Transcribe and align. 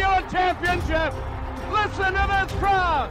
have 0.00 0.30
given 0.30 0.30
championship. 0.30 1.14
Listen 1.70 2.14
to 2.14 2.46
this 2.48 2.58
crowd. 2.58 3.10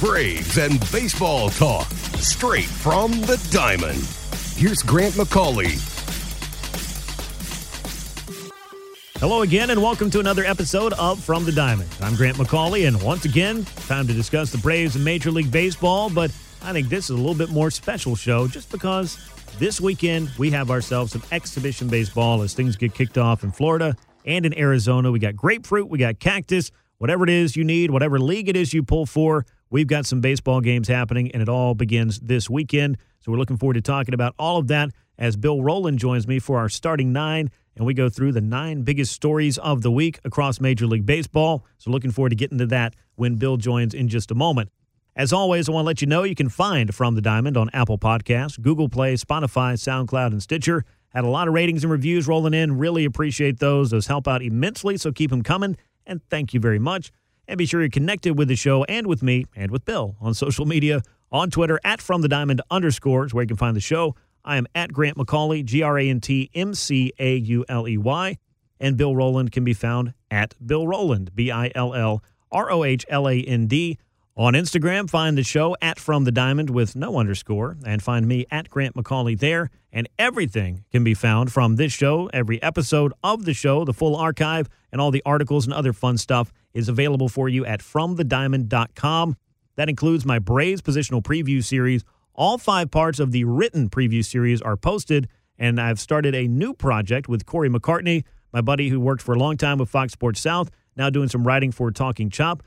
Braves 0.00 0.58
and 0.58 0.80
baseball 0.90 1.48
talk 1.50 1.86
straight 2.18 2.64
from 2.64 3.12
the 3.22 3.40
diamond. 3.52 4.04
Here's 4.56 4.82
Grant 4.82 5.14
McAuley. 5.14 5.88
Hello 9.18 9.42
again, 9.42 9.70
and 9.70 9.80
welcome 9.80 10.10
to 10.10 10.18
another 10.18 10.44
episode 10.44 10.92
of 10.94 11.22
From 11.22 11.44
the 11.44 11.52
Diamond. 11.52 11.88
I'm 12.00 12.16
Grant 12.16 12.36
McAuley, 12.38 12.88
and 12.88 13.00
once 13.00 13.24
again, 13.24 13.64
time 13.86 14.08
to 14.08 14.12
discuss 14.12 14.50
the 14.50 14.58
Braves 14.58 14.96
and 14.96 15.04
Major 15.04 15.30
League 15.30 15.52
Baseball. 15.52 16.10
But 16.10 16.32
I 16.64 16.72
think 16.72 16.88
this 16.88 17.06
is 17.06 17.10
a 17.10 17.16
little 17.16 17.34
bit 17.34 17.50
more 17.50 17.70
special 17.72 18.14
show 18.14 18.46
just 18.46 18.70
because 18.70 19.18
this 19.58 19.80
weekend 19.80 20.30
we 20.38 20.50
have 20.50 20.70
ourselves 20.70 21.12
some 21.12 21.22
exhibition 21.32 21.88
baseball 21.88 22.40
as 22.42 22.54
things 22.54 22.76
get 22.76 22.94
kicked 22.94 23.18
off 23.18 23.42
in 23.42 23.50
Florida 23.50 23.96
and 24.24 24.46
in 24.46 24.56
Arizona. 24.56 25.10
We 25.10 25.18
got 25.18 25.34
grapefruit, 25.34 25.88
we 25.88 25.98
got 25.98 26.20
cactus, 26.20 26.70
whatever 26.98 27.24
it 27.24 27.30
is 27.30 27.56
you 27.56 27.64
need, 27.64 27.90
whatever 27.90 28.20
league 28.20 28.48
it 28.48 28.56
is 28.56 28.72
you 28.72 28.84
pull 28.84 29.06
for. 29.06 29.44
We've 29.70 29.88
got 29.88 30.06
some 30.06 30.20
baseball 30.20 30.60
games 30.60 30.86
happening, 30.86 31.32
and 31.32 31.42
it 31.42 31.48
all 31.48 31.74
begins 31.74 32.20
this 32.20 32.48
weekend. 32.48 32.98
So 33.20 33.32
we're 33.32 33.38
looking 33.38 33.56
forward 33.56 33.74
to 33.74 33.82
talking 33.82 34.14
about 34.14 34.34
all 34.38 34.58
of 34.58 34.68
that 34.68 34.90
as 35.18 35.36
Bill 35.36 35.58
Rohland 35.58 35.96
joins 35.96 36.28
me 36.28 36.38
for 36.38 36.58
our 36.58 36.68
starting 36.68 37.12
nine 37.12 37.50
and 37.76 37.86
we 37.86 37.94
go 37.94 38.08
through 38.08 38.32
the 38.32 38.40
nine 38.40 38.82
biggest 38.82 39.12
stories 39.12 39.58
of 39.58 39.82
the 39.82 39.90
week 39.90 40.20
across 40.24 40.60
Major 40.60 40.86
League 40.86 41.06
Baseball. 41.06 41.64
So, 41.78 41.90
looking 41.90 42.10
forward 42.10 42.30
to 42.30 42.36
getting 42.36 42.58
to 42.58 42.66
that 42.66 42.94
when 43.16 43.36
Bill 43.36 43.56
joins 43.56 43.94
in 43.94 44.08
just 44.08 44.30
a 44.30 44.34
moment. 44.34 44.70
As 45.14 45.30
always, 45.30 45.68
I 45.68 45.72
want 45.72 45.84
to 45.84 45.86
let 45.88 46.00
you 46.00 46.06
know 46.06 46.22
you 46.22 46.34
can 46.34 46.48
find 46.48 46.94
From 46.94 47.14
the 47.14 47.20
Diamond 47.20 47.58
on 47.58 47.68
Apple 47.74 47.98
Podcasts, 47.98 48.58
Google 48.58 48.88
Play, 48.88 49.12
Spotify, 49.14 49.74
SoundCloud, 49.74 50.28
and 50.28 50.42
Stitcher. 50.42 50.86
Had 51.10 51.24
a 51.24 51.28
lot 51.28 51.48
of 51.48 51.54
ratings 51.54 51.84
and 51.84 51.90
reviews 51.90 52.26
rolling 52.26 52.54
in. 52.54 52.78
Really 52.78 53.04
appreciate 53.04 53.58
those. 53.58 53.90
Those 53.90 54.06
help 54.06 54.26
out 54.26 54.42
immensely, 54.42 54.96
so 54.96 55.12
keep 55.12 55.28
them 55.28 55.42
coming. 55.42 55.76
And 56.06 56.22
thank 56.30 56.54
you 56.54 56.60
very 56.60 56.78
much. 56.78 57.12
And 57.46 57.58
be 57.58 57.66
sure 57.66 57.80
you're 57.82 57.90
connected 57.90 58.38
with 58.38 58.48
the 58.48 58.56
show 58.56 58.84
and 58.84 59.06
with 59.06 59.22
me 59.22 59.44
and 59.54 59.70
with 59.70 59.84
Bill 59.84 60.16
on 60.18 60.32
social 60.32 60.64
media 60.64 61.02
on 61.30 61.50
Twitter 61.50 61.78
at 61.84 62.00
From 62.00 62.22
the 62.22 62.28
Diamond 62.28 62.62
underscores, 62.70 63.34
where 63.34 63.42
you 63.42 63.48
can 63.48 63.58
find 63.58 63.76
the 63.76 63.80
show 63.80 64.16
I 64.46 64.56
am 64.56 64.66
at 64.74 64.94
Grant 64.94 65.18
McAuley, 65.18 65.62
G 65.62 65.82
R 65.82 65.98
A 65.98 66.08
N 66.08 66.20
T 66.20 66.50
M 66.54 66.72
C 66.72 67.12
A 67.18 67.36
U 67.36 67.66
L 67.68 67.86
E 67.86 67.98
Y. 67.98 68.38
And 68.80 68.96
Bill 68.96 69.14
Rohland 69.14 69.52
can 69.52 69.62
be 69.62 69.74
found 69.74 70.14
at 70.30 70.54
Bill 70.64 70.86
Rohland, 70.86 71.34
B 71.34 71.50
I 71.50 71.70
L 71.74 71.94
L 71.94 72.24
R 72.50 72.72
O 72.72 72.82
H 72.82 73.04
L 73.10 73.28
A 73.28 73.38
N 73.42 73.66
D. 73.66 73.98
On 74.34 74.54
Instagram, 74.54 75.10
find 75.10 75.36
the 75.36 75.42
show 75.42 75.76
at 75.82 75.98
From 75.98 76.24
the 76.24 76.32
Diamond 76.32 76.70
with 76.70 76.96
no 76.96 77.18
underscore, 77.18 77.76
and 77.84 78.02
find 78.02 78.26
me 78.26 78.46
at 78.50 78.70
Grant 78.70 78.94
McAuley 78.94 79.38
there. 79.38 79.70
And 79.92 80.08
everything 80.18 80.84
can 80.90 81.04
be 81.04 81.12
found 81.12 81.52
from 81.52 81.76
this 81.76 81.92
show, 81.92 82.30
every 82.32 82.62
episode 82.62 83.12
of 83.22 83.44
the 83.44 83.52
show, 83.52 83.84
the 83.84 83.92
full 83.92 84.16
archive, 84.16 84.70
and 84.90 85.00
all 85.02 85.10
the 85.10 85.22
articles 85.26 85.66
and 85.66 85.74
other 85.74 85.92
fun 85.92 86.16
stuff 86.16 86.50
is 86.72 86.88
available 86.88 87.28
for 87.28 87.48
you 87.48 87.66
at 87.66 87.80
FromTheDiamond.com. 87.80 89.36
That 89.76 89.90
includes 89.90 90.24
my 90.24 90.38
Braves 90.38 90.80
positional 90.80 91.22
preview 91.22 91.62
series 91.62 92.04
all 92.34 92.58
five 92.58 92.90
parts 92.90 93.18
of 93.18 93.32
the 93.32 93.44
written 93.44 93.90
preview 93.90 94.24
series 94.24 94.62
are 94.62 94.76
posted, 94.76 95.28
and 95.58 95.80
I've 95.80 96.00
started 96.00 96.34
a 96.34 96.48
new 96.48 96.72
project 96.72 97.28
with 97.28 97.44
Cory 97.46 97.68
McCartney, 97.68 98.24
my 98.52 98.60
buddy 98.60 98.88
who 98.88 99.00
worked 99.00 99.22
for 99.22 99.34
a 99.34 99.38
long 99.38 99.56
time 99.56 99.78
with 99.78 99.90
Fox 99.90 100.12
Sports 100.12 100.40
South, 100.40 100.70
now 100.96 101.10
doing 101.10 101.28
some 101.28 101.46
writing 101.46 101.72
for 101.72 101.90
Talking 101.90 102.30
Chop. 102.30 102.62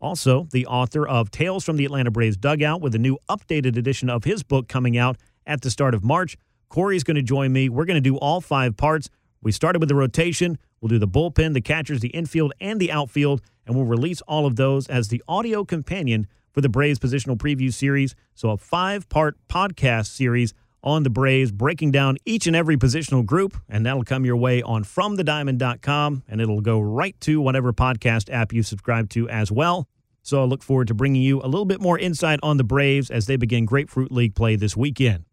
Also, 0.00 0.46
the 0.52 0.66
author 0.66 1.06
of 1.06 1.30
Tales 1.30 1.64
from 1.64 1.76
the 1.76 1.84
Atlanta 1.84 2.10
Braves 2.10 2.36
Dugout 2.36 2.80
with 2.80 2.94
a 2.94 2.98
new 2.98 3.18
updated 3.28 3.76
edition 3.76 4.10
of 4.10 4.24
his 4.24 4.42
book 4.42 4.68
coming 4.68 4.96
out 4.98 5.16
at 5.46 5.62
the 5.62 5.70
start 5.70 5.94
of 5.94 6.04
March. 6.04 6.36
Cory's 6.68 7.04
going 7.04 7.16
to 7.16 7.22
join 7.22 7.52
me. 7.52 7.68
We're 7.68 7.86
going 7.86 7.96
to 7.96 8.00
do 8.00 8.16
all 8.16 8.40
five 8.40 8.76
parts. 8.76 9.08
We 9.42 9.52
started 9.52 9.78
with 9.78 9.88
the 9.88 9.94
rotation. 9.94 10.58
We'll 10.80 10.88
do 10.88 10.98
the 10.98 11.08
bullpen, 11.08 11.54
the 11.54 11.60
catchers, 11.60 12.00
the 12.00 12.08
infield, 12.08 12.52
and 12.60 12.80
the 12.80 12.92
outfield, 12.92 13.40
and 13.66 13.74
we'll 13.74 13.86
release 13.86 14.20
all 14.22 14.46
of 14.46 14.56
those 14.56 14.86
as 14.88 15.08
the 15.08 15.22
audio 15.28 15.64
companion 15.64 16.26
for 16.52 16.60
the 16.60 16.68
Braves 16.68 16.98
positional 16.98 17.36
preview 17.36 17.72
series. 17.72 18.14
So, 18.34 18.50
a 18.50 18.56
five 18.56 19.08
part 19.08 19.36
podcast 19.48 20.06
series 20.06 20.52
on 20.86 21.02
the 21.02 21.10
Braves, 21.10 21.50
breaking 21.50 21.90
down 21.90 22.16
each 22.24 22.46
and 22.46 22.54
every 22.54 22.76
positional 22.78 23.26
group, 23.26 23.60
and 23.68 23.84
that'll 23.84 24.04
come 24.04 24.24
your 24.24 24.36
way 24.36 24.62
on 24.62 24.84
FromTheDiamond.com, 24.84 26.22
and 26.28 26.40
it'll 26.40 26.62
go 26.62 26.80
right 26.80 27.20
to 27.22 27.40
whatever 27.40 27.72
podcast 27.72 28.32
app 28.32 28.52
you 28.52 28.62
subscribe 28.62 29.10
to 29.10 29.28
as 29.28 29.50
well. 29.52 29.88
So, 30.22 30.42
I 30.42 30.44
look 30.46 30.62
forward 30.62 30.88
to 30.88 30.94
bringing 30.94 31.22
you 31.22 31.42
a 31.42 31.46
little 31.46 31.66
bit 31.66 31.80
more 31.80 31.98
insight 31.98 32.40
on 32.42 32.56
the 32.56 32.64
Braves 32.64 33.10
as 33.10 33.26
they 33.26 33.36
begin 33.36 33.66
Grapefruit 33.66 34.10
League 34.10 34.34
play 34.34 34.56
this 34.56 34.76
weekend. 34.76 35.24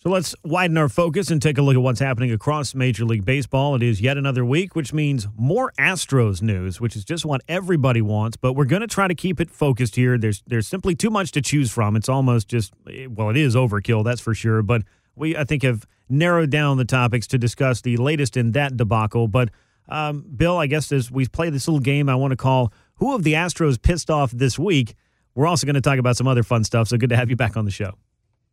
So 0.00 0.10
let's 0.10 0.32
widen 0.44 0.78
our 0.78 0.88
focus 0.88 1.28
and 1.28 1.42
take 1.42 1.58
a 1.58 1.62
look 1.62 1.74
at 1.74 1.82
what's 1.82 1.98
happening 1.98 2.30
across 2.30 2.72
Major 2.72 3.04
League 3.04 3.24
Baseball. 3.24 3.74
It 3.74 3.82
is 3.82 4.00
yet 4.00 4.16
another 4.16 4.44
week, 4.44 4.76
which 4.76 4.92
means 4.92 5.26
more 5.36 5.72
Astros 5.76 6.40
news, 6.40 6.80
which 6.80 6.94
is 6.94 7.04
just 7.04 7.24
what 7.24 7.40
everybody 7.48 8.00
wants. 8.00 8.36
But 8.36 8.52
we're 8.52 8.64
going 8.64 8.82
to 8.82 8.86
try 8.86 9.08
to 9.08 9.14
keep 9.16 9.40
it 9.40 9.50
focused 9.50 9.96
here. 9.96 10.16
There's 10.16 10.44
there's 10.46 10.68
simply 10.68 10.94
too 10.94 11.10
much 11.10 11.32
to 11.32 11.42
choose 11.42 11.72
from. 11.72 11.96
It's 11.96 12.08
almost 12.08 12.46
just 12.46 12.72
eh, 12.88 13.08
well, 13.10 13.28
it 13.30 13.36
is 13.36 13.56
overkill, 13.56 14.04
that's 14.04 14.20
for 14.20 14.34
sure. 14.34 14.62
But 14.62 14.82
we 15.18 15.36
I 15.36 15.44
think 15.44 15.62
have 15.62 15.86
narrowed 16.08 16.50
down 16.50 16.76
the 16.78 16.84
topics 16.84 17.26
to 17.28 17.38
discuss 17.38 17.80
the 17.80 17.96
latest 17.96 18.36
in 18.36 18.52
that 18.52 18.76
debacle. 18.76 19.28
But 19.28 19.50
um, 19.88 20.24
Bill, 20.34 20.58
I 20.58 20.66
guess 20.66 20.92
as 20.92 21.10
we 21.10 21.26
play 21.26 21.50
this 21.50 21.68
little 21.68 21.80
game, 21.80 22.08
I 22.08 22.14
want 22.14 22.32
to 22.32 22.36
call 22.36 22.72
who 22.96 23.14
of 23.14 23.22
the 23.22 23.34
Astros 23.34 23.80
pissed 23.80 24.10
off 24.10 24.30
this 24.30 24.58
week. 24.58 24.94
We're 25.34 25.46
also 25.46 25.66
going 25.66 25.74
to 25.74 25.80
talk 25.80 25.98
about 25.98 26.16
some 26.16 26.26
other 26.26 26.42
fun 26.42 26.64
stuff. 26.64 26.88
So 26.88 26.96
good 26.96 27.10
to 27.10 27.16
have 27.16 27.30
you 27.30 27.36
back 27.36 27.56
on 27.56 27.64
the 27.64 27.70
show. 27.70 27.94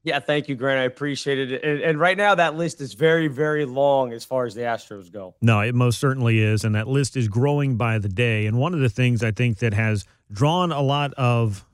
Yeah, 0.03 0.19
thank 0.19 0.47
you, 0.47 0.53
Grant. 0.53 0.79
I 0.79 0.83
appreciate 0.83 1.51
it. 1.51 1.63
And, 1.63 1.81
and, 1.81 1.99
right 1.99 2.15
now, 2.15 2.35
that 2.35 2.55
list 2.55 2.79
is 2.79 2.93
very, 2.93 3.27
very 3.27 3.65
long 3.65 4.13
as 4.13 4.23
far 4.23 4.45
as 4.45 4.53
the 4.53 4.61
Astros 4.61 5.11
go. 5.11 5.33
No, 5.41 5.61
it 5.61 5.73
most 5.73 5.99
certainly 5.99 6.39
is. 6.39 6.63
And 6.63 6.75
that 6.75 6.87
list 6.87 7.17
is 7.17 7.27
growing 7.27 7.75
by 7.75 7.97
the 7.97 8.07
day. 8.07 8.45
And 8.45 8.59
one 8.59 8.75
of 8.75 8.81
the 8.81 8.89
things 8.89 9.23
I 9.23 9.31
think 9.31 9.57
that 9.59 9.73
has 9.73 10.05
drawn 10.31 10.71
a 10.71 10.81
lot 10.81 11.11
of, 11.15 11.65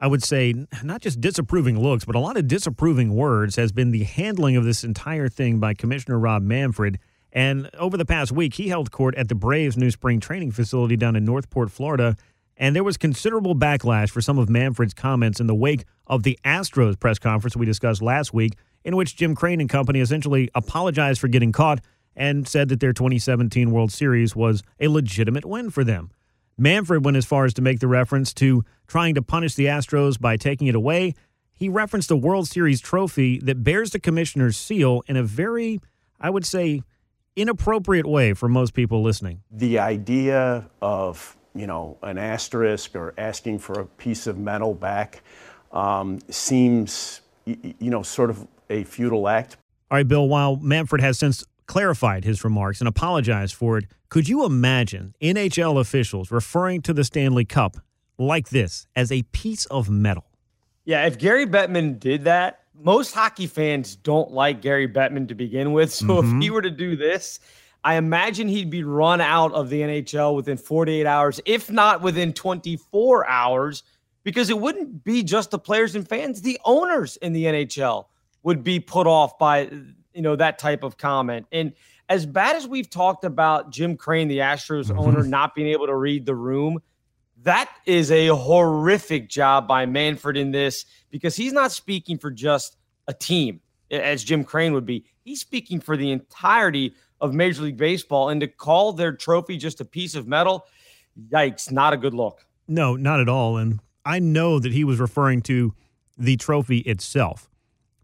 I 0.00 0.06
would 0.06 0.22
say, 0.22 0.54
not 0.82 1.00
just 1.00 1.20
disapproving 1.20 1.80
looks, 1.80 2.04
but 2.04 2.14
a 2.14 2.20
lot 2.20 2.36
of 2.36 2.48
disapproving 2.48 3.14
words 3.14 3.56
has 3.56 3.72
been 3.72 3.90
the 3.90 4.04
handling 4.04 4.56
of 4.56 4.64
this 4.64 4.84
entire 4.84 5.28
thing 5.28 5.58
by 5.58 5.74
Commissioner 5.74 6.18
Rob 6.18 6.42
Manfred. 6.42 6.98
And 7.32 7.70
over 7.78 7.96
the 7.96 8.04
past 8.04 8.32
week, 8.32 8.54
he 8.54 8.68
held 8.68 8.90
court 8.90 9.14
at 9.14 9.28
the 9.28 9.34
Braves' 9.34 9.76
new 9.76 9.90
spring 9.90 10.20
training 10.20 10.52
facility 10.52 10.96
down 10.96 11.16
in 11.16 11.24
Northport, 11.24 11.70
Florida 11.70 12.16
and 12.56 12.74
there 12.74 12.84
was 12.84 12.96
considerable 12.96 13.54
backlash 13.54 14.10
for 14.10 14.20
some 14.20 14.38
of 14.38 14.48
Manfred's 14.48 14.94
comments 14.94 15.40
in 15.40 15.46
the 15.46 15.54
wake 15.54 15.84
of 16.06 16.22
the 16.22 16.38
Astros 16.44 16.98
press 16.98 17.18
conference 17.18 17.56
we 17.56 17.66
discussed 17.66 18.00
last 18.00 18.32
week, 18.32 18.54
in 18.84 18.96
which 18.96 19.16
Jim 19.16 19.34
Crane 19.34 19.60
and 19.60 19.68
company 19.68 20.00
essentially 20.00 20.48
apologized 20.54 21.20
for 21.20 21.28
getting 21.28 21.52
caught 21.52 21.80
and 22.14 22.48
said 22.48 22.68
that 22.70 22.80
their 22.80 22.94
2017 22.94 23.70
World 23.70 23.92
Series 23.92 24.34
was 24.34 24.62
a 24.80 24.88
legitimate 24.88 25.44
win 25.44 25.70
for 25.70 25.84
them. 25.84 26.10
Manfred 26.58 27.04
went 27.04 27.16
as 27.16 27.24
far 27.24 27.44
as 27.44 27.54
to 27.54 27.62
make 27.62 27.80
the 27.80 27.88
reference 27.88 28.32
to 28.34 28.64
trying 28.86 29.14
to 29.14 29.22
punish 29.22 29.54
the 29.54 29.66
Astros 29.66 30.20
by 30.20 30.36
taking 30.36 30.66
it 30.66 30.74
away. 30.74 31.14
He 31.52 31.68
referenced 31.68 32.10
a 32.10 32.16
World 32.16 32.48
Series 32.48 32.80
trophy 32.80 33.38
that 33.40 33.62
bears 33.64 33.90
the 33.90 34.00
commissioner's 34.00 34.56
seal 34.56 35.02
in 35.06 35.16
a 35.16 35.22
very, 35.22 35.80
I 36.20 36.30
would 36.30 36.46
say, 36.46 36.82
inappropriate 37.34 38.06
way 38.06 38.34
for 38.34 38.48
most 38.48 38.74
people 38.74 39.02
listening. 39.02 39.42
The 39.50 39.78
idea 39.78 40.68
of 40.80 41.36
you 41.56 41.66
know, 41.66 41.96
an 42.02 42.18
asterisk 42.18 42.94
or 42.94 43.14
asking 43.16 43.58
for 43.58 43.80
a 43.80 43.86
piece 43.86 44.26
of 44.26 44.38
metal 44.38 44.74
back 44.74 45.22
um, 45.72 46.20
seems, 46.28 47.22
you 47.46 47.90
know, 47.90 48.02
sort 48.02 48.30
of 48.30 48.46
a 48.68 48.84
futile 48.84 49.26
act. 49.28 49.56
All 49.90 49.96
right, 49.96 50.06
Bill, 50.06 50.28
while 50.28 50.56
Manfred 50.56 51.00
has 51.00 51.18
since 51.18 51.44
clarified 51.66 52.24
his 52.24 52.44
remarks 52.44 52.80
and 52.80 52.88
apologized 52.88 53.54
for 53.54 53.78
it, 53.78 53.86
could 54.08 54.28
you 54.28 54.44
imagine 54.44 55.14
NHL 55.20 55.80
officials 55.80 56.30
referring 56.30 56.82
to 56.82 56.92
the 56.92 57.04
Stanley 57.04 57.44
Cup 57.44 57.76
like 58.18 58.50
this 58.50 58.86
as 58.96 59.12
a 59.12 59.22
piece 59.22 59.66
of 59.66 59.90
metal? 59.90 60.24
Yeah, 60.84 61.06
if 61.06 61.18
Gary 61.18 61.46
Bettman 61.46 61.98
did 61.98 62.24
that, 62.24 62.60
most 62.74 63.14
hockey 63.14 63.46
fans 63.46 63.96
don't 63.96 64.30
like 64.30 64.62
Gary 64.62 64.88
Bettman 64.88 65.28
to 65.28 65.34
begin 65.34 65.72
with. 65.72 65.92
So 65.94 66.06
mm-hmm. 66.06 66.36
if 66.36 66.42
he 66.42 66.50
were 66.50 66.62
to 66.62 66.70
do 66.70 66.96
this, 66.96 67.40
I 67.82 67.94
imagine 67.94 68.48
he'd 68.48 68.70
be 68.70 68.84
run 68.84 69.20
out 69.20 69.52
of 69.52 69.70
the 69.70 69.80
NHL 69.80 70.34
within 70.34 70.56
48 70.56 71.06
hours, 71.06 71.40
if 71.44 71.70
not 71.70 72.02
within 72.02 72.32
24 72.32 73.28
hours, 73.28 73.82
because 74.24 74.50
it 74.50 74.58
wouldn't 74.58 75.04
be 75.04 75.22
just 75.22 75.52
the 75.52 75.58
players 75.58 75.94
and 75.94 76.06
fans, 76.06 76.42
the 76.42 76.58
owners 76.64 77.16
in 77.18 77.32
the 77.32 77.44
NHL 77.44 78.06
would 78.42 78.64
be 78.64 78.80
put 78.80 79.06
off 79.06 79.38
by 79.38 79.70
you 80.16 80.22
know 80.22 80.34
that 80.36 80.58
type 80.58 80.82
of 80.82 80.96
comment. 80.96 81.46
And 81.52 81.72
as 82.08 82.26
bad 82.26 82.56
as 82.56 82.66
we've 82.66 82.88
talked 82.88 83.24
about 83.24 83.70
Jim 83.70 83.96
Crane, 83.96 84.28
the 84.28 84.38
Astros 84.38 84.86
mm-hmm. 84.86 84.98
owner, 84.98 85.22
not 85.22 85.54
being 85.54 85.68
able 85.68 85.86
to 85.86 85.94
read 85.94 86.26
the 86.26 86.34
room, 86.34 86.80
that 87.42 87.70
is 87.84 88.10
a 88.10 88.28
horrific 88.28 89.28
job 89.28 89.68
by 89.68 89.86
Manfred 89.86 90.36
in 90.36 90.52
this 90.52 90.84
because 91.10 91.36
he's 91.36 91.52
not 91.52 91.70
speaking 91.70 92.18
for 92.18 92.30
just 92.30 92.76
a 93.06 93.12
team 93.12 93.60
as 93.90 94.24
Jim 94.24 94.42
Crane 94.42 94.72
would 94.72 94.86
be. 94.86 95.04
He's 95.22 95.40
speaking 95.40 95.80
for 95.80 95.96
the 95.96 96.10
entirety 96.10 96.94
of 97.20 97.34
Major 97.34 97.62
League 97.62 97.76
Baseball. 97.76 98.28
And 98.28 98.40
to 98.40 98.48
call 98.48 98.92
their 98.92 99.12
trophy 99.12 99.56
just 99.56 99.80
a 99.80 99.84
piece 99.84 100.14
of 100.14 100.26
metal, 100.26 100.66
yikes, 101.30 101.70
not 101.70 101.92
a 101.92 101.96
good 101.96 102.14
look. 102.14 102.46
No, 102.68 102.96
not 102.96 103.20
at 103.20 103.28
all. 103.28 103.56
And 103.56 103.80
I 104.04 104.18
know 104.18 104.58
that 104.58 104.72
he 104.72 104.84
was 104.84 104.98
referring 104.98 105.42
to 105.42 105.74
the 106.18 106.36
trophy 106.36 106.78
itself. 106.78 107.48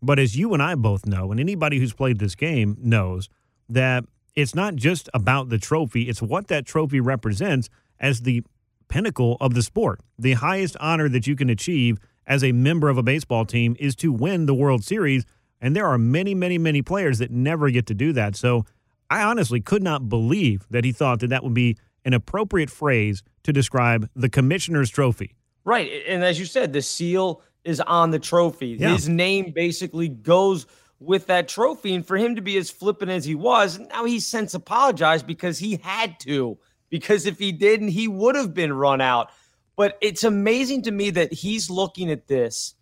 But 0.03 0.19
as 0.19 0.37
you 0.37 0.53
and 0.53 0.63
I 0.63 0.75
both 0.75 1.07
know, 1.07 1.31
and 1.31 1.39
anybody 1.39 1.79
who's 1.79 1.93
played 1.93 2.19
this 2.19 2.35
game 2.35 2.77
knows, 2.81 3.29
that 3.69 4.05
it's 4.35 4.55
not 4.55 4.75
just 4.75 5.09
about 5.15 5.49
the 5.49 5.59
trophy, 5.59 6.09
it's 6.09 6.21
what 6.21 6.49
that 6.49 6.67
trophy 6.67 7.01
represents 7.01 7.69
as 8.01 8.23
the 8.23 8.43
pinnacle 8.89 9.37
of 9.41 9.55
the 9.55 9.63
sport. 9.63 10.01
The 10.19 10.35
highest 10.35 10.77
honor 10.81 11.09
that 11.09 11.27
you 11.27 11.37
can 11.37 11.49
achieve 11.49 11.99
as 12.27 12.43
a 12.43 12.53
member 12.53 12.89
of 12.89 12.99
a 12.99 13.03
baseball 13.03 13.45
team 13.45 13.77
is 13.79 13.95
to 13.97 14.13
win 14.13 14.47
the 14.47 14.55
World 14.55 14.85
Series. 14.85 15.25
And 15.61 15.77
there 15.77 15.87
are 15.87 15.99
many, 15.99 16.35
many, 16.35 16.59
many 16.59 16.83
players 16.83 17.19
that 17.19 17.31
never 17.31 17.71
get 17.71 17.87
to 17.87 17.95
do 17.95 18.13
that. 18.13 18.35
So 18.37 18.67
I 19.09 19.23
honestly 19.23 19.61
could 19.61 19.83
not 19.83 20.09
believe 20.09 20.67
that 20.71 20.85
he 20.85 20.93
thought 20.93 21.21
that 21.21 21.29
that 21.29 21.45
would 21.45 21.55
be 21.55 21.77
an 22.05 22.13
appropriate 22.13 22.71
phrase 22.71 23.23
to 23.45 23.53
describe 23.53 24.09
the 24.17 24.29
commissioner's 24.29 24.91
trophy. 24.91 25.37
Right. 25.65 25.91
And 26.09 26.25
as 26.25 26.41
you 26.41 26.47
said, 26.47 26.73
the 26.73 26.83
seal 26.83 27.43
is 27.65 27.81
on 27.81 28.11
the 28.11 28.19
trophy. 28.19 28.77
Yeah. 28.79 28.93
His 28.93 29.09
name 29.09 29.53
basically 29.53 30.09
goes 30.09 30.67
with 31.01 31.27
that 31.27 31.49
trophy. 31.49 31.95
And 31.95 32.07
for 32.07 32.17
him 32.17 32.37
to 32.37 32.43
be 32.43 32.57
as 32.57 32.71
flippant 32.71 33.11
as 33.11 33.25
he 33.25 33.35
was, 33.35 33.79
now 33.79 34.05
he's 34.05 34.27
since 34.27 34.55
apologized 34.55 35.27
because 35.27 35.59
he 35.59 35.81
had 35.83 36.19
to. 36.21 36.59
Because 36.91 37.27
if 37.27 37.39
he 37.39 37.53
didn't, 37.53 37.89
he 37.89 38.09
would 38.09 38.35
have 38.35 38.53
been 38.53 38.73
run 38.73 39.01
out. 39.01 39.31
But 39.77 39.97
it's 40.01 40.25
amazing 40.25 40.83
to 40.83 40.91
me 40.91 41.11
that 41.11 41.33
he's 41.33 41.71
looking 41.71 42.11
at 42.11 42.27
this 42.27 42.75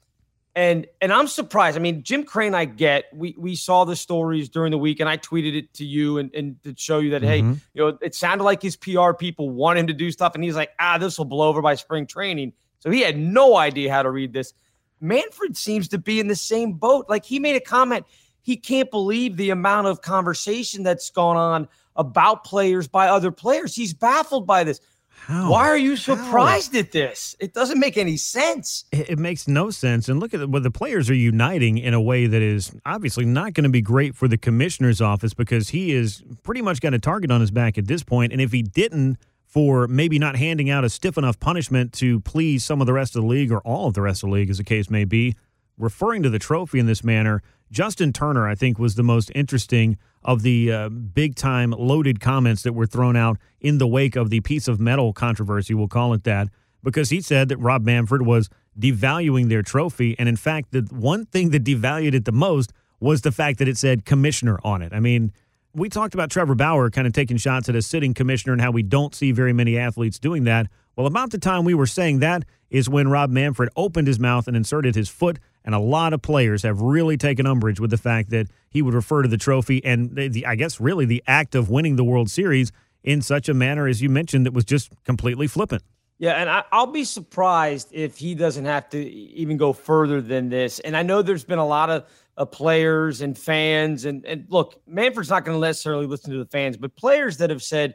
and 0.54 0.86
and 1.00 1.12
I'm 1.12 1.28
surprised. 1.28 1.76
I 1.76 1.80
mean, 1.80 2.02
Jim 2.02 2.24
Crane, 2.24 2.54
I 2.54 2.64
get. 2.64 3.04
We 3.14 3.36
we 3.38 3.54
saw 3.54 3.84
the 3.84 3.94
stories 3.94 4.48
during 4.48 4.72
the 4.72 4.78
week, 4.78 5.00
and 5.00 5.08
I 5.08 5.16
tweeted 5.16 5.56
it 5.56 5.72
to 5.74 5.84
you 5.84 6.18
and, 6.18 6.34
and 6.34 6.62
to 6.64 6.74
show 6.76 6.98
you 6.98 7.10
that 7.10 7.22
mm-hmm. 7.22 7.52
hey, 7.52 7.60
you 7.72 7.82
know, 7.82 7.98
it 8.00 8.14
sounded 8.14 8.44
like 8.44 8.60
his 8.60 8.76
PR 8.76 9.12
people 9.12 9.50
want 9.50 9.78
him 9.78 9.86
to 9.86 9.92
do 9.92 10.10
stuff, 10.10 10.34
and 10.34 10.42
he's 10.42 10.56
like, 10.56 10.70
ah, 10.80 10.98
this 10.98 11.18
will 11.18 11.24
blow 11.24 11.48
over 11.48 11.62
by 11.62 11.76
spring 11.76 12.06
training. 12.06 12.52
So 12.80 12.90
he 12.90 13.00
had 13.00 13.16
no 13.16 13.56
idea 13.56 13.92
how 13.92 14.02
to 14.02 14.10
read 14.10 14.32
this. 14.32 14.52
Manfred 15.00 15.56
seems 15.56 15.88
to 15.88 15.98
be 15.98 16.20
in 16.20 16.28
the 16.28 16.36
same 16.36 16.72
boat. 16.72 17.06
Like 17.08 17.24
he 17.24 17.38
made 17.38 17.56
a 17.56 17.60
comment, 17.60 18.06
he 18.42 18.56
can't 18.56 18.90
believe 18.90 19.36
the 19.36 19.50
amount 19.50 19.86
of 19.86 20.02
conversation 20.02 20.82
that's 20.82 21.10
gone 21.10 21.36
on 21.36 21.68
about 21.96 22.44
players 22.44 22.88
by 22.88 23.08
other 23.08 23.30
players. 23.30 23.74
He's 23.74 23.94
baffled 23.94 24.46
by 24.46 24.64
this. 24.64 24.80
How? 25.26 25.50
Why 25.50 25.68
are 25.68 25.76
you 25.76 25.96
surprised 25.96 26.72
How? 26.72 26.78
at 26.78 26.92
this? 26.92 27.36
It 27.40 27.52
doesn't 27.52 27.78
make 27.78 27.98
any 27.98 28.16
sense. 28.16 28.84
It, 28.90 29.10
it 29.10 29.18
makes 29.18 29.46
no 29.46 29.70
sense. 29.70 30.08
And 30.08 30.18
look 30.18 30.32
at 30.32 30.48
what 30.48 30.62
the 30.62 30.70
players 30.70 31.10
are 31.10 31.14
uniting 31.14 31.76
in 31.76 31.92
a 31.92 32.00
way 32.00 32.26
that 32.26 32.40
is 32.40 32.72
obviously 32.86 33.26
not 33.26 33.52
going 33.52 33.64
to 33.64 33.70
be 33.70 33.82
great 33.82 34.16
for 34.16 34.28
the 34.28 34.38
commissioner's 34.38 35.00
office 35.00 35.34
because 35.34 35.68
he 35.68 35.92
is 35.92 36.22
pretty 36.42 36.62
much 36.62 36.80
got 36.80 36.94
a 36.94 36.98
target 36.98 37.30
on 37.30 37.42
his 37.42 37.50
back 37.50 37.76
at 37.76 37.86
this 37.86 38.02
point. 38.02 38.32
And 38.32 38.40
if 38.40 38.50
he 38.50 38.62
didn't, 38.62 39.18
for 39.50 39.88
maybe 39.88 40.16
not 40.16 40.36
handing 40.36 40.70
out 40.70 40.84
a 40.84 40.88
stiff 40.88 41.18
enough 41.18 41.40
punishment 41.40 41.92
to 41.92 42.20
please 42.20 42.64
some 42.64 42.80
of 42.80 42.86
the 42.86 42.92
rest 42.92 43.16
of 43.16 43.22
the 43.22 43.28
league 43.28 43.50
or 43.50 43.58
all 43.62 43.88
of 43.88 43.94
the 43.94 44.00
rest 44.00 44.22
of 44.22 44.28
the 44.28 44.34
league, 44.34 44.48
as 44.48 44.58
the 44.58 44.64
case 44.64 44.88
may 44.88 45.04
be, 45.04 45.34
referring 45.76 46.22
to 46.22 46.30
the 46.30 46.38
trophy 46.38 46.78
in 46.78 46.86
this 46.86 47.02
manner, 47.02 47.42
Justin 47.72 48.12
Turner, 48.12 48.46
I 48.46 48.54
think, 48.54 48.78
was 48.78 48.94
the 48.94 49.02
most 49.02 49.30
interesting 49.34 49.98
of 50.22 50.42
the 50.42 50.70
uh, 50.70 50.88
big 50.88 51.34
time 51.34 51.72
loaded 51.72 52.20
comments 52.20 52.62
that 52.62 52.74
were 52.74 52.86
thrown 52.86 53.16
out 53.16 53.38
in 53.60 53.78
the 53.78 53.88
wake 53.88 54.14
of 54.14 54.30
the 54.30 54.40
piece 54.40 54.68
of 54.68 54.78
metal 54.78 55.12
controversy, 55.12 55.74
we'll 55.74 55.88
call 55.88 56.14
it 56.14 56.24
that, 56.24 56.48
because 56.82 57.10
he 57.10 57.20
said 57.20 57.48
that 57.48 57.58
Rob 57.58 57.84
Manfred 57.84 58.22
was 58.22 58.48
devaluing 58.78 59.48
their 59.48 59.62
trophy. 59.62 60.16
And 60.18 60.28
in 60.28 60.36
fact, 60.36 60.70
the 60.70 60.86
one 60.90 61.26
thing 61.26 61.50
that 61.50 61.64
devalued 61.64 62.14
it 62.14 62.24
the 62.24 62.32
most 62.32 62.72
was 63.00 63.22
the 63.22 63.32
fact 63.32 63.58
that 63.58 63.68
it 63.68 63.76
said 63.76 64.04
commissioner 64.04 64.60
on 64.62 64.82
it. 64.82 64.92
I 64.92 65.00
mean, 65.00 65.32
we 65.74 65.88
talked 65.88 66.14
about 66.14 66.30
Trevor 66.30 66.54
Bauer 66.54 66.90
kind 66.90 67.06
of 67.06 67.12
taking 67.12 67.36
shots 67.36 67.68
at 67.68 67.76
a 67.76 67.82
sitting 67.82 68.14
commissioner 68.14 68.52
and 68.52 68.62
how 68.62 68.70
we 68.70 68.82
don't 68.82 69.14
see 69.14 69.32
very 69.32 69.52
many 69.52 69.78
athletes 69.78 70.18
doing 70.18 70.44
that. 70.44 70.66
Well, 70.96 71.06
about 71.06 71.30
the 71.30 71.38
time 71.38 71.64
we 71.64 71.74
were 71.74 71.86
saying 71.86 72.20
that 72.20 72.44
is 72.70 72.88
when 72.88 73.08
Rob 73.08 73.30
Manfred 73.30 73.70
opened 73.76 74.06
his 74.06 74.18
mouth 74.18 74.48
and 74.48 74.56
inserted 74.56 74.94
his 74.94 75.08
foot. 75.08 75.38
And 75.64 75.74
a 75.74 75.78
lot 75.78 76.12
of 76.12 76.22
players 76.22 76.62
have 76.62 76.80
really 76.80 77.16
taken 77.16 77.46
umbrage 77.46 77.78
with 77.78 77.90
the 77.90 77.98
fact 77.98 78.30
that 78.30 78.48
he 78.70 78.80
would 78.80 78.94
refer 78.94 79.22
to 79.22 79.28
the 79.28 79.36
trophy 79.36 79.84
and 79.84 80.14
the, 80.14 80.28
the, 80.28 80.46
I 80.46 80.54
guess 80.54 80.80
really 80.80 81.04
the 81.04 81.22
act 81.26 81.54
of 81.54 81.68
winning 81.68 81.96
the 81.96 82.04
World 82.04 82.30
Series 82.30 82.72
in 83.02 83.20
such 83.22 83.48
a 83.48 83.54
manner, 83.54 83.86
as 83.86 84.00
you 84.00 84.08
mentioned, 84.08 84.46
that 84.46 84.52
was 84.52 84.64
just 84.64 84.92
completely 85.04 85.46
flippant. 85.46 85.82
Yeah, 86.20 86.32
and 86.32 86.50
I, 86.50 86.64
will 86.70 86.92
be 86.92 87.04
surprised 87.04 87.88
if 87.92 88.18
he 88.18 88.34
doesn't 88.34 88.66
have 88.66 88.90
to 88.90 88.98
even 88.98 89.56
go 89.56 89.72
further 89.72 90.20
than 90.20 90.50
this. 90.50 90.78
And 90.80 90.94
I 90.94 91.02
know 91.02 91.22
there's 91.22 91.44
been 91.44 91.58
a 91.58 91.66
lot 91.66 91.88
of 91.88 92.04
uh, 92.36 92.44
players 92.44 93.22
and 93.22 93.36
fans, 93.36 94.04
and 94.04 94.26
and 94.26 94.44
look, 94.50 94.82
Manfred's 94.86 95.30
not 95.30 95.46
going 95.46 95.58
to 95.58 95.66
necessarily 95.66 96.06
listen 96.06 96.30
to 96.32 96.38
the 96.38 96.44
fans, 96.50 96.76
but 96.76 96.94
players 96.94 97.38
that 97.38 97.48
have 97.48 97.62
said, 97.62 97.94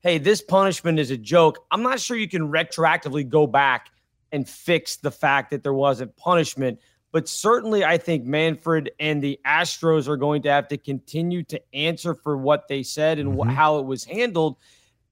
"Hey, 0.00 0.16
this 0.16 0.40
punishment 0.40 0.98
is 0.98 1.10
a 1.10 1.18
joke." 1.18 1.66
I'm 1.70 1.82
not 1.82 2.00
sure 2.00 2.16
you 2.16 2.30
can 2.30 2.50
retroactively 2.50 3.28
go 3.28 3.46
back 3.46 3.90
and 4.32 4.48
fix 4.48 4.96
the 4.96 5.10
fact 5.10 5.50
that 5.50 5.62
there 5.62 5.74
wasn't 5.74 6.16
punishment. 6.16 6.80
But 7.12 7.28
certainly, 7.28 7.84
I 7.84 7.98
think 7.98 8.24
Manfred 8.24 8.90
and 8.98 9.22
the 9.22 9.38
Astros 9.44 10.08
are 10.08 10.16
going 10.16 10.40
to 10.42 10.50
have 10.50 10.68
to 10.68 10.78
continue 10.78 11.42
to 11.44 11.60
answer 11.74 12.14
for 12.14 12.38
what 12.38 12.68
they 12.68 12.82
said 12.82 13.18
and 13.18 13.34
mm-hmm. 13.34 13.50
wh- 13.50 13.54
how 13.54 13.78
it 13.80 13.84
was 13.84 14.02
handled. 14.04 14.56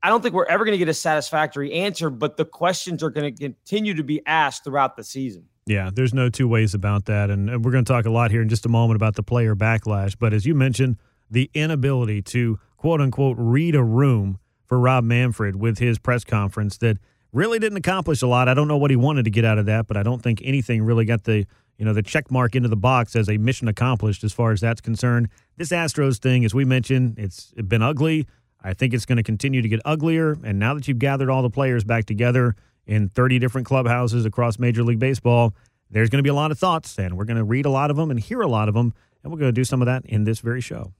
I 0.04 0.10
don't 0.10 0.20
think 0.20 0.34
we're 0.34 0.44
ever 0.44 0.66
going 0.66 0.74
to 0.74 0.78
get 0.78 0.90
a 0.90 0.94
satisfactory 0.94 1.72
answer, 1.72 2.10
but 2.10 2.36
the 2.36 2.44
questions 2.44 3.02
are 3.02 3.08
going 3.08 3.34
to 3.34 3.42
continue 3.42 3.94
to 3.94 4.04
be 4.04 4.20
asked 4.26 4.62
throughout 4.62 4.96
the 4.98 5.02
season. 5.02 5.46
Yeah, 5.64 5.88
there's 5.90 6.12
no 6.12 6.28
two 6.28 6.46
ways 6.46 6.74
about 6.74 7.06
that. 7.06 7.30
And 7.30 7.64
we're 7.64 7.72
going 7.72 7.86
to 7.86 7.90
talk 7.90 8.04
a 8.04 8.10
lot 8.10 8.30
here 8.30 8.42
in 8.42 8.50
just 8.50 8.66
a 8.66 8.68
moment 8.68 8.96
about 8.96 9.14
the 9.14 9.22
player 9.22 9.56
backlash. 9.56 10.14
But 10.18 10.34
as 10.34 10.44
you 10.44 10.54
mentioned, 10.54 10.98
the 11.30 11.50
inability 11.54 12.20
to 12.20 12.58
quote 12.76 13.00
unquote 13.00 13.38
read 13.38 13.74
a 13.74 13.82
room 13.82 14.38
for 14.66 14.78
Rob 14.78 15.04
Manfred 15.04 15.56
with 15.56 15.78
his 15.78 15.98
press 15.98 16.22
conference 16.22 16.76
that 16.78 16.98
really 17.32 17.58
didn't 17.58 17.78
accomplish 17.78 18.20
a 18.20 18.26
lot. 18.26 18.46
I 18.46 18.52
don't 18.52 18.68
know 18.68 18.76
what 18.76 18.90
he 18.90 18.96
wanted 18.96 19.24
to 19.24 19.30
get 19.30 19.46
out 19.46 19.56
of 19.56 19.64
that, 19.64 19.86
but 19.86 19.96
I 19.96 20.02
don't 20.02 20.22
think 20.22 20.42
anything 20.44 20.82
really 20.82 21.06
got 21.06 21.24
the 21.24 21.46
you 21.78 21.84
know 21.86 21.94
the 21.94 22.02
check 22.02 22.30
mark 22.30 22.54
into 22.54 22.68
the 22.68 22.76
box 22.76 23.16
as 23.16 23.30
a 23.30 23.38
mission 23.38 23.68
accomplished 23.68 24.22
as 24.22 24.34
far 24.34 24.52
as 24.52 24.60
that's 24.60 24.82
concerned. 24.82 25.30
This 25.56 25.70
Astros 25.70 26.18
thing, 26.18 26.44
as 26.44 26.52
we 26.52 26.66
mentioned, 26.66 27.18
it's 27.18 27.52
been 27.52 27.80
ugly. 27.82 28.26
I 28.64 28.72
think 28.72 28.94
it's 28.94 29.04
going 29.04 29.18
to 29.18 29.22
continue 29.22 29.62
to 29.62 29.68
get 29.68 29.80
uglier. 29.84 30.38
And 30.42 30.58
now 30.58 30.74
that 30.74 30.88
you've 30.88 30.98
gathered 30.98 31.28
all 31.28 31.42
the 31.42 31.50
players 31.50 31.84
back 31.84 32.06
together 32.06 32.56
in 32.86 33.10
30 33.10 33.38
different 33.38 33.66
clubhouses 33.66 34.24
across 34.24 34.58
Major 34.58 34.82
League 34.82 34.98
Baseball, 34.98 35.54
there's 35.90 36.08
going 36.08 36.18
to 36.18 36.22
be 36.22 36.30
a 36.30 36.34
lot 36.34 36.50
of 36.50 36.58
thoughts, 36.58 36.98
and 36.98 37.16
we're 37.16 37.26
going 37.26 37.36
to 37.36 37.44
read 37.44 37.66
a 37.66 37.70
lot 37.70 37.90
of 37.90 37.96
them 37.96 38.10
and 38.10 38.18
hear 38.18 38.40
a 38.40 38.48
lot 38.48 38.68
of 38.68 38.74
them. 38.74 38.94
And 39.22 39.32
we're 39.32 39.38
going 39.38 39.50
to 39.50 39.52
do 39.52 39.64
some 39.64 39.82
of 39.82 39.86
that 39.86 40.04
in 40.06 40.24
this 40.24 40.40
very 40.40 40.60
show. 40.60 40.92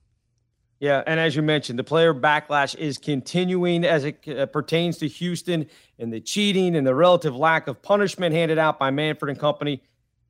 Yeah, 0.80 1.02
and 1.06 1.18
as 1.18 1.34
you 1.34 1.42
mentioned, 1.42 1.78
the 1.78 1.84
player 1.84 2.12
backlash 2.12 2.76
is 2.76 2.98
continuing 2.98 3.84
as 3.84 4.04
it 4.04 4.28
uh, 4.28 4.44
pertains 4.46 4.98
to 4.98 5.08
Houston 5.08 5.66
and 5.98 6.12
the 6.12 6.20
cheating 6.20 6.76
and 6.76 6.86
the 6.86 6.94
relative 6.94 7.34
lack 7.34 7.68
of 7.68 7.80
punishment 7.80 8.34
handed 8.34 8.58
out 8.58 8.78
by 8.78 8.90
Manfred 8.90 9.30
and 9.30 9.38
company. 9.38 9.82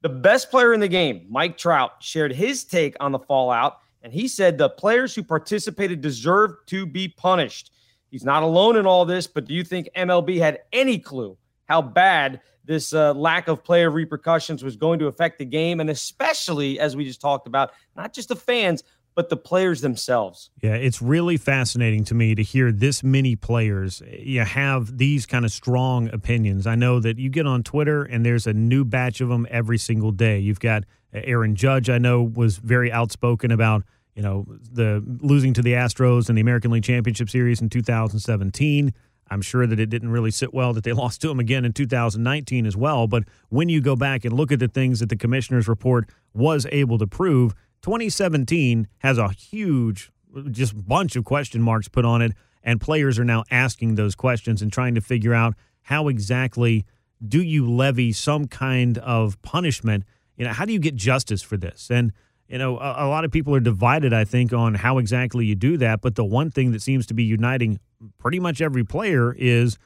The 0.02 0.10
best 0.10 0.50
player 0.50 0.72
in 0.72 0.80
the 0.80 0.88
game, 0.88 1.26
Mike 1.28 1.56
Trout, 1.56 1.92
shared 2.00 2.32
his 2.32 2.62
take 2.62 2.94
on 3.00 3.10
the 3.10 3.18
fallout, 3.18 3.78
and 4.04 4.12
he 4.12 4.28
said 4.28 4.58
the 4.58 4.68
players 4.68 5.14
who 5.14 5.23
participated 5.23 6.02
deserve 6.02 6.52
to 6.66 6.84
be 6.84 7.08
punished. 7.08 7.73
He's 8.11 8.23
not 8.23 8.42
alone 8.42 8.76
in 8.76 8.87
all 8.87 9.06
this, 9.06 9.26
but 9.26 9.46
do 9.46 9.54
you 9.54 9.64
think 9.64 9.88
MLB 9.96 10.38
had 10.38 10.61
any 10.73 10.99
clue 10.99 11.38
how 11.64 11.80
bad 11.80 12.42
this 12.66 12.92
uh, 12.92 13.14
lack 13.14 13.49
of 13.49 13.64
player 13.64 13.90
repercussions 13.90 14.62
was 14.62 14.76
going 14.76 14.99
to 14.99 15.06
affect 15.06 15.38
the 15.38 15.46
game? 15.46 15.80
And 15.80 15.88
especially, 15.88 16.78
as 16.78 16.94
we 16.94 17.04
just 17.04 17.20
talked 17.20 17.46
about, 17.46 17.73
not 17.96 18.12
just 18.12 18.28
the 18.28 18.37
fans, 18.37 18.84
but 19.14 19.30
the 19.30 19.37
players 19.37 19.80
themselves. 19.80 20.50
Yeah, 20.61 20.75
it's 20.75 21.00
really 21.00 21.37
fascinating 21.37 22.04
to 22.04 22.14
me 22.14 22.34
to 22.34 22.42
hear 22.42 22.73
this 22.73 23.02
many 23.02 23.37
players 23.37 24.02
you 24.18 24.40
have 24.40 24.99
these 24.99 25.25
kind 25.25 25.44
of 25.44 25.52
strong 25.52 26.12
opinions. 26.12 26.66
I 26.66 26.75
know 26.75 27.00
that 27.00 27.18
you 27.18 27.30
get 27.30 27.46
on 27.46 27.62
Twitter 27.62 28.02
and 28.02 28.26
there's 28.26 28.46
a 28.46 28.52
new 28.52 28.84
batch 28.84 29.20
of 29.20 29.28
them 29.30 29.46
every 29.50 29.78
single 29.78 30.11
day. 30.11 30.40
You've 30.40 30.61
got 30.61 30.82
uh, 31.14 31.20
Aaron 31.25 31.54
Judge, 31.54 31.88
I 31.88 31.99
know, 31.99 32.23
was 32.23 32.58
very 32.58 32.92
outspoken 32.92 33.50
about 33.50 33.84
you 34.14 34.23
know 34.23 34.47
the 34.73 35.02
losing 35.21 35.54
to 35.54 35.62
the 35.62 35.73
Astros 35.73 36.28
in 36.28 36.35
the 36.35 36.40
American 36.40 36.71
League 36.71 36.85
Championship 36.85 37.28
Series 37.28 37.61
in 37.61 37.68
2017. 37.68 38.92
I'm 39.30 39.42
sure 39.42 39.66
that 39.66 39.80
it 39.80 39.87
didn't 39.87 40.11
really 40.11 40.30
sit 40.30 40.52
well 40.52 40.73
that 40.75 40.85
they 40.85 40.92
lost 41.04 41.21
to 41.23 41.30
him 41.30 41.40
again 41.40 41.64
in 41.64 41.73
2019 41.73 42.66
as 42.66 42.76
well. 42.76 43.06
But 43.06 43.25
when 43.49 43.68
you 43.68 43.80
go 43.80 43.97
back 43.97 44.25
and 44.25 44.35
look 44.35 44.52
at 44.52 44.59
the 44.59 44.68
things 44.68 45.00
that 45.00 45.09
the 45.09 45.16
commissioner's 45.16 45.68
report 45.68 46.09
was 46.35 46.66
able 46.71 46.99
to 46.99 47.06
prove, 47.06 47.54
2017 47.83 48.88
has 48.99 49.18
a 49.18 49.28
huge, 49.30 50.11
just 50.50 50.87
bunch 50.87 51.16
of 51.16 51.25
question 51.25 51.62
marks 51.62 51.88
put 51.88 52.04
on 52.04 52.23
it, 52.23 52.33
and 52.62 52.80
players 52.80 53.18
are 53.18 53.25
now 53.25 53.44
asking 53.50 53.94
those 53.94 54.14
questions 54.14 54.62
and 54.62 54.73
trying 54.73 54.94
to 54.94 55.00
figure 55.00 55.35
out 55.35 55.54
how 55.83 56.09
exactly 56.09 56.85
do 57.26 57.42
you 57.42 57.71
levy 57.71 58.12
some 58.12 58.47
kind 58.47 58.99
of 58.99 59.40
punishment. 59.42 60.04
You 60.37 60.47
know, 60.47 60.52
how 60.52 60.64
do 60.64 60.73
you 60.73 60.78
get 60.78 60.94
justice 60.94 61.42
for 61.42 61.56
this? 61.56 61.90
And 61.90 62.12
you 62.54 62.58
know, 62.58 62.78
a, 62.78 63.06
a, 63.06 63.08
lot 63.08 63.25
of 63.25 63.32
people 63.32 63.52
are 63.56 63.61
divided, 63.61 64.12
I 64.12 64.23
think, 64.23 64.52
on 64.52 64.75
how 64.75 64.99
exactly 64.99 65.44
you 65.44 65.56
do 65.56 65.76
that. 65.78 66.00
But 66.00 66.14
the 66.14 66.25
one 66.25 66.52
thing 66.52 66.70
that 66.70 66.82
seems 66.82 67.04
to 67.06 67.12
be 67.12 67.25
uniting 67.25 67.80
pretty 68.18 68.38
much 68.38 68.61
every 68.61 68.84
player 68.84 69.34
is 69.37 69.76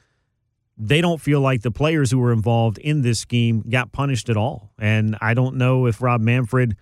they 0.77 1.01
don't 1.01 1.19
feel 1.19 1.41
like 1.41 1.63
the 1.63 1.71
players 1.71 2.11
who 2.11 2.19
were 2.19 2.31
involved 2.31 2.77
in 2.77 3.01
this 3.01 3.17
scheme 3.17 3.61
got 3.67 3.91
punished 3.91 4.29
at 4.29 4.37
all. 4.37 4.69
And 4.77 5.17
I 5.19 5.33
don't 5.33 5.55
know 5.55 5.87
if 5.87 5.99
Rob 5.99 6.21
Manfred 6.21 6.75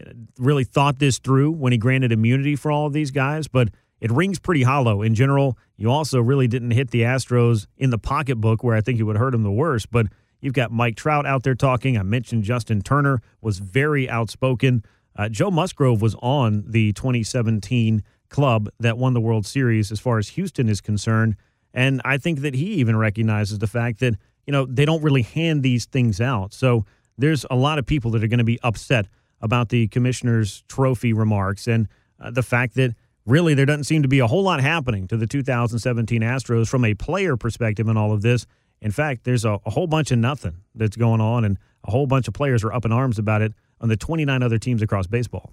uh, 0.00 0.12
really 0.38 0.64
thought 0.64 0.98
this 0.98 1.18
through 1.18 1.50
when 1.50 1.72
he 1.72 1.78
granted 1.78 2.10
immunity 2.10 2.56
for 2.56 2.72
all 2.72 2.86
of 2.86 2.94
these 2.94 3.10
guys, 3.10 3.46
but 3.46 3.68
it 4.00 4.10
rings 4.10 4.38
pretty 4.38 4.62
hollow. 4.62 5.02
In 5.02 5.14
general, 5.14 5.58
you 5.76 5.90
also 5.90 6.22
really 6.22 6.48
didn't 6.48 6.70
hit 6.70 6.90
the 6.90 7.02
Astros 7.02 7.66
in 7.76 7.90
the 7.90 7.98
pocketbook 7.98 8.64
where 8.64 8.74
I 8.76 8.80
think 8.80 8.98
it 8.98 9.02
would 9.02 9.18
hurt 9.18 9.32
them 9.32 9.42
the 9.42 9.52
worst. 9.52 9.90
But 9.90 10.06
you've 10.40 10.54
got 10.54 10.72
Mike 10.72 10.96
Trout 10.96 11.26
out 11.26 11.42
there 11.42 11.54
talking. 11.54 11.98
I 11.98 12.02
mentioned 12.02 12.44
Justin 12.44 12.80
Turner 12.80 13.20
was 13.42 13.58
very 13.58 14.08
outspoken. 14.08 14.82
Uh, 15.16 15.28
Joe 15.28 15.50
Musgrove 15.50 16.02
was 16.02 16.14
on 16.16 16.64
the 16.66 16.92
2017 16.92 18.02
club 18.28 18.68
that 18.80 18.98
won 18.98 19.14
the 19.14 19.20
World 19.20 19.46
Series 19.46 19.92
as 19.92 20.00
far 20.00 20.18
as 20.18 20.30
Houston 20.30 20.68
is 20.68 20.80
concerned. 20.80 21.36
And 21.72 22.00
I 22.04 22.18
think 22.18 22.40
that 22.40 22.54
he 22.54 22.74
even 22.74 22.96
recognizes 22.96 23.58
the 23.58 23.66
fact 23.66 24.00
that, 24.00 24.14
you 24.46 24.52
know, 24.52 24.66
they 24.66 24.84
don't 24.84 25.02
really 25.02 25.22
hand 25.22 25.62
these 25.62 25.86
things 25.86 26.20
out. 26.20 26.52
So 26.52 26.84
there's 27.16 27.46
a 27.50 27.56
lot 27.56 27.78
of 27.78 27.86
people 27.86 28.10
that 28.12 28.24
are 28.24 28.28
going 28.28 28.38
to 28.38 28.44
be 28.44 28.58
upset 28.62 29.06
about 29.40 29.68
the 29.68 29.88
commissioner's 29.88 30.62
trophy 30.68 31.12
remarks 31.12 31.66
and 31.66 31.88
uh, 32.20 32.30
the 32.30 32.42
fact 32.42 32.74
that 32.74 32.94
really 33.26 33.54
there 33.54 33.66
doesn't 33.66 33.84
seem 33.84 34.02
to 34.02 34.08
be 34.08 34.18
a 34.18 34.26
whole 34.26 34.42
lot 34.42 34.60
happening 34.60 35.06
to 35.08 35.16
the 35.16 35.26
2017 35.26 36.22
Astros 36.22 36.68
from 36.68 36.84
a 36.84 36.94
player 36.94 37.36
perspective 37.36 37.88
in 37.88 37.96
all 37.96 38.12
of 38.12 38.22
this. 38.22 38.46
In 38.80 38.90
fact, 38.90 39.24
there's 39.24 39.44
a, 39.44 39.58
a 39.64 39.70
whole 39.70 39.86
bunch 39.86 40.10
of 40.10 40.18
nothing 40.18 40.56
that's 40.74 40.96
going 40.96 41.20
on, 41.20 41.44
and 41.44 41.58
a 41.84 41.90
whole 41.90 42.06
bunch 42.06 42.28
of 42.28 42.34
players 42.34 42.62
are 42.64 42.72
up 42.72 42.84
in 42.84 42.92
arms 42.92 43.18
about 43.18 43.42
it 43.42 43.54
on 43.84 43.90
the 43.90 43.96
29 43.98 44.42
other 44.42 44.58
teams 44.58 44.80
across 44.80 45.06
baseball. 45.06 45.52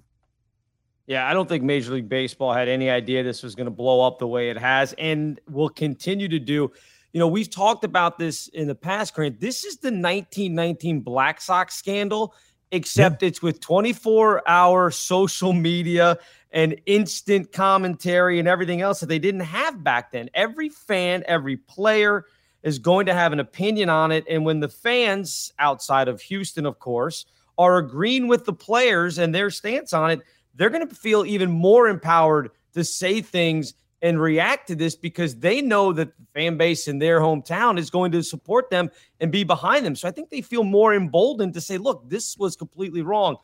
Yeah, 1.06 1.30
I 1.30 1.34
don't 1.34 1.50
think 1.50 1.66
Major 1.66 1.92
League 1.92 2.08
Baseball 2.08 2.54
had 2.54 2.70
any 2.70 2.90
idea 2.90 3.24
this 3.24 3.44
was 3.44 3.56
going 3.56 3.66
to 3.66 3.72
blow 3.72 4.08
up 4.08 4.20
the 4.20 4.28
way 4.28 4.50
it 4.50 4.58
has 4.58 4.94
and 4.94 5.38
will 5.50 5.68
continue 5.68 6.30
to 6.30 6.40
do. 6.40 6.72
You 7.12 7.20
know, 7.20 7.28
we've 7.28 7.50
talked 7.50 7.84
about 7.84 8.18
this 8.18 8.48
in 8.48 8.70
the 8.70 8.76
past, 8.76 9.14
Grant. 9.14 9.42
This 9.42 9.66
is 9.66 9.78
the 9.78 9.88
1919 9.88 11.02
Black 11.02 11.42
Sox 11.42 11.76
scandal, 11.76 12.34
except 12.72 13.22
yeah. 13.22 13.28
it's 13.28 13.42
with 13.42 13.60
24 13.60 14.48
hour 14.48 14.92
social 14.92 15.52
media 15.52 16.18
and 16.52 16.80
instant 16.86 17.52
commentary 17.52 18.40
and 18.40 18.48
everything 18.48 18.80
else 18.80 19.02
that 19.02 19.08
they 19.08 19.20
didn't 19.20 19.42
have 19.42 19.84
back 19.84 20.14
then. 20.14 20.30
Every 20.34 20.70
fan, 20.70 21.26
every 21.28 21.58
player 21.58 22.24
is 22.64 22.80
going 22.80 23.08
to 23.08 23.14
have 23.14 23.34
an 23.34 23.42
opinion 23.42 23.90
on 23.90 24.14
it. 24.14 24.24
And 24.30 24.46
when 24.46 24.62
the 24.62 24.70
fans 24.70 25.52
outside 25.60 26.08
of 26.08 26.22
Houston, 26.22 26.66
of 26.66 26.80
course, 26.80 27.26
are 27.62 27.78
agreeing 27.78 28.28
with 28.28 28.46
the 28.46 28.54
players 28.54 29.20
and 29.20 29.34
their 29.34 29.52
stance 29.52 29.94
on 29.94 30.10
it, 30.10 30.22
they're 30.56 30.72
going 30.72 30.88
to 30.88 30.96
feel 30.96 31.26
even 31.26 31.52
more 31.52 31.88
empowered 31.88 32.50
to 32.74 32.84
say 32.84 33.22
things 33.22 33.76
and 34.02 34.20
react 34.20 34.68
to 34.68 34.76
this 34.76 34.96
because 34.96 35.36
they 35.36 35.62
know 35.62 35.94
that 35.94 36.18
the 36.18 36.26
fan 36.34 36.58
base 36.58 36.88
in 36.88 36.98
their 36.98 37.20
hometown 37.20 37.78
is 37.78 37.92
going 37.92 38.12
to 38.12 38.24
support 38.24 38.70
them 38.72 38.90
and 39.20 39.32
be 39.32 39.44
behind 39.44 39.86
them. 39.86 39.96
So 39.96 40.08
I 40.08 40.12
think 40.12 40.30
they 40.30 40.42
feel 40.42 40.64
more 40.64 40.96
emboldened 40.96 41.54
to 41.54 41.62
say, 41.62 41.78
look, 41.78 42.10
this 42.10 42.36
was 42.36 42.56
completely 42.56 43.04
wrong. 43.04 43.38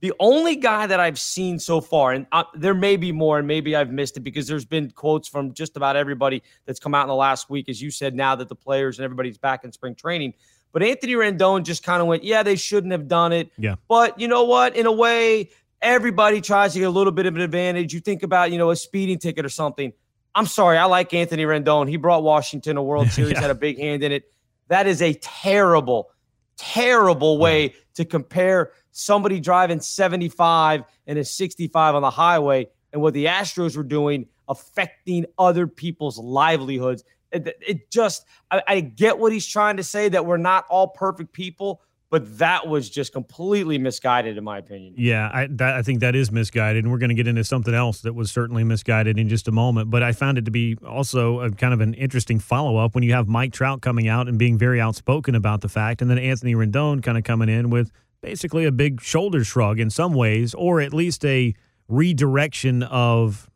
The 0.00 0.12
only 0.18 0.56
guy 0.56 0.86
that 0.86 0.98
I've 0.98 1.18
seen 1.18 1.58
so 1.58 1.80
far, 1.80 2.12
and 2.12 2.26
uh, 2.32 2.44
there 2.54 2.74
may 2.74 2.96
be 2.96 3.12
more, 3.12 3.38
and 3.38 3.46
maybe 3.46 3.76
I've 3.76 3.92
missed 3.92 4.16
it 4.16 4.20
because 4.20 4.48
there's 4.48 4.64
been 4.64 4.90
quotes 4.90 5.28
from 5.28 5.52
just 5.52 5.76
about 5.76 5.94
everybody 5.94 6.42
that's 6.64 6.80
come 6.80 6.94
out 6.94 7.02
in 7.02 7.08
the 7.08 7.14
last 7.14 7.50
week, 7.50 7.68
as 7.68 7.80
you 7.82 7.90
said, 7.90 8.14
now 8.14 8.34
that 8.34 8.48
the 8.48 8.56
players 8.56 8.98
and 8.98 9.04
everybody's 9.04 9.38
back 9.38 9.62
in 9.62 9.70
spring 9.70 9.94
training. 9.94 10.32
But 10.72 10.82
Anthony 10.82 11.14
Rendon 11.14 11.64
just 11.64 11.82
kind 11.82 12.00
of 12.00 12.06
went, 12.06 12.24
yeah, 12.24 12.42
they 12.42 12.56
shouldn't 12.56 12.92
have 12.92 13.08
done 13.08 13.32
it. 13.32 13.50
Yeah. 13.58 13.76
But 13.88 14.20
you 14.20 14.28
know 14.28 14.44
what? 14.44 14.76
In 14.76 14.86
a 14.86 14.92
way, 14.92 15.50
everybody 15.82 16.40
tries 16.40 16.74
to 16.74 16.78
get 16.78 16.84
a 16.86 16.90
little 16.90 17.12
bit 17.12 17.26
of 17.26 17.34
an 17.34 17.40
advantage. 17.40 17.92
You 17.92 18.00
think 18.00 18.22
about, 18.22 18.52
you 18.52 18.58
know, 18.58 18.70
a 18.70 18.76
speeding 18.76 19.18
ticket 19.18 19.44
or 19.44 19.48
something. 19.48 19.92
I'm 20.34 20.46
sorry, 20.46 20.78
I 20.78 20.84
like 20.84 21.12
Anthony 21.12 21.44
Rendon. 21.44 21.88
He 21.88 21.96
brought 21.96 22.22
Washington 22.22 22.76
a 22.76 22.82
World 22.82 23.10
Series, 23.10 23.32
yeah. 23.32 23.40
had 23.40 23.50
a 23.50 23.54
big 23.54 23.78
hand 23.78 24.02
in 24.02 24.12
it. 24.12 24.30
That 24.68 24.86
is 24.86 25.02
a 25.02 25.14
terrible, 25.14 26.10
terrible 26.56 27.38
way 27.38 27.64
yeah. 27.64 27.70
to 27.94 28.04
compare 28.04 28.70
somebody 28.92 29.40
driving 29.40 29.80
75 29.80 30.84
and 31.06 31.18
a 31.18 31.24
65 31.24 31.94
on 31.94 32.02
the 32.02 32.10
highway 32.10 32.68
and 32.92 33.02
what 33.02 33.14
the 33.14 33.26
Astros 33.26 33.76
were 33.76 33.82
doing 33.82 34.26
affecting 34.48 35.26
other 35.38 35.66
people's 35.66 36.18
livelihoods. 36.18 37.04
It, 37.32 37.56
it 37.60 37.90
just, 37.90 38.26
I, 38.50 38.62
I, 38.66 38.80
get 38.80 39.18
what 39.18 39.32
he's 39.32 39.46
trying 39.46 39.76
to 39.76 39.84
say 39.84 40.08
that 40.08 40.26
we're 40.26 40.36
not 40.36 40.66
all 40.68 40.88
perfect 40.88 41.32
people, 41.32 41.80
but 42.10 42.38
that 42.38 42.66
was 42.66 42.90
just 42.90 43.12
completely 43.12 43.78
misguided, 43.78 44.36
in 44.36 44.42
my 44.42 44.58
opinion. 44.58 44.94
Yeah, 44.96 45.30
I, 45.32 45.46
that, 45.52 45.76
I 45.76 45.82
think 45.82 46.00
that 46.00 46.16
is 46.16 46.32
misguided, 46.32 46.82
and 46.82 46.92
we're 46.92 46.98
going 46.98 47.10
to 47.10 47.14
get 47.14 47.28
into 47.28 47.44
something 47.44 47.72
else 47.72 48.00
that 48.00 48.14
was 48.14 48.32
certainly 48.32 48.64
misguided 48.64 49.16
in 49.16 49.28
just 49.28 49.46
a 49.46 49.52
moment. 49.52 49.90
But 49.90 50.02
I 50.02 50.10
found 50.10 50.36
it 50.36 50.44
to 50.46 50.50
be 50.50 50.76
also 50.84 51.40
a, 51.40 51.50
kind 51.52 51.72
of 51.72 51.80
an 51.80 51.94
interesting 51.94 52.40
follow 52.40 52.78
up 52.78 52.96
when 52.96 53.04
you 53.04 53.12
have 53.12 53.28
Mike 53.28 53.52
Trout 53.52 53.80
coming 53.80 54.08
out 54.08 54.28
and 54.28 54.38
being 54.38 54.58
very 54.58 54.80
outspoken 54.80 55.36
about 55.36 55.60
the 55.60 55.68
fact, 55.68 56.02
and 56.02 56.10
then 56.10 56.18
Anthony 56.18 56.54
Rendon 56.54 57.00
kind 57.00 57.16
of 57.16 57.22
coming 57.22 57.48
in 57.48 57.70
with 57.70 57.92
basically 58.22 58.64
a 58.66 58.72
big 58.72 59.00
shoulder 59.00 59.44
shrug 59.44 59.78
in 59.78 59.88
some 59.88 60.12
ways, 60.12 60.52
or 60.54 60.80
at 60.80 60.92
least 60.92 61.24
a 61.24 61.54
redirection 61.88 62.82
of 62.82 63.48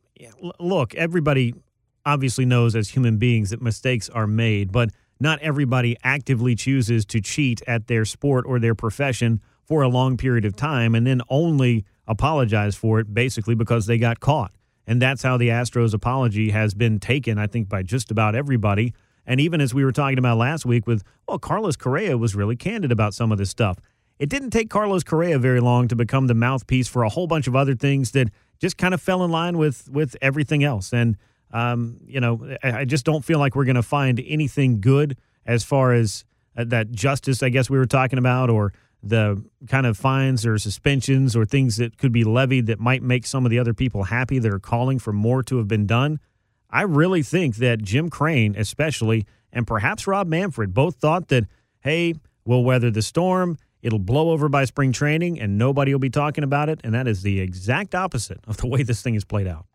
look, 0.60 0.94
everybody 0.94 1.54
obviously 2.06 2.44
knows 2.44 2.76
as 2.76 2.90
human 2.90 3.16
beings 3.16 3.50
that 3.50 3.62
mistakes 3.62 4.08
are 4.08 4.26
made, 4.26 4.72
but 4.72 4.90
not 5.20 5.38
everybody 5.40 5.96
actively 6.02 6.54
chooses 6.54 7.04
to 7.06 7.20
cheat 7.20 7.62
at 7.66 7.86
their 7.86 8.04
sport 8.04 8.44
or 8.46 8.58
their 8.58 8.74
profession 8.74 9.40
for 9.64 9.82
a 9.82 9.88
long 9.88 10.16
period 10.16 10.44
of 10.44 10.54
time 10.54 10.94
and 10.94 11.06
then 11.06 11.22
only 11.28 11.84
apologize 12.06 12.76
for 12.76 13.00
it 13.00 13.14
basically 13.14 13.54
because 13.54 13.86
they 13.86 13.98
got 13.98 14.20
caught. 14.20 14.52
And 14.86 15.00
that's 15.00 15.22
how 15.22 15.38
the 15.38 15.48
Astros 15.48 15.94
apology 15.94 16.50
has 16.50 16.74
been 16.74 17.00
taken, 17.00 17.38
I 17.38 17.46
think, 17.46 17.68
by 17.68 17.82
just 17.82 18.10
about 18.10 18.34
everybody. 18.34 18.92
And 19.26 19.40
even 19.40 19.60
as 19.60 19.72
we 19.72 19.84
were 19.84 19.92
talking 19.92 20.18
about 20.18 20.36
last 20.36 20.66
week 20.66 20.86
with, 20.86 21.02
well, 21.26 21.38
Carlos 21.38 21.76
Correa 21.76 22.18
was 22.18 22.34
really 22.34 22.56
candid 22.56 22.92
about 22.92 23.14
some 23.14 23.32
of 23.32 23.38
this 23.38 23.48
stuff. 23.48 23.78
It 24.18 24.28
didn't 24.28 24.50
take 24.50 24.68
Carlos 24.68 25.02
Correa 25.02 25.38
very 25.38 25.60
long 25.60 25.88
to 25.88 25.96
become 25.96 26.26
the 26.26 26.34
mouthpiece 26.34 26.86
for 26.86 27.02
a 27.02 27.08
whole 27.08 27.26
bunch 27.26 27.46
of 27.46 27.56
other 27.56 27.74
things 27.74 28.12
that 28.12 28.28
just 28.60 28.76
kind 28.76 28.94
of 28.94 29.00
fell 29.00 29.24
in 29.24 29.30
line 29.30 29.58
with 29.58 29.88
with 29.90 30.16
everything 30.22 30.62
else. 30.62 30.92
And 30.92 31.16
um, 31.54 32.00
you 32.04 32.20
know, 32.20 32.56
I 32.64 32.84
just 32.84 33.06
don't 33.06 33.24
feel 33.24 33.38
like 33.38 33.54
we're 33.54 33.64
going 33.64 33.76
to 33.76 33.82
find 33.82 34.20
anything 34.26 34.80
good 34.80 35.16
as 35.46 35.62
far 35.62 35.92
as 35.92 36.24
uh, 36.56 36.64
that 36.64 36.90
justice, 36.90 37.44
I 37.44 37.48
guess 37.48 37.70
we 37.70 37.78
were 37.78 37.86
talking 37.86 38.18
about, 38.18 38.50
or 38.50 38.72
the 39.04 39.40
kind 39.68 39.86
of 39.86 39.96
fines 39.96 40.44
or 40.44 40.58
suspensions 40.58 41.36
or 41.36 41.44
things 41.44 41.76
that 41.76 41.96
could 41.96 42.10
be 42.10 42.24
levied 42.24 42.66
that 42.66 42.80
might 42.80 43.02
make 43.02 43.24
some 43.24 43.44
of 43.46 43.50
the 43.50 43.60
other 43.60 43.72
people 43.72 44.04
happy 44.04 44.40
that 44.40 44.52
are 44.52 44.58
calling 44.58 44.98
for 44.98 45.12
more 45.12 45.44
to 45.44 45.58
have 45.58 45.68
been 45.68 45.86
done. 45.86 46.18
I 46.70 46.82
really 46.82 47.22
think 47.22 47.56
that 47.56 47.82
Jim 47.82 48.10
Crane, 48.10 48.56
especially, 48.58 49.24
and 49.52 49.64
perhaps 49.64 50.08
Rob 50.08 50.26
Manfred, 50.26 50.74
both 50.74 50.96
thought 50.96 51.28
that, 51.28 51.44
hey, 51.80 52.14
we'll 52.44 52.64
weather 52.64 52.90
the 52.90 53.02
storm. 53.02 53.58
It'll 53.80 54.00
blow 54.00 54.30
over 54.30 54.48
by 54.48 54.64
spring 54.64 54.90
training 54.90 55.38
and 55.38 55.56
nobody 55.56 55.94
will 55.94 56.00
be 56.00 56.10
talking 56.10 56.42
about 56.42 56.68
it. 56.68 56.80
And 56.82 56.94
that 56.94 57.06
is 57.06 57.22
the 57.22 57.38
exact 57.38 57.94
opposite 57.94 58.40
of 58.48 58.56
the 58.56 58.66
way 58.66 58.82
this 58.82 59.02
thing 59.02 59.14
is 59.14 59.24
played 59.24 59.46
out. 59.46 59.66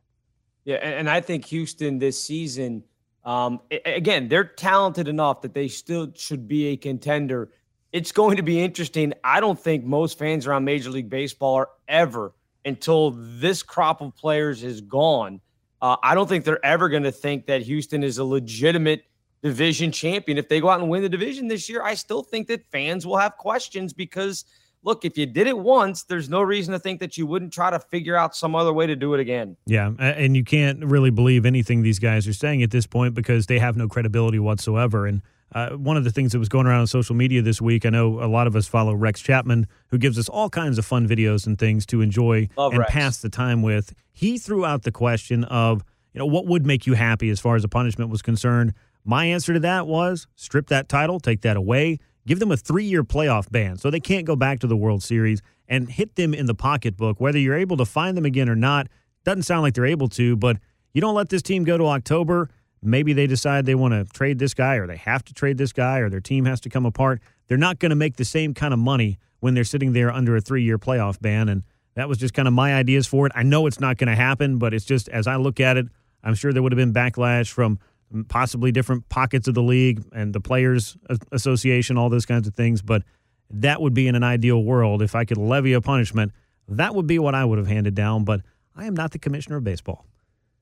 Yeah, 0.69 0.75
and 0.75 1.09
I 1.09 1.19
think 1.19 1.45
Houston 1.45 1.97
this 1.97 2.21
season, 2.21 2.83
um, 3.25 3.59
again, 3.87 4.27
they're 4.27 4.43
talented 4.43 5.07
enough 5.07 5.41
that 5.41 5.55
they 5.55 5.67
still 5.67 6.11
should 6.15 6.47
be 6.47 6.67
a 6.67 6.77
contender. 6.77 7.49
It's 7.91 8.11
going 8.11 8.37
to 8.37 8.43
be 8.43 8.61
interesting. 8.61 9.15
I 9.23 9.39
don't 9.39 9.59
think 9.59 9.83
most 9.83 10.19
fans 10.19 10.45
around 10.45 10.65
Major 10.65 10.91
League 10.91 11.09
Baseball 11.09 11.55
are 11.55 11.69
ever 11.87 12.33
until 12.65 13.15
this 13.17 13.63
crop 13.63 14.01
of 14.01 14.15
players 14.15 14.63
is 14.63 14.79
gone. 14.79 15.41
Uh, 15.81 15.95
I 16.03 16.13
don't 16.13 16.29
think 16.29 16.45
they're 16.45 16.63
ever 16.63 16.87
going 16.87 17.01
to 17.01 17.11
think 17.11 17.47
that 17.47 17.63
Houston 17.63 18.03
is 18.03 18.19
a 18.19 18.23
legitimate 18.23 19.05
division 19.41 19.91
champion. 19.91 20.37
If 20.37 20.49
they 20.49 20.61
go 20.61 20.69
out 20.69 20.81
and 20.81 20.87
win 20.87 21.01
the 21.01 21.09
division 21.09 21.47
this 21.47 21.67
year, 21.67 21.81
I 21.81 21.95
still 21.95 22.21
think 22.21 22.47
that 22.49 22.63
fans 22.71 23.07
will 23.07 23.17
have 23.17 23.37
questions 23.37 23.91
because– 23.91 24.45
look, 24.83 25.05
if 25.05 25.17
you 25.17 25.25
did 25.25 25.47
it 25.47 25.57
once, 25.57 26.03
there's 26.03 26.29
no 26.29 26.41
reason 26.41 26.73
to 26.73 26.79
think 26.79 26.99
that 26.99 27.17
you 27.17 27.25
wouldn't 27.25 27.53
try 27.53 27.69
to 27.69 27.79
figure 27.79 28.15
out 28.15 28.35
some 28.35 28.55
other 28.55 28.73
way 28.73 28.87
to 28.87 28.95
do 28.95 29.13
it 29.13 29.19
again. 29.19 29.57
Yeah, 29.65 29.91
and 29.99 30.35
you 30.35 30.43
can't 30.43 30.83
really 30.83 31.09
believe 31.09 31.45
anything 31.45 31.81
these 31.81 31.99
guys 31.99 32.27
are 32.27 32.33
saying 32.33 32.63
at 32.63 32.71
this 32.71 32.87
point 32.87 33.13
because 33.13 33.47
they 33.47 33.59
have 33.59 33.75
no 33.75 33.87
credibility 33.87 34.39
whatsoever. 34.39 35.05
And 35.05 35.21
uh, 35.53 35.71
one 35.71 35.97
of 35.97 36.03
the 36.03 36.11
things 36.11 36.31
that 36.31 36.39
was 36.39 36.49
going 36.49 36.67
around 36.67 36.81
on 36.81 36.87
social 36.87 37.15
media 37.15 37.41
this 37.41 37.61
week, 37.61 37.85
I 37.85 37.89
know 37.89 38.23
a 38.23 38.27
lot 38.27 38.47
of 38.47 38.55
us 38.55 38.67
follow 38.67 38.93
Rex 38.93 39.21
Chapman, 39.21 39.67
who 39.87 39.97
gives 39.97 40.17
us 40.17 40.29
all 40.29 40.49
kinds 40.49 40.77
of 40.77 40.85
fun 40.85 41.07
videos 41.07 41.47
and 41.47 41.57
things 41.57 41.85
to 41.87 42.01
enjoy 42.01 42.49
Love 42.55 42.71
and 42.71 42.79
Rex. 42.79 42.91
pass 42.91 43.17
the 43.17 43.29
time 43.29 43.61
with. 43.61 43.93
He 44.11 44.37
threw 44.37 44.65
out 44.65 44.83
the 44.83 44.91
question 44.91 45.43
of, 45.45 45.83
you 46.13 46.19
know, 46.19 46.25
what 46.25 46.45
would 46.45 46.65
make 46.65 46.85
you 46.85 46.93
happy 46.93 47.29
as 47.29 47.39
far 47.39 47.55
as 47.55 47.63
a 47.63 47.67
punishment 47.67 48.11
was 48.11 48.21
concerned. 48.21 48.73
My 49.03 49.25
answer 49.25 49.53
to 49.53 49.59
that 49.61 49.87
was 49.87 50.27
strip 50.35 50.67
that 50.67 50.87
title, 50.87 51.19
take 51.19 51.41
that 51.41 51.57
away 51.57 51.99
Give 52.29 52.37
them 52.37 52.51
a 52.51 52.57
three 52.57 52.83
year 52.85 53.03
playoff 53.03 53.49
ban 53.49 53.77
so 53.79 53.89
they 53.89 53.99
can't 53.99 54.23
go 54.23 54.35
back 54.35 54.59
to 54.59 54.67
the 54.67 54.77
World 54.77 55.01
Series 55.01 55.41
and 55.67 55.89
hit 55.89 56.15
them 56.15 56.35
in 56.35 56.45
the 56.45 56.53
pocketbook. 56.53 57.19
Whether 57.19 57.39
you're 57.39 57.57
able 57.57 57.75
to 57.77 57.85
find 57.85 58.15
them 58.15 58.23
again 58.23 58.47
or 58.47 58.55
not, 58.55 58.85
doesn't 59.23 59.43
sound 59.43 59.63
like 59.63 59.73
they're 59.73 59.87
able 59.87 60.09
to, 60.09 60.35
but 60.35 60.57
you 60.93 61.01
don't 61.01 61.15
let 61.15 61.29
this 61.29 61.41
team 61.41 61.63
go 61.63 61.75
to 61.75 61.87
October. 61.87 62.47
Maybe 62.83 63.13
they 63.13 63.25
decide 63.25 63.65
they 63.65 63.73
want 63.73 63.95
to 63.95 64.05
trade 64.13 64.37
this 64.37 64.53
guy 64.53 64.75
or 64.75 64.85
they 64.85 64.97
have 64.97 65.25
to 65.25 65.33
trade 65.33 65.57
this 65.57 65.73
guy 65.73 65.97
or 65.97 66.09
their 66.11 66.19
team 66.19 66.45
has 66.45 66.61
to 66.61 66.69
come 66.69 66.85
apart. 66.85 67.19
They're 67.47 67.57
not 67.57 67.79
going 67.79 67.89
to 67.89 67.95
make 67.95 68.17
the 68.17 68.25
same 68.25 68.53
kind 68.53 68.75
of 68.75 68.79
money 68.79 69.17
when 69.39 69.55
they're 69.55 69.63
sitting 69.63 69.93
there 69.93 70.11
under 70.11 70.35
a 70.35 70.41
three 70.41 70.61
year 70.61 70.77
playoff 70.77 71.19
ban. 71.19 71.49
And 71.49 71.63
that 71.95 72.07
was 72.07 72.19
just 72.19 72.35
kind 72.35 72.47
of 72.47 72.53
my 72.53 72.75
ideas 72.75 73.07
for 73.07 73.25
it. 73.25 73.31
I 73.33 73.41
know 73.41 73.65
it's 73.65 73.79
not 73.79 73.97
going 73.97 74.07
to 74.07 74.15
happen, 74.15 74.59
but 74.59 74.75
it's 74.75 74.85
just 74.85 75.09
as 75.09 75.25
I 75.25 75.37
look 75.37 75.59
at 75.59 75.77
it, 75.77 75.87
I'm 76.23 76.35
sure 76.35 76.53
there 76.53 76.61
would 76.61 76.73
have 76.73 76.77
been 76.77 76.93
backlash 76.93 77.49
from 77.49 77.79
possibly 78.27 78.71
different 78.71 79.07
pockets 79.09 79.47
of 79.47 79.53
the 79.53 79.63
league 79.63 80.03
and 80.13 80.33
the 80.33 80.41
players 80.41 80.97
association, 81.31 81.97
all 81.97 82.09
those 82.09 82.25
kinds 82.25 82.47
of 82.47 82.55
things. 82.55 82.81
But 82.81 83.03
that 83.49 83.81
would 83.81 83.93
be 83.93 84.07
in 84.07 84.15
an 84.15 84.23
ideal 84.23 84.63
world 84.63 85.01
if 85.01 85.15
I 85.15 85.25
could 85.25 85.37
levy 85.37 85.73
a 85.73 85.81
punishment. 85.81 86.31
That 86.67 86.95
would 86.95 87.07
be 87.07 87.19
what 87.19 87.35
I 87.35 87.45
would 87.45 87.57
have 87.57 87.67
handed 87.67 87.95
down. 87.95 88.23
But 88.23 88.41
I 88.75 88.85
am 88.85 88.93
not 88.93 89.11
the 89.11 89.19
commissioner 89.19 89.57
of 89.57 89.63
baseball. 89.63 90.05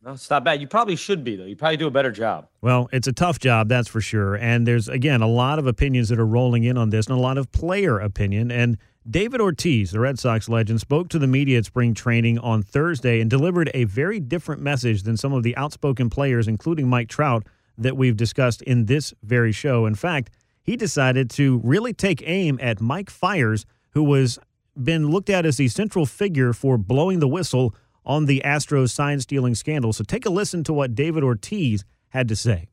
No, 0.04 0.14
it's 0.14 0.30
not 0.30 0.44
bad. 0.44 0.62
You 0.62 0.68
probably 0.68 0.96
should 0.96 1.24
be, 1.24 1.36
though. 1.36 1.46
You 1.46 1.56
probably 1.56 1.78
do 1.78 1.88
a 1.88 1.92
better 1.92 2.12
job. 2.12 2.48
Well, 2.62 2.88
it's 2.94 3.08
a 3.08 3.12
tough 3.12 3.40
job, 3.40 3.68
that's 3.68 3.90
for 3.90 4.00
sure. 4.00 4.36
And 4.36 4.66
there's, 4.66 4.88
again, 4.88 5.22
a 5.22 5.28
lot 5.28 5.60
of 5.60 5.68
opinions 5.68 6.10
that 6.10 6.20
are 6.20 6.26
rolling 6.26 6.64
in 6.64 6.78
on 6.78 6.92
this 6.92 7.08
and 7.08 7.18
a 7.18 7.20
lot 7.20 7.38
of 7.38 7.52
player 7.52 8.00
opinion. 8.00 8.52
And 8.52 8.78
David 9.10 9.40
Ortiz, 9.40 9.92
the 9.92 10.02
Red 10.02 10.20
Sox 10.20 10.50
legend, 10.50 10.82
spoke 10.82 11.08
to 11.10 11.20
the 11.20 11.28
media 11.28 11.60
at 11.60 11.66
spring 11.66 11.94
training 11.94 12.40
on 12.40 12.62
Thursday 12.62 13.22
and 13.22 13.30
delivered 13.30 13.72
a 13.74 13.86
very 13.86 14.20
different 14.20 14.62
message 14.62 15.04
than 15.04 15.16
some 15.16 15.32
of 15.32 15.44
the 15.44 15.56
outspoken 15.56 16.10
players, 16.10 16.46
including 16.46 16.90
Mike 16.90 17.08
Trout, 17.08 17.48
that 17.78 17.96
we've 17.96 18.18
discussed 18.18 18.62
in 18.64 18.88
this 18.88 19.14
very 19.24 19.54
show. 19.54 19.86
In 19.86 19.96
fact, 19.96 20.30
he 20.62 20.76
decided 20.76 21.30
to 21.32 21.62
really 21.64 21.94
take 21.94 22.22
aim 22.26 22.60
at 22.62 22.82
Mike 22.82 23.10
Fiers, 23.10 23.66
who 23.92 24.04
was 24.04 24.40
been 24.76 25.10
looked 25.10 25.30
at 25.30 25.46
as 25.46 25.56
the 25.56 25.70
central 25.70 26.06
figure 26.06 26.52
for 26.52 26.78
blowing 26.78 27.20
the 27.20 27.30
whistle 27.30 27.74
on 28.06 28.26
the 28.26 28.42
Astros 28.44 28.90
sign 28.90 29.22
stealing 29.22 29.56
scandal. 29.56 29.94
So 29.94 30.04
take 30.04 30.26
a 30.26 30.30
listen 30.30 30.66
to 30.66 30.74
what 30.74 30.96
David 30.96 31.24
Ortiz 31.24 31.86
had 32.10 32.28
to 32.28 32.36
say. 32.36 32.68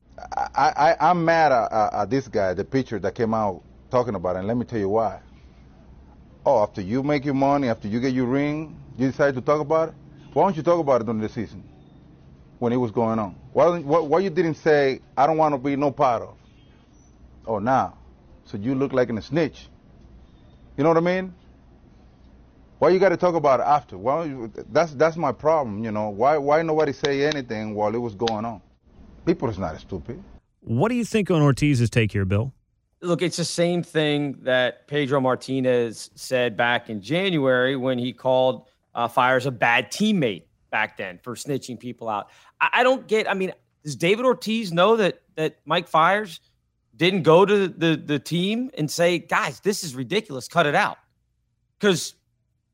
I, 0.53 0.97
am 0.99 1.23
mad 1.23 1.53
at, 1.53 1.93
at, 1.93 2.09
this 2.09 2.27
guy, 2.27 2.53
the 2.53 2.65
pitcher 2.65 2.99
that 2.99 3.15
came 3.15 3.33
out 3.33 3.63
talking 3.89 4.15
about 4.15 4.35
it, 4.35 4.39
and 4.39 4.47
let 4.47 4.57
me 4.57 4.65
tell 4.65 4.79
you 4.79 4.89
why. 4.89 5.19
Oh, 6.45 6.61
after 6.61 6.81
you 6.81 7.01
make 7.01 7.25
your 7.25 7.33
money, 7.33 7.69
after 7.69 7.87
you 7.87 7.99
get 7.99 8.13
your 8.13 8.27
ring, 8.27 8.79
you 8.97 9.07
decide 9.07 9.33
to 9.35 9.41
talk 9.41 9.61
about 9.61 9.89
it? 9.89 9.95
Why 10.33 10.43
don't 10.43 10.55
you 10.55 10.63
talk 10.63 10.79
about 10.79 11.01
it 11.01 11.05
during 11.05 11.21
the 11.21 11.29
season 11.29 11.63
when 12.59 12.71
it 12.71 12.77
was 12.77 12.91
going 12.91 13.17
on? 13.17 13.35
Why, 13.53 13.79
why, 13.79 13.99
why 13.99 14.19
you 14.19 14.29
didn't 14.29 14.55
say, 14.55 15.01
I 15.17 15.25
don't 15.25 15.37
want 15.37 15.53
to 15.53 15.57
be 15.57 15.75
no 15.75 15.91
part 15.91 16.21
of? 16.21 16.35
Oh, 17.47 17.59
now. 17.59 17.97
So 18.45 18.57
you 18.57 18.75
look 18.75 18.93
like 18.93 19.09
a 19.09 19.21
snitch. 19.21 19.67
You 20.77 20.83
know 20.83 20.89
what 20.89 20.97
I 20.97 21.01
mean? 21.01 21.33
Why 22.77 22.89
you 22.89 22.99
got 22.99 23.09
to 23.09 23.17
talk 23.17 23.35
about 23.35 23.61
it 23.61 23.63
after? 23.63 23.97
That's 24.71 24.93
that's 24.93 25.15
my 25.15 25.31
problem. 25.31 25.83
You 25.83 25.91
know 25.91 26.09
why 26.09 26.37
why 26.37 26.61
nobody 26.61 26.91
say 26.91 27.25
anything 27.25 27.73
while 27.73 27.95
it 27.95 27.97
was 27.97 28.13
going 28.13 28.43
on? 28.43 28.61
People 29.25 29.49
is 29.49 29.57
not 29.57 29.79
stupid. 29.79 30.21
What 30.59 30.89
do 30.89 30.95
you 30.95 31.05
think 31.05 31.31
on 31.31 31.41
Ortiz's 31.41 31.89
take 31.89 32.11
here, 32.11 32.25
Bill? 32.25 32.53
Look, 33.05 33.21
it's 33.21 33.37
the 33.37 33.45
same 33.45 33.83
thing 33.83 34.37
that 34.41 34.87
Pedro 34.87 35.21
Martinez 35.21 36.09
said 36.15 36.57
back 36.57 36.89
in 36.89 37.01
January 37.01 37.75
when 37.75 37.97
he 37.97 38.11
called 38.13 38.67
uh, 38.93 39.07
Fiers 39.07 39.45
a 39.45 39.51
bad 39.51 39.91
teammate 39.91 40.43
back 40.71 40.97
then 40.97 41.19
for 41.23 41.35
snitching 41.35 41.79
people 41.79 42.09
out. 42.09 42.29
I, 42.59 42.69
I 42.73 42.83
don't 42.83 43.07
get. 43.07 43.29
I 43.29 43.33
mean, 43.33 43.53
does 43.83 43.95
David 43.95 44.25
Ortiz 44.25 44.73
know 44.73 44.95
that 44.97 45.21
that 45.35 45.59
Mike 45.65 45.87
Fiers 45.87 46.39
didn't 46.95 47.23
go 47.23 47.45
to 47.45 47.67
the 47.67 47.95
the 47.95 48.19
team 48.19 48.71
and 48.77 48.89
say, 48.89 49.19
guys, 49.19 49.59
this 49.59 49.83
is 49.83 49.95
ridiculous, 49.95 50.47
cut 50.47 50.65
it 50.65 50.75
out? 50.75 50.97
Because 51.79 52.15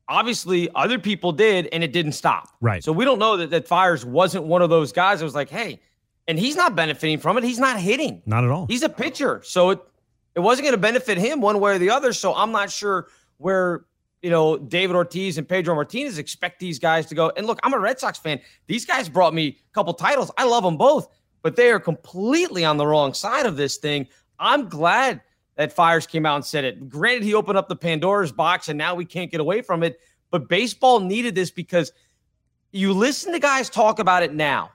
obviously 0.08 0.68
other 0.74 0.98
people 0.98 1.32
did 1.32 1.68
and 1.72 1.82
it 1.82 1.92
didn't 1.92 2.12
stop. 2.12 2.48
Right. 2.60 2.82
So 2.82 2.92
we 2.92 3.04
don't 3.04 3.18
know 3.18 3.36
that, 3.38 3.50
that 3.50 3.66
Fiers 3.66 4.04
wasn't 4.04 4.44
one 4.44 4.62
of 4.62 4.70
those 4.70 4.92
guys 4.92 5.18
that 5.18 5.24
was 5.24 5.34
like, 5.34 5.48
hey, 5.48 5.80
and 6.28 6.38
he's 6.38 6.56
not 6.56 6.76
benefiting 6.76 7.18
from 7.18 7.38
it. 7.38 7.44
He's 7.44 7.58
not 7.58 7.80
hitting. 7.80 8.22
Not 8.26 8.44
at 8.44 8.50
all. 8.50 8.66
He's 8.66 8.82
a 8.82 8.88
pitcher. 8.88 9.42
So 9.44 9.70
it 9.70 9.80
it 10.34 10.40
wasn't 10.40 10.64
going 10.64 10.74
to 10.74 10.80
benefit 10.80 11.18
him 11.18 11.40
one 11.40 11.60
way 11.60 11.74
or 11.74 11.78
the 11.78 11.90
other. 11.90 12.12
So 12.12 12.34
I'm 12.34 12.52
not 12.52 12.70
sure 12.70 13.08
where 13.38 13.84
you 14.22 14.30
know 14.30 14.56
David 14.56 14.96
Ortiz 14.96 15.38
and 15.38 15.48
Pedro 15.48 15.74
Martinez 15.74 16.18
expect 16.18 16.60
these 16.60 16.78
guys 16.78 17.06
to 17.06 17.14
go. 17.14 17.32
And 17.36 17.46
look, 17.46 17.58
I'm 17.62 17.74
a 17.74 17.78
Red 17.78 17.98
Sox 17.98 18.18
fan. 18.18 18.40
These 18.66 18.86
guys 18.86 19.08
brought 19.08 19.34
me 19.34 19.58
a 19.70 19.72
couple 19.72 19.94
titles. 19.94 20.30
I 20.38 20.44
love 20.44 20.64
them 20.64 20.76
both, 20.76 21.08
but 21.42 21.56
they 21.56 21.70
are 21.70 21.80
completely 21.80 22.64
on 22.64 22.76
the 22.76 22.86
wrong 22.86 23.14
side 23.14 23.46
of 23.46 23.56
this 23.56 23.76
thing. 23.76 24.06
I'm 24.38 24.68
glad 24.68 25.20
that 25.56 25.72
Fiers 25.72 26.06
came 26.06 26.26
out 26.26 26.36
and 26.36 26.44
said 26.44 26.64
it. 26.64 26.88
Granted, 26.88 27.22
he 27.22 27.34
opened 27.34 27.58
up 27.58 27.68
the 27.68 27.76
Pandora's 27.76 28.32
box 28.32 28.68
and 28.68 28.78
now 28.78 28.94
we 28.94 29.04
can't 29.04 29.30
get 29.30 29.40
away 29.40 29.62
from 29.62 29.82
it. 29.82 30.00
But 30.30 30.48
baseball 30.48 30.98
needed 30.98 31.34
this 31.34 31.50
because 31.50 31.92
you 32.72 32.92
listen 32.92 33.32
to 33.32 33.38
guys 33.38 33.68
talk 33.68 33.98
about 33.98 34.22
it 34.22 34.32
now, 34.32 34.70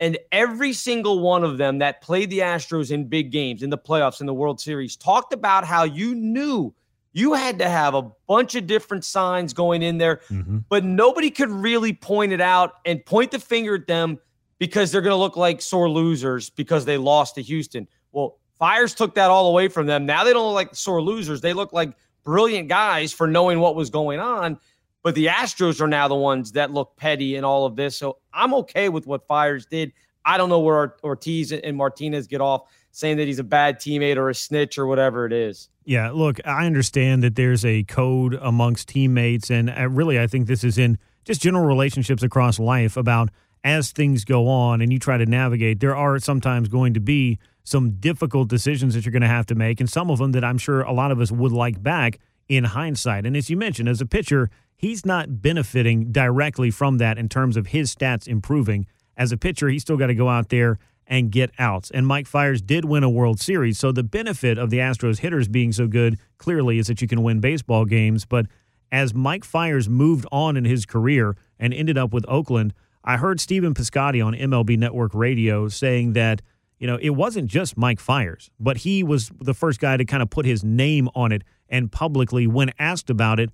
and 0.00 0.18
every 0.32 0.72
single 0.72 1.20
one 1.20 1.44
of 1.44 1.58
them 1.58 1.78
that 1.78 2.00
played 2.00 2.30
the 2.30 2.40
Astros 2.40 2.90
in 2.90 3.06
big 3.06 3.30
games, 3.30 3.62
in 3.62 3.70
the 3.70 3.78
playoffs, 3.78 4.20
in 4.20 4.26
the 4.26 4.34
World 4.34 4.60
Series, 4.60 4.96
talked 4.96 5.32
about 5.32 5.64
how 5.64 5.84
you 5.84 6.14
knew 6.14 6.74
you 7.12 7.32
had 7.32 7.60
to 7.60 7.68
have 7.68 7.94
a 7.94 8.02
bunch 8.26 8.56
of 8.56 8.66
different 8.66 9.04
signs 9.04 9.52
going 9.52 9.82
in 9.82 9.98
there, 9.98 10.20
mm-hmm. 10.28 10.58
but 10.68 10.84
nobody 10.84 11.30
could 11.30 11.50
really 11.50 11.92
point 11.92 12.32
it 12.32 12.40
out 12.40 12.74
and 12.84 13.04
point 13.06 13.30
the 13.30 13.38
finger 13.38 13.76
at 13.76 13.86
them 13.86 14.18
because 14.58 14.90
they're 14.90 15.00
going 15.00 15.12
to 15.12 15.16
look 15.16 15.36
like 15.36 15.62
sore 15.62 15.88
losers 15.88 16.50
because 16.50 16.84
they 16.84 16.96
lost 16.96 17.36
to 17.36 17.42
Houston. 17.42 17.86
Well, 18.10 18.38
Fiers 18.58 18.94
took 18.94 19.14
that 19.14 19.30
all 19.30 19.48
away 19.48 19.68
from 19.68 19.86
them. 19.86 20.06
Now 20.06 20.24
they 20.24 20.32
don't 20.32 20.46
look 20.46 20.54
like 20.54 20.74
sore 20.74 21.02
losers. 21.02 21.40
They 21.40 21.52
look 21.52 21.72
like 21.72 21.96
brilliant 22.24 22.68
guys 22.68 23.12
for 23.12 23.26
knowing 23.26 23.60
what 23.60 23.76
was 23.76 23.90
going 23.90 24.18
on. 24.18 24.58
But 25.04 25.14
the 25.14 25.26
Astros 25.26 25.80
are 25.80 25.86
now 25.86 26.08
the 26.08 26.16
ones 26.16 26.52
that 26.52 26.72
look 26.72 26.96
petty 26.96 27.36
in 27.36 27.44
all 27.44 27.66
of 27.66 27.76
this. 27.76 27.96
So 27.96 28.18
I'm 28.32 28.52
okay 28.54 28.88
with 28.88 29.06
what 29.06 29.28
Fiers 29.28 29.66
did. 29.66 29.92
I 30.24 30.38
don't 30.38 30.48
know 30.48 30.60
where 30.60 30.96
Ortiz 31.04 31.52
and 31.52 31.76
Martinez 31.76 32.26
get 32.26 32.40
off 32.40 32.62
saying 32.90 33.18
that 33.18 33.26
he's 33.26 33.38
a 33.38 33.44
bad 33.44 33.78
teammate 33.78 34.16
or 34.16 34.30
a 34.30 34.34
snitch 34.34 34.78
or 34.78 34.86
whatever 34.86 35.26
it 35.26 35.32
is. 35.32 35.68
Yeah, 35.84 36.10
look, 36.10 36.40
I 36.46 36.64
understand 36.64 37.22
that 37.22 37.36
there's 37.36 37.64
a 37.64 37.82
code 37.84 38.38
amongst 38.40 38.88
teammates. 38.88 39.50
And 39.50 39.70
I 39.70 39.82
really, 39.82 40.18
I 40.18 40.26
think 40.26 40.46
this 40.46 40.64
is 40.64 40.78
in 40.78 40.98
just 41.24 41.42
general 41.42 41.66
relationships 41.66 42.22
across 42.22 42.58
life 42.58 42.96
about 42.96 43.28
as 43.62 43.92
things 43.92 44.24
go 44.24 44.48
on 44.48 44.80
and 44.80 44.92
you 44.92 44.98
try 44.98 45.18
to 45.18 45.26
navigate, 45.26 45.80
there 45.80 45.96
are 45.96 46.18
sometimes 46.18 46.68
going 46.68 46.94
to 46.94 47.00
be 47.00 47.38
some 47.64 47.92
difficult 47.92 48.48
decisions 48.48 48.94
that 48.94 49.04
you're 49.04 49.12
going 49.12 49.22
to 49.22 49.28
have 49.28 49.46
to 49.46 49.54
make, 49.54 49.80
and 49.80 49.88
some 49.88 50.10
of 50.10 50.18
them 50.18 50.32
that 50.32 50.44
I'm 50.44 50.58
sure 50.58 50.82
a 50.82 50.92
lot 50.92 51.10
of 51.10 51.20
us 51.20 51.32
would 51.32 51.52
like 51.52 51.82
back 51.82 52.18
in 52.48 52.64
hindsight. 52.64 53.26
And 53.26 53.36
as 53.36 53.50
you 53.50 53.56
mentioned, 53.56 53.88
as 53.88 54.00
a 54.00 54.06
pitcher, 54.06 54.50
he's 54.76 55.06
not 55.06 55.42
benefiting 55.42 56.12
directly 56.12 56.70
from 56.70 56.98
that 56.98 57.18
in 57.18 57.28
terms 57.28 57.56
of 57.56 57.68
his 57.68 57.94
stats 57.94 58.28
improving. 58.28 58.86
As 59.16 59.32
a 59.32 59.36
pitcher, 59.36 59.68
he's 59.68 59.82
still 59.82 59.96
got 59.96 60.08
to 60.08 60.14
go 60.14 60.28
out 60.28 60.48
there 60.48 60.78
and 61.06 61.30
get 61.30 61.50
outs. 61.58 61.90
And 61.90 62.06
Mike 62.06 62.26
Fiers 62.26 62.62
did 62.62 62.84
win 62.84 63.04
a 63.04 63.10
World 63.10 63.40
Series. 63.40 63.78
So 63.78 63.92
the 63.92 64.02
benefit 64.02 64.58
of 64.58 64.70
the 64.70 64.78
Astros 64.78 65.18
hitters 65.18 65.48
being 65.48 65.72
so 65.72 65.86
good 65.86 66.18
clearly 66.38 66.78
is 66.78 66.86
that 66.86 67.02
you 67.02 67.08
can 67.08 67.22
win 67.22 67.40
baseball 67.40 67.84
games. 67.84 68.24
But 68.24 68.46
as 68.90 69.14
Mike 69.14 69.44
Fiers 69.44 69.88
moved 69.88 70.26
on 70.32 70.56
in 70.56 70.64
his 70.64 70.86
career 70.86 71.36
and 71.58 71.74
ended 71.74 71.98
up 71.98 72.12
with 72.12 72.24
Oakland, 72.26 72.72
I 73.04 73.18
heard 73.18 73.38
Stephen 73.38 73.74
Piscotty 73.74 74.24
on 74.24 74.34
MLB 74.34 74.78
Network 74.78 75.14
Radio 75.14 75.68
saying 75.68 76.14
that– 76.14 76.42
you 76.78 76.86
know, 76.86 76.98
it 77.00 77.10
wasn't 77.10 77.46
just 77.46 77.76
Mike 77.76 78.00
Fiers, 78.00 78.50
but 78.58 78.78
he 78.78 79.02
was 79.02 79.30
the 79.40 79.54
first 79.54 79.80
guy 79.80 79.96
to 79.96 80.04
kind 80.04 80.22
of 80.22 80.30
put 80.30 80.44
his 80.44 80.64
name 80.64 81.08
on 81.14 81.32
it 81.32 81.42
and 81.68 81.90
publicly, 81.90 82.46
when 82.46 82.72
asked 82.78 83.10
about 83.10 83.40
it, 83.40 83.50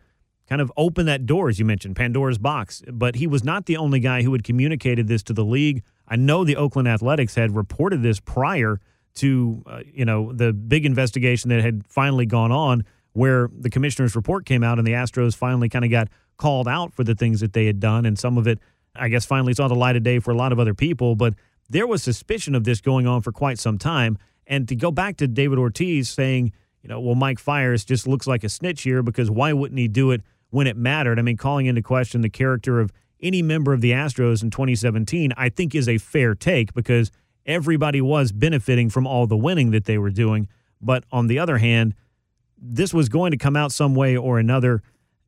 kind 0.48 0.60
of 0.60 0.72
open 0.76 1.06
that 1.06 1.26
door, 1.26 1.48
as 1.48 1.58
you 1.58 1.64
mentioned, 1.64 1.94
Pandora's 1.94 2.38
box. 2.38 2.82
But 2.92 3.14
he 3.14 3.26
was 3.26 3.44
not 3.44 3.66
the 3.66 3.76
only 3.76 4.00
guy 4.00 4.22
who 4.22 4.32
had 4.32 4.42
communicated 4.42 5.06
this 5.06 5.22
to 5.24 5.32
the 5.32 5.44
league. 5.44 5.82
I 6.08 6.16
know 6.16 6.44
the 6.44 6.56
Oakland 6.56 6.88
Athletics 6.88 7.36
had 7.36 7.54
reported 7.54 8.02
this 8.02 8.18
prior 8.18 8.80
to, 9.14 9.62
uh, 9.66 9.80
you 9.92 10.04
know, 10.04 10.32
the 10.32 10.52
big 10.52 10.84
investigation 10.84 11.50
that 11.50 11.62
had 11.62 11.86
finally 11.86 12.26
gone 12.26 12.50
on, 12.50 12.84
where 13.12 13.48
the 13.56 13.70
commissioner's 13.70 14.16
report 14.16 14.44
came 14.44 14.64
out 14.64 14.78
and 14.78 14.86
the 14.86 14.92
Astros 14.92 15.36
finally 15.36 15.68
kind 15.68 15.84
of 15.84 15.90
got 15.90 16.08
called 16.36 16.66
out 16.66 16.92
for 16.92 17.04
the 17.04 17.14
things 17.14 17.40
that 17.40 17.52
they 17.52 17.66
had 17.66 17.78
done. 17.78 18.04
And 18.04 18.18
some 18.18 18.38
of 18.38 18.46
it, 18.46 18.58
I 18.96 19.08
guess, 19.08 19.24
finally 19.24 19.54
saw 19.54 19.68
the 19.68 19.74
light 19.74 19.96
of 19.96 20.02
day 20.02 20.18
for 20.18 20.32
a 20.32 20.36
lot 20.36 20.52
of 20.52 20.58
other 20.58 20.74
people. 20.74 21.14
But 21.14 21.34
there 21.70 21.86
was 21.86 22.02
suspicion 22.02 22.54
of 22.54 22.64
this 22.64 22.80
going 22.80 23.06
on 23.06 23.22
for 23.22 23.32
quite 23.32 23.58
some 23.58 23.78
time. 23.78 24.18
And 24.46 24.68
to 24.68 24.76
go 24.76 24.90
back 24.90 25.16
to 25.18 25.28
David 25.28 25.58
Ortiz 25.58 26.08
saying, 26.10 26.52
you 26.82 26.88
know, 26.88 27.00
well, 27.00 27.14
Mike 27.14 27.38
Fiers 27.38 27.84
just 27.84 28.06
looks 28.06 28.26
like 28.26 28.42
a 28.42 28.48
snitch 28.48 28.82
here 28.82 29.02
because 29.02 29.30
why 29.30 29.52
wouldn't 29.52 29.78
he 29.78 29.86
do 29.86 30.10
it 30.10 30.22
when 30.50 30.66
it 30.66 30.76
mattered? 30.76 31.18
I 31.18 31.22
mean, 31.22 31.36
calling 31.36 31.66
into 31.66 31.80
question 31.80 32.20
the 32.22 32.28
character 32.28 32.80
of 32.80 32.92
any 33.22 33.40
member 33.40 33.72
of 33.72 33.80
the 33.80 33.92
Astros 33.92 34.42
in 34.42 34.50
2017, 34.50 35.32
I 35.36 35.48
think 35.48 35.74
is 35.74 35.88
a 35.88 35.98
fair 35.98 36.34
take 36.34 36.74
because 36.74 37.12
everybody 37.46 38.00
was 38.00 38.32
benefiting 38.32 38.90
from 38.90 39.06
all 39.06 39.26
the 39.26 39.36
winning 39.36 39.70
that 39.70 39.84
they 39.84 39.98
were 39.98 40.10
doing. 40.10 40.48
But 40.80 41.04
on 41.12 41.28
the 41.28 41.38
other 41.38 41.58
hand, 41.58 41.94
this 42.58 42.92
was 42.92 43.08
going 43.08 43.30
to 43.30 43.36
come 43.36 43.56
out 43.56 43.72
some 43.72 43.94
way 43.94 44.16
or 44.16 44.38
another 44.38 44.82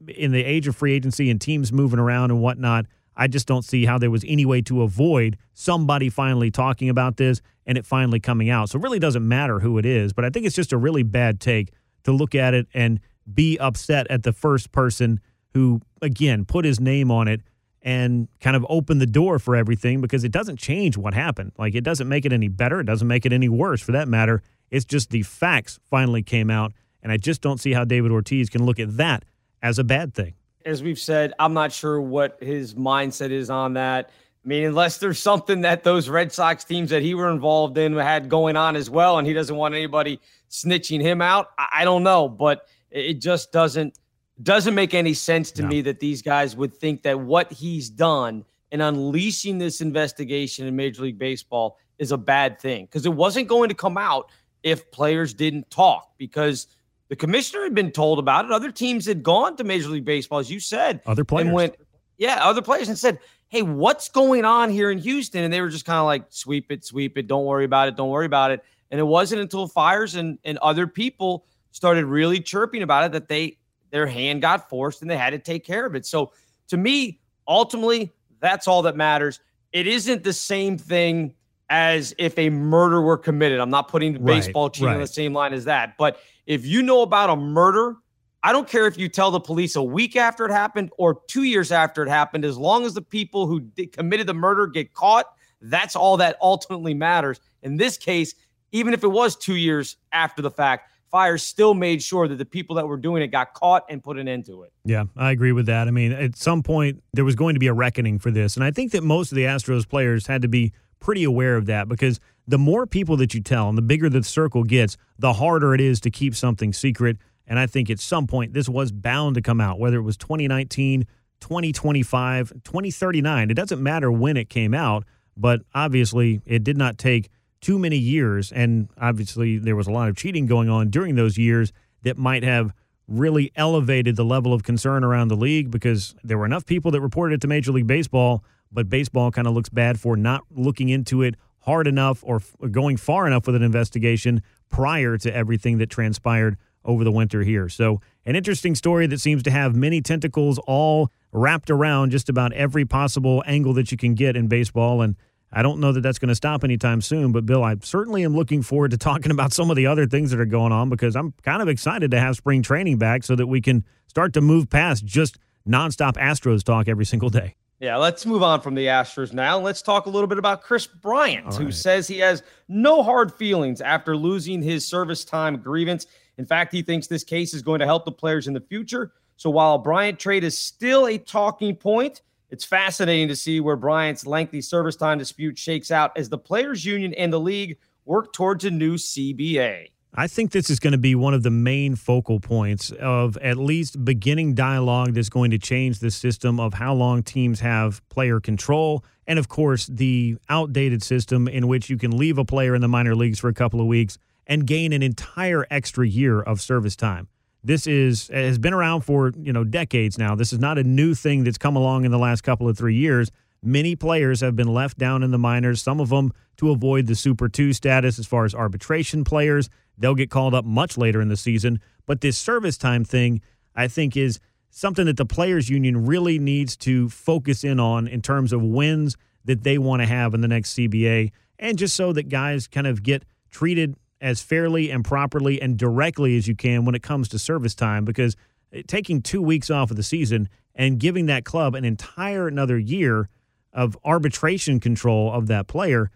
in 0.08 0.32
the 0.32 0.44
age 0.44 0.66
of 0.66 0.74
free 0.74 0.92
agency 0.94 1.30
and 1.30 1.40
teams 1.40 1.72
moving 1.72 2.00
around 2.00 2.30
and 2.30 2.40
whatnot. 2.40 2.86
I 3.16 3.26
just 3.26 3.46
don't 3.46 3.64
see 3.64 3.84
how 3.84 3.98
there 3.98 4.10
was 4.10 4.24
any 4.26 4.46
way 4.46 4.62
to 4.62 4.82
avoid 4.82 5.36
somebody 5.52 6.08
finally 6.08 6.50
talking 6.50 6.88
about 6.88 7.16
this 7.16 7.40
and 7.66 7.76
it 7.76 7.86
finally 7.86 8.20
coming 8.20 8.50
out. 8.50 8.70
So 8.70 8.78
it 8.78 8.82
really 8.82 8.98
doesn't 8.98 9.26
matter 9.26 9.60
who 9.60 9.78
it 9.78 9.86
is, 9.86 10.12
but 10.12 10.24
I 10.24 10.30
think 10.30 10.46
it's 10.46 10.56
just 10.56 10.72
a 10.72 10.78
really 10.78 11.02
bad 11.02 11.40
take 11.40 11.72
to 12.04 12.12
look 12.12 12.34
at 12.34 12.54
it 12.54 12.66
and 12.74 13.00
be 13.32 13.58
upset 13.58 14.06
at 14.10 14.22
the 14.22 14.32
first 14.32 14.72
person 14.72 15.20
who, 15.54 15.80
again, 16.00 16.44
put 16.44 16.64
his 16.64 16.80
name 16.80 17.10
on 17.10 17.28
it 17.28 17.42
and 17.82 18.28
kind 18.40 18.56
of 18.56 18.64
open 18.68 18.98
the 18.98 19.06
door 19.06 19.38
for 19.38 19.56
everything 19.56 20.00
because 20.00 20.24
it 20.24 20.32
doesn't 20.32 20.56
change 20.56 20.96
what 20.96 21.14
happened. 21.14 21.52
Like 21.58 21.74
it 21.74 21.84
doesn't 21.84 22.08
make 22.08 22.24
it 22.24 22.32
any 22.32 22.48
better. 22.48 22.80
It 22.80 22.84
doesn't 22.84 23.08
make 23.08 23.26
it 23.26 23.32
any 23.32 23.48
worse 23.48 23.80
for 23.80 23.92
that 23.92 24.08
matter. 24.08 24.42
It's 24.70 24.84
just 24.84 25.10
the 25.10 25.22
facts 25.22 25.78
finally 25.90 26.22
came 26.22 26.50
out. 26.50 26.72
And 27.02 27.10
I 27.10 27.16
just 27.16 27.40
don't 27.40 27.58
see 27.58 27.72
how 27.72 27.84
David 27.84 28.12
Ortiz 28.12 28.48
can 28.48 28.64
look 28.64 28.78
at 28.78 28.96
that 28.96 29.24
as 29.60 29.78
a 29.78 29.84
bad 29.84 30.14
thing. 30.14 30.34
As 30.64 30.82
we've 30.82 30.98
said, 30.98 31.32
I'm 31.38 31.54
not 31.54 31.72
sure 31.72 32.00
what 32.00 32.38
his 32.40 32.74
mindset 32.74 33.30
is 33.30 33.50
on 33.50 33.74
that. 33.74 34.10
I 34.44 34.48
mean, 34.48 34.64
unless 34.64 34.98
there's 34.98 35.20
something 35.20 35.60
that 35.60 35.84
those 35.84 36.08
Red 36.08 36.32
Sox 36.32 36.64
teams 36.64 36.90
that 36.90 37.02
he 37.02 37.14
were 37.14 37.30
involved 37.30 37.78
in 37.78 37.94
had 37.96 38.28
going 38.28 38.56
on 38.56 38.74
as 38.74 38.90
well, 38.90 39.18
and 39.18 39.26
he 39.26 39.32
doesn't 39.32 39.54
want 39.54 39.74
anybody 39.74 40.18
snitching 40.50 41.00
him 41.00 41.22
out. 41.22 41.48
I, 41.58 41.84
don't 41.84 42.02
know, 42.02 42.28
but 42.28 42.66
it 42.90 43.14
just 43.14 43.52
doesn't 43.52 43.98
doesn't 44.42 44.74
make 44.74 44.94
any 44.94 45.14
sense 45.14 45.52
to 45.52 45.62
no. 45.62 45.68
me 45.68 45.80
that 45.82 46.00
these 46.00 46.22
guys 46.22 46.56
would 46.56 46.74
think 46.74 47.02
that 47.02 47.20
what 47.20 47.52
he's 47.52 47.88
done 47.88 48.44
in 48.72 48.80
unleashing 48.80 49.58
this 49.58 49.80
investigation 49.80 50.66
in 50.66 50.74
Major 50.74 51.02
League 51.02 51.18
Baseball 51.18 51.78
is 51.98 52.10
a 52.10 52.18
bad 52.18 52.58
thing 52.58 52.86
because 52.86 53.06
it 53.06 53.12
wasn't 53.12 53.46
going 53.46 53.68
to 53.68 53.74
come 53.74 53.96
out 53.96 54.30
if 54.64 54.90
players 54.90 55.34
didn't 55.34 55.70
talk 55.70 56.10
because 56.18 56.66
the 57.12 57.16
commissioner 57.16 57.62
had 57.62 57.74
been 57.74 57.90
told 57.90 58.18
about 58.18 58.46
it. 58.46 58.52
Other 58.52 58.72
teams 58.72 59.04
had 59.04 59.22
gone 59.22 59.54
to 59.56 59.64
Major 59.64 59.90
League 59.90 60.06
Baseball, 60.06 60.38
as 60.38 60.50
you 60.50 60.58
said, 60.58 61.02
other 61.04 61.26
players 61.26 61.44
and 61.44 61.54
went, 61.54 61.76
yeah, 62.16 62.38
other 62.40 62.62
players 62.62 62.88
and 62.88 62.96
said, 62.96 63.18
"Hey, 63.50 63.60
what's 63.60 64.08
going 64.08 64.46
on 64.46 64.70
here 64.70 64.90
in 64.90 64.96
Houston?" 64.96 65.44
And 65.44 65.52
they 65.52 65.60
were 65.60 65.68
just 65.68 65.84
kind 65.84 65.98
of 65.98 66.06
like, 66.06 66.24
"Sweep 66.30 66.72
it, 66.72 66.86
sweep 66.86 67.18
it. 67.18 67.26
Don't 67.26 67.44
worry 67.44 67.66
about 67.66 67.88
it. 67.88 67.96
Don't 67.96 68.08
worry 68.08 68.24
about 68.24 68.50
it." 68.50 68.64
And 68.90 68.98
it 68.98 69.02
wasn't 69.02 69.42
until 69.42 69.68
Fiers 69.68 70.14
and 70.14 70.38
and 70.42 70.56
other 70.62 70.86
people 70.86 71.44
started 71.70 72.06
really 72.06 72.40
chirping 72.40 72.80
about 72.80 73.04
it 73.04 73.12
that 73.12 73.28
they 73.28 73.58
their 73.90 74.06
hand 74.06 74.40
got 74.40 74.70
forced 74.70 75.02
and 75.02 75.10
they 75.10 75.18
had 75.18 75.34
to 75.34 75.38
take 75.38 75.66
care 75.66 75.84
of 75.84 75.94
it. 75.94 76.06
So 76.06 76.32
to 76.68 76.78
me, 76.78 77.20
ultimately, 77.46 78.10
that's 78.40 78.66
all 78.66 78.80
that 78.80 78.96
matters. 78.96 79.38
It 79.70 79.86
isn't 79.86 80.24
the 80.24 80.32
same 80.32 80.78
thing 80.78 81.34
as 81.68 82.14
if 82.16 82.38
a 82.38 82.48
murder 82.48 83.02
were 83.02 83.18
committed. 83.18 83.60
I'm 83.60 83.68
not 83.68 83.88
putting 83.88 84.14
the 84.14 84.20
right, 84.20 84.36
baseball 84.36 84.70
team 84.70 84.86
right. 84.86 84.94
on 84.94 85.00
the 85.00 85.06
same 85.06 85.34
line 85.34 85.52
as 85.52 85.66
that. 85.66 85.98
But 85.98 86.18
if 86.46 86.66
you 86.66 86.82
know 86.82 87.02
about 87.02 87.30
a 87.30 87.36
murder, 87.36 87.96
I 88.42 88.52
don't 88.52 88.68
care 88.68 88.86
if 88.86 88.98
you 88.98 89.08
tell 89.08 89.30
the 89.30 89.40
police 89.40 89.76
a 89.76 89.82
week 89.82 90.16
after 90.16 90.44
it 90.44 90.52
happened 90.52 90.90
or 90.98 91.20
two 91.28 91.44
years 91.44 91.70
after 91.70 92.02
it 92.02 92.08
happened, 92.08 92.44
as 92.44 92.58
long 92.58 92.84
as 92.84 92.94
the 92.94 93.02
people 93.02 93.46
who 93.46 93.62
committed 93.92 94.26
the 94.26 94.34
murder 94.34 94.66
get 94.66 94.94
caught, 94.94 95.26
that's 95.60 95.94
all 95.94 96.16
that 96.16 96.36
ultimately 96.42 96.94
matters. 96.94 97.40
In 97.62 97.76
this 97.76 97.96
case, 97.96 98.34
even 98.72 98.94
if 98.94 99.04
it 99.04 99.08
was 99.08 99.36
two 99.36 99.56
years 99.56 99.96
after 100.10 100.42
the 100.42 100.50
fact, 100.50 100.90
Fiers 101.12 101.42
still 101.42 101.74
made 101.74 102.02
sure 102.02 102.26
that 102.26 102.36
the 102.36 102.44
people 102.44 102.74
that 102.76 102.88
were 102.88 102.96
doing 102.96 103.22
it 103.22 103.28
got 103.28 103.52
caught 103.52 103.84
and 103.90 104.02
put 104.02 104.18
an 104.18 104.26
end 104.26 104.46
to 104.46 104.62
it. 104.62 104.72
Yeah, 104.86 105.04
I 105.14 105.30
agree 105.30 105.52
with 105.52 105.66
that. 105.66 105.86
I 105.86 105.90
mean, 105.90 106.10
at 106.10 106.36
some 106.36 106.62
point, 106.62 107.02
there 107.12 107.24
was 107.24 107.36
going 107.36 107.54
to 107.54 107.60
be 107.60 107.66
a 107.66 107.74
reckoning 107.74 108.18
for 108.18 108.30
this. 108.30 108.56
And 108.56 108.64
I 108.64 108.70
think 108.70 108.92
that 108.92 109.04
most 109.04 109.30
of 109.30 109.36
the 109.36 109.44
Astros 109.44 109.86
players 109.86 110.26
had 110.26 110.40
to 110.40 110.48
be 110.48 110.72
pretty 111.00 111.22
aware 111.22 111.56
of 111.56 111.66
that 111.66 111.86
because 111.86 112.18
the 112.52 112.58
more 112.58 112.86
people 112.86 113.16
that 113.16 113.32
you 113.32 113.40
tell 113.40 113.70
and 113.70 113.78
the 113.78 113.82
bigger 113.82 114.10
the 114.10 114.22
circle 114.22 114.62
gets, 114.62 114.98
the 115.18 115.32
harder 115.32 115.74
it 115.74 115.80
is 115.80 116.00
to 116.00 116.10
keep 116.10 116.34
something 116.34 116.70
secret. 116.74 117.16
And 117.46 117.58
I 117.58 117.66
think 117.66 117.88
at 117.88 117.98
some 117.98 118.26
point, 118.26 118.52
this 118.52 118.68
was 118.68 118.92
bound 118.92 119.36
to 119.36 119.40
come 119.40 119.58
out, 119.58 119.78
whether 119.78 119.96
it 119.96 120.02
was 120.02 120.18
2019, 120.18 121.06
2025, 121.40 122.52
2039. 122.62 123.50
It 123.50 123.54
doesn't 123.54 123.82
matter 123.82 124.12
when 124.12 124.36
it 124.36 124.50
came 124.50 124.74
out, 124.74 125.04
but 125.34 125.62
obviously, 125.74 126.42
it 126.44 126.62
did 126.62 126.76
not 126.76 126.98
take 126.98 127.30
too 127.62 127.78
many 127.78 127.96
years. 127.96 128.52
And 128.52 128.90
obviously, 129.00 129.56
there 129.56 129.74
was 129.74 129.86
a 129.86 129.90
lot 129.90 130.10
of 130.10 130.16
cheating 130.16 130.44
going 130.44 130.68
on 130.68 130.90
during 130.90 131.14
those 131.14 131.38
years 131.38 131.72
that 132.02 132.18
might 132.18 132.42
have 132.42 132.74
really 133.08 133.50
elevated 133.56 134.14
the 134.14 134.26
level 134.26 134.52
of 134.52 134.62
concern 134.62 135.04
around 135.04 135.28
the 135.28 135.36
league 135.36 135.70
because 135.70 136.14
there 136.22 136.36
were 136.36 136.44
enough 136.44 136.66
people 136.66 136.90
that 136.90 137.00
reported 137.00 137.36
it 137.36 137.40
to 137.40 137.46
Major 137.46 137.72
League 137.72 137.86
Baseball, 137.86 138.44
but 138.70 138.90
baseball 138.90 139.30
kind 139.30 139.48
of 139.48 139.54
looks 139.54 139.70
bad 139.70 139.98
for 139.98 140.18
not 140.18 140.42
looking 140.50 140.90
into 140.90 141.22
it 141.22 141.34
hard 141.62 141.86
enough 141.86 142.22
or 142.24 142.40
going 142.70 142.96
far 142.96 143.26
enough 143.26 143.46
with 143.46 143.56
an 143.56 143.62
investigation 143.62 144.42
prior 144.68 145.16
to 145.18 145.34
everything 145.34 145.78
that 145.78 145.90
transpired 145.90 146.56
over 146.84 147.04
the 147.04 147.12
winter 147.12 147.42
here. 147.42 147.68
So, 147.68 148.00
an 148.24 148.36
interesting 148.36 148.74
story 148.74 149.06
that 149.08 149.20
seems 149.20 149.42
to 149.44 149.50
have 149.50 149.74
many 149.74 150.00
tentacles 150.00 150.58
all 150.66 151.10
wrapped 151.32 151.70
around 151.70 152.10
just 152.10 152.28
about 152.28 152.52
every 152.52 152.84
possible 152.84 153.42
angle 153.46 153.72
that 153.74 153.90
you 153.90 153.98
can 153.98 154.14
get 154.14 154.36
in 154.36 154.48
baseball. 154.48 155.00
And 155.02 155.16
I 155.52 155.62
don't 155.62 155.80
know 155.80 155.92
that 155.92 156.00
that's 156.00 156.18
going 156.18 156.28
to 156.28 156.34
stop 156.34 156.64
anytime 156.64 157.00
soon, 157.00 157.32
but 157.32 157.46
Bill, 157.46 157.62
I 157.62 157.76
certainly 157.82 158.24
am 158.24 158.34
looking 158.34 158.62
forward 158.62 158.90
to 158.92 158.98
talking 158.98 159.30
about 159.32 159.52
some 159.52 159.70
of 159.70 159.76
the 159.76 159.86
other 159.86 160.06
things 160.06 160.30
that 160.30 160.40
are 160.40 160.44
going 160.44 160.72
on 160.72 160.88
because 160.88 161.16
I'm 161.16 161.34
kind 161.42 161.62
of 161.62 161.68
excited 161.68 162.10
to 162.10 162.20
have 162.20 162.36
spring 162.36 162.62
training 162.62 162.98
back 162.98 163.22
so 163.22 163.36
that 163.36 163.46
we 163.46 163.60
can 163.60 163.84
start 164.08 164.32
to 164.34 164.40
move 164.40 164.68
past 164.68 165.04
just 165.04 165.38
nonstop 165.68 166.14
Astros 166.14 166.64
talk 166.64 166.88
every 166.88 167.04
single 167.04 167.30
day. 167.30 167.54
Yeah, 167.82 167.96
let's 167.96 168.24
move 168.24 168.44
on 168.44 168.60
from 168.60 168.76
the 168.76 168.86
Astros 168.86 169.32
now. 169.32 169.58
Let's 169.58 169.82
talk 169.82 170.06
a 170.06 170.08
little 170.08 170.28
bit 170.28 170.38
about 170.38 170.62
Kris 170.62 170.86
Bryant, 170.86 171.52
who 171.56 171.72
says 171.72 172.06
he 172.06 172.20
has 172.20 172.44
no 172.68 173.02
hard 173.02 173.34
feelings 173.34 173.80
after 173.80 174.16
losing 174.16 174.62
his 174.62 174.86
service 174.86 175.24
time 175.24 175.56
grievance. 175.56 176.06
In 176.38 176.46
fact, 176.46 176.72
he 176.72 176.82
thinks 176.82 177.08
this 177.08 177.24
case 177.24 177.52
is 177.52 177.60
going 177.60 177.80
to 177.80 177.84
help 177.84 178.04
the 178.04 178.12
players 178.12 178.46
in 178.46 178.54
the 178.54 178.60
future. 178.60 179.10
So 179.36 179.50
while 179.50 179.78
Bryant 179.78 180.20
trade 180.20 180.44
is 180.44 180.56
still 180.56 181.08
a 181.08 181.18
talking 181.18 181.74
point, 181.74 182.22
it's 182.50 182.64
fascinating 182.64 183.26
to 183.26 183.34
see 183.34 183.58
where 183.58 183.74
Bryant's 183.74 184.28
lengthy 184.28 184.60
service 184.60 184.94
time 184.94 185.18
dispute 185.18 185.58
shakes 185.58 185.90
out 185.90 186.16
as 186.16 186.28
the 186.28 186.38
players' 186.38 186.84
union 186.84 187.12
and 187.14 187.32
the 187.32 187.40
league 187.40 187.78
work 188.04 188.32
towards 188.32 188.64
a 188.64 188.70
new 188.70 188.94
CBA. 188.94 189.88
I 190.14 190.26
think 190.26 190.50
this 190.50 190.68
is 190.68 190.78
going 190.78 190.92
to 190.92 190.98
be 190.98 191.14
one 191.14 191.32
of 191.32 191.42
the 191.42 191.50
main 191.50 191.96
focal 191.96 192.38
points 192.38 192.90
of 192.92 193.38
at 193.38 193.56
least 193.56 194.04
beginning 194.04 194.52
dialogue 194.52 195.14
that's 195.14 195.30
going 195.30 195.50
to 195.52 195.58
change 195.58 196.00
the 196.00 196.10
system 196.10 196.60
of 196.60 196.74
how 196.74 196.92
long 196.92 197.22
teams 197.22 197.60
have 197.60 198.06
player 198.10 198.38
control. 198.38 199.02
And 199.26 199.38
of 199.38 199.48
course, 199.48 199.86
the 199.86 200.36
outdated 200.50 201.02
system 201.02 201.48
in 201.48 201.66
which 201.66 201.88
you 201.88 201.96
can 201.96 202.10
leave 202.10 202.36
a 202.36 202.44
player 202.44 202.74
in 202.74 202.82
the 202.82 202.88
minor 202.88 203.14
leagues 203.14 203.38
for 203.38 203.48
a 203.48 203.54
couple 203.54 203.80
of 203.80 203.86
weeks 203.86 204.18
and 204.46 204.66
gain 204.66 204.92
an 204.92 205.02
entire 205.02 205.66
extra 205.70 206.06
year 206.06 206.42
of 206.42 206.60
service 206.60 206.94
time. 206.94 207.28
This 207.64 207.86
is 207.86 208.28
has 208.28 208.58
been 208.58 208.74
around 208.74 209.02
for, 209.02 209.32
you 209.34 209.52
know, 209.52 209.64
decades 209.64 210.18
now. 210.18 210.34
This 210.34 210.52
is 210.52 210.58
not 210.58 210.76
a 210.76 210.84
new 210.84 211.14
thing 211.14 211.44
that's 211.44 211.58
come 211.58 211.76
along 211.76 212.04
in 212.04 212.10
the 212.10 212.18
last 212.18 212.42
couple 212.42 212.68
of 212.68 212.76
3 212.76 212.94
years. 212.94 213.30
Many 213.62 213.96
players 213.96 214.40
have 214.40 214.56
been 214.56 214.74
left 214.74 214.98
down 214.98 215.22
in 215.22 215.30
the 215.30 215.38
minors, 215.38 215.80
some 215.80 216.00
of 216.00 216.08
them 216.10 216.32
to 216.56 216.70
avoid 216.70 217.06
the 217.06 217.14
Super 217.14 217.48
2 217.48 217.72
status 217.72 218.18
as 218.18 218.26
far 218.26 218.44
as 218.44 218.54
arbitration 218.54 219.24
players. 219.24 219.70
They'll 219.98 220.14
get 220.14 220.30
called 220.30 220.54
up 220.54 220.64
much 220.64 220.96
later 220.96 221.20
in 221.20 221.28
the 221.28 221.36
season, 221.36 221.80
but 222.06 222.20
this 222.20 222.38
service 222.38 222.76
time 222.76 223.04
thing 223.04 223.40
I 223.74 223.88
think 223.88 224.16
is 224.16 224.40
something 224.70 225.06
that 225.06 225.16
the 225.16 225.26
players 225.26 225.68
union 225.68 226.06
really 226.06 226.38
needs 226.38 226.76
to 226.78 227.08
focus 227.08 227.62
in 227.62 227.78
on 227.78 228.08
in 228.08 228.22
terms 228.22 228.52
of 228.52 228.62
wins 228.62 229.16
that 229.44 229.64
they 229.64 229.78
want 229.78 230.00
to 230.00 230.06
have 230.06 230.34
in 230.34 230.40
the 230.40 230.48
next 230.48 230.74
CBA 230.74 231.30
and 231.58 231.78
just 231.78 231.94
so 231.94 232.12
that 232.12 232.28
guys 232.28 232.66
kind 232.66 232.86
of 232.86 233.02
get 233.02 233.24
treated 233.50 233.94
as 234.20 234.40
fairly 234.40 234.90
and 234.90 235.04
properly 235.04 235.60
and 235.60 235.76
directly 235.76 236.36
as 236.36 236.48
you 236.48 236.54
can 236.56 236.84
when 236.84 236.94
it 236.94 237.02
comes 237.02 237.28
to 237.28 237.38
service 237.38 237.74
time 237.74 238.04
because 238.04 238.36
eh, 238.72 238.82
taking 238.86 239.20
two 239.20 239.42
weeks 239.42 239.68
off 239.68 239.90
of 239.90 239.96
the 239.96 240.02
season 240.02 240.48
and 240.74 240.98
giving 240.98 241.26
that 241.26 241.44
club 241.44 241.74
an 241.74 241.84
entire 241.84 242.48
another 242.48 242.78
year 242.78 243.28
of 243.72 243.96
arbitration 244.04 244.80
control 244.80 245.32
of 245.32 245.46
that 245.48 245.66
player. 245.66 246.10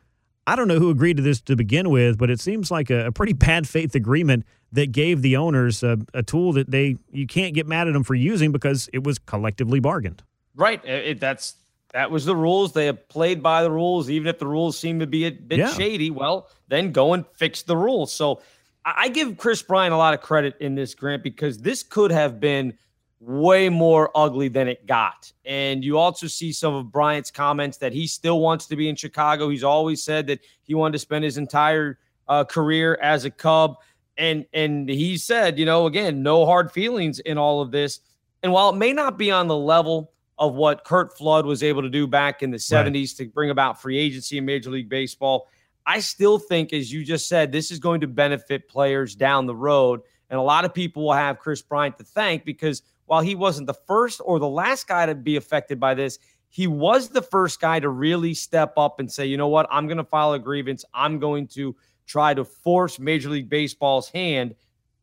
I 0.46 0.54
don't 0.54 0.68
know 0.68 0.78
who 0.78 0.90
agreed 0.90 1.16
to 1.16 1.22
this 1.22 1.40
to 1.42 1.56
begin 1.56 1.90
with, 1.90 2.18
but 2.18 2.30
it 2.30 2.40
seems 2.40 2.70
like 2.70 2.90
a, 2.90 3.06
a 3.06 3.12
pretty 3.12 3.32
bad 3.32 3.68
faith 3.68 3.94
agreement 3.94 4.44
that 4.72 4.92
gave 4.92 5.22
the 5.22 5.36
owners 5.36 5.82
a, 5.82 5.98
a, 6.14 6.22
tool 6.22 6.52
that 6.52 6.70
they 6.70 6.96
you 7.10 7.26
can't 7.26 7.54
get 7.54 7.66
mad 7.66 7.88
at 7.88 7.94
them 7.94 8.04
for 8.04 8.14
using 8.14 8.52
because 8.52 8.88
it 8.92 9.04
was 9.04 9.18
collectively 9.18 9.80
bargained. 9.80 10.22
Right. 10.54 10.80
Uh, 10.84 10.92
it, 10.92 11.20
that's 11.20 11.56
that 11.92 12.10
was 12.10 12.24
the 12.24 12.36
rules. 12.36 12.72
They 12.72 12.86
have 12.86 13.08
played 13.08 13.42
by 13.42 13.62
the 13.62 13.70
rules, 13.70 14.10
even 14.10 14.28
if 14.28 14.38
the 14.38 14.46
rules 14.46 14.78
seem 14.78 15.00
to 15.00 15.06
be 15.06 15.24
a 15.24 15.30
bit 15.30 15.58
yeah. 15.58 15.72
shady. 15.72 16.10
Well, 16.10 16.48
then 16.68 16.92
go 16.92 17.12
and 17.12 17.24
fix 17.34 17.62
the 17.62 17.76
rules. 17.76 18.12
So 18.12 18.42
I 18.84 19.08
give 19.08 19.36
Kris 19.36 19.62
Bryant 19.62 19.92
a 19.94 19.96
lot 19.96 20.14
of 20.14 20.20
credit 20.20 20.56
in 20.60 20.74
this, 20.74 20.94
Grant, 20.94 21.22
because 21.22 21.58
this 21.58 21.82
could 21.82 22.12
have 22.12 22.38
been 22.38 22.76
way 23.20 23.68
more 23.68 24.10
ugly 24.14 24.48
than 24.48 24.68
it 24.68 24.86
got. 24.86 25.32
And 25.44 25.84
you 25.84 25.98
also 25.98 26.26
see 26.26 26.52
some 26.52 26.74
of 26.74 26.92
Bryant's 26.92 27.30
comments 27.30 27.78
that 27.78 27.92
he 27.92 28.06
still 28.06 28.40
wants 28.40 28.66
to 28.66 28.76
be 28.76 28.88
in 28.88 28.96
Chicago. 28.96 29.48
He's 29.48 29.64
always 29.64 30.02
said 30.02 30.26
that 30.26 30.40
he 30.64 30.74
wanted 30.74 30.92
to 30.92 30.98
spend 30.98 31.24
his 31.24 31.38
entire 31.38 31.98
uh, 32.28 32.44
career 32.44 32.98
as 33.02 33.24
a 33.24 33.30
Cub. 33.30 33.76
And 34.18 34.46
and 34.52 34.88
he 34.88 35.16
said, 35.16 35.58
you 35.58 35.64
know, 35.64 35.86
again, 35.86 36.22
no 36.22 36.46
hard 36.46 36.72
feelings 36.72 37.18
in 37.20 37.38
all 37.38 37.60
of 37.60 37.70
this. 37.70 38.00
And 38.42 38.52
while 38.52 38.70
it 38.70 38.76
may 38.76 38.92
not 38.92 39.18
be 39.18 39.30
on 39.30 39.46
the 39.46 39.56
level 39.56 40.12
of 40.38 40.54
what 40.54 40.84
Curt 40.84 41.16
Flood 41.16 41.46
was 41.46 41.62
able 41.62 41.82
to 41.82 41.88
do 41.88 42.06
back 42.06 42.42
in 42.42 42.50
the 42.50 42.58
70s 42.58 42.94
right. 42.94 43.08
to 43.18 43.26
bring 43.26 43.50
about 43.50 43.80
free 43.80 43.98
agency 43.98 44.38
in 44.38 44.44
Major 44.44 44.70
League 44.70 44.88
Baseball. 44.88 45.48
I 45.86 46.00
still 46.00 46.38
think, 46.38 46.72
as 46.72 46.92
you 46.92 47.04
just 47.04 47.28
said, 47.28 47.52
this 47.52 47.70
is 47.70 47.78
going 47.78 48.00
to 48.00 48.06
benefit 48.06 48.68
players 48.68 49.14
down 49.14 49.46
the 49.46 49.54
road. 49.54 50.02
And 50.28 50.38
a 50.38 50.42
lot 50.42 50.64
of 50.64 50.74
people 50.74 51.04
will 51.04 51.12
have 51.12 51.38
Chris 51.38 51.62
Bryant 51.62 51.96
to 51.98 52.04
thank 52.04 52.44
because 52.44 52.82
while 53.06 53.22
he 53.22 53.34
wasn't 53.34 53.66
the 53.66 53.74
first 53.74 54.20
or 54.24 54.38
the 54.38 54.48
last 54.48 54.86
guy 54.86 55.06
to 55.06 55.14
be 55.14 55.36
affected 55.36 55.80
by 55.80 55.94
this, 55.94 56.18
he 56.48 56.66
was 56.66 57.08
the 57.08 57.22
first 57.22 57.60
guy 57.60 57.80
to 57.80 57.88
really 57.88 58.34
step 58.34 58.74
up 58.76 59.00
and 59.00 59.10
say, 59.10 59.26
you 59.26 59.36
know 59.36 59.48
what, 59.48 59.66
I'm 59.70 59.86
going 59.86 59.98
to 59.98 60.04
file 60.04 60.32
a 60.32 60.38
grievance. 60.38 60.84
I'm 60.94 61.18
going 61.18 61.48
to 61.48 61.74
try 62.06 62.34
to 62.34 62.44
force 62.44 62.98
Major 62.98 63.30
League 63.30 63.48
Baseball's 63.48 64.08
hand. 64.08 64.54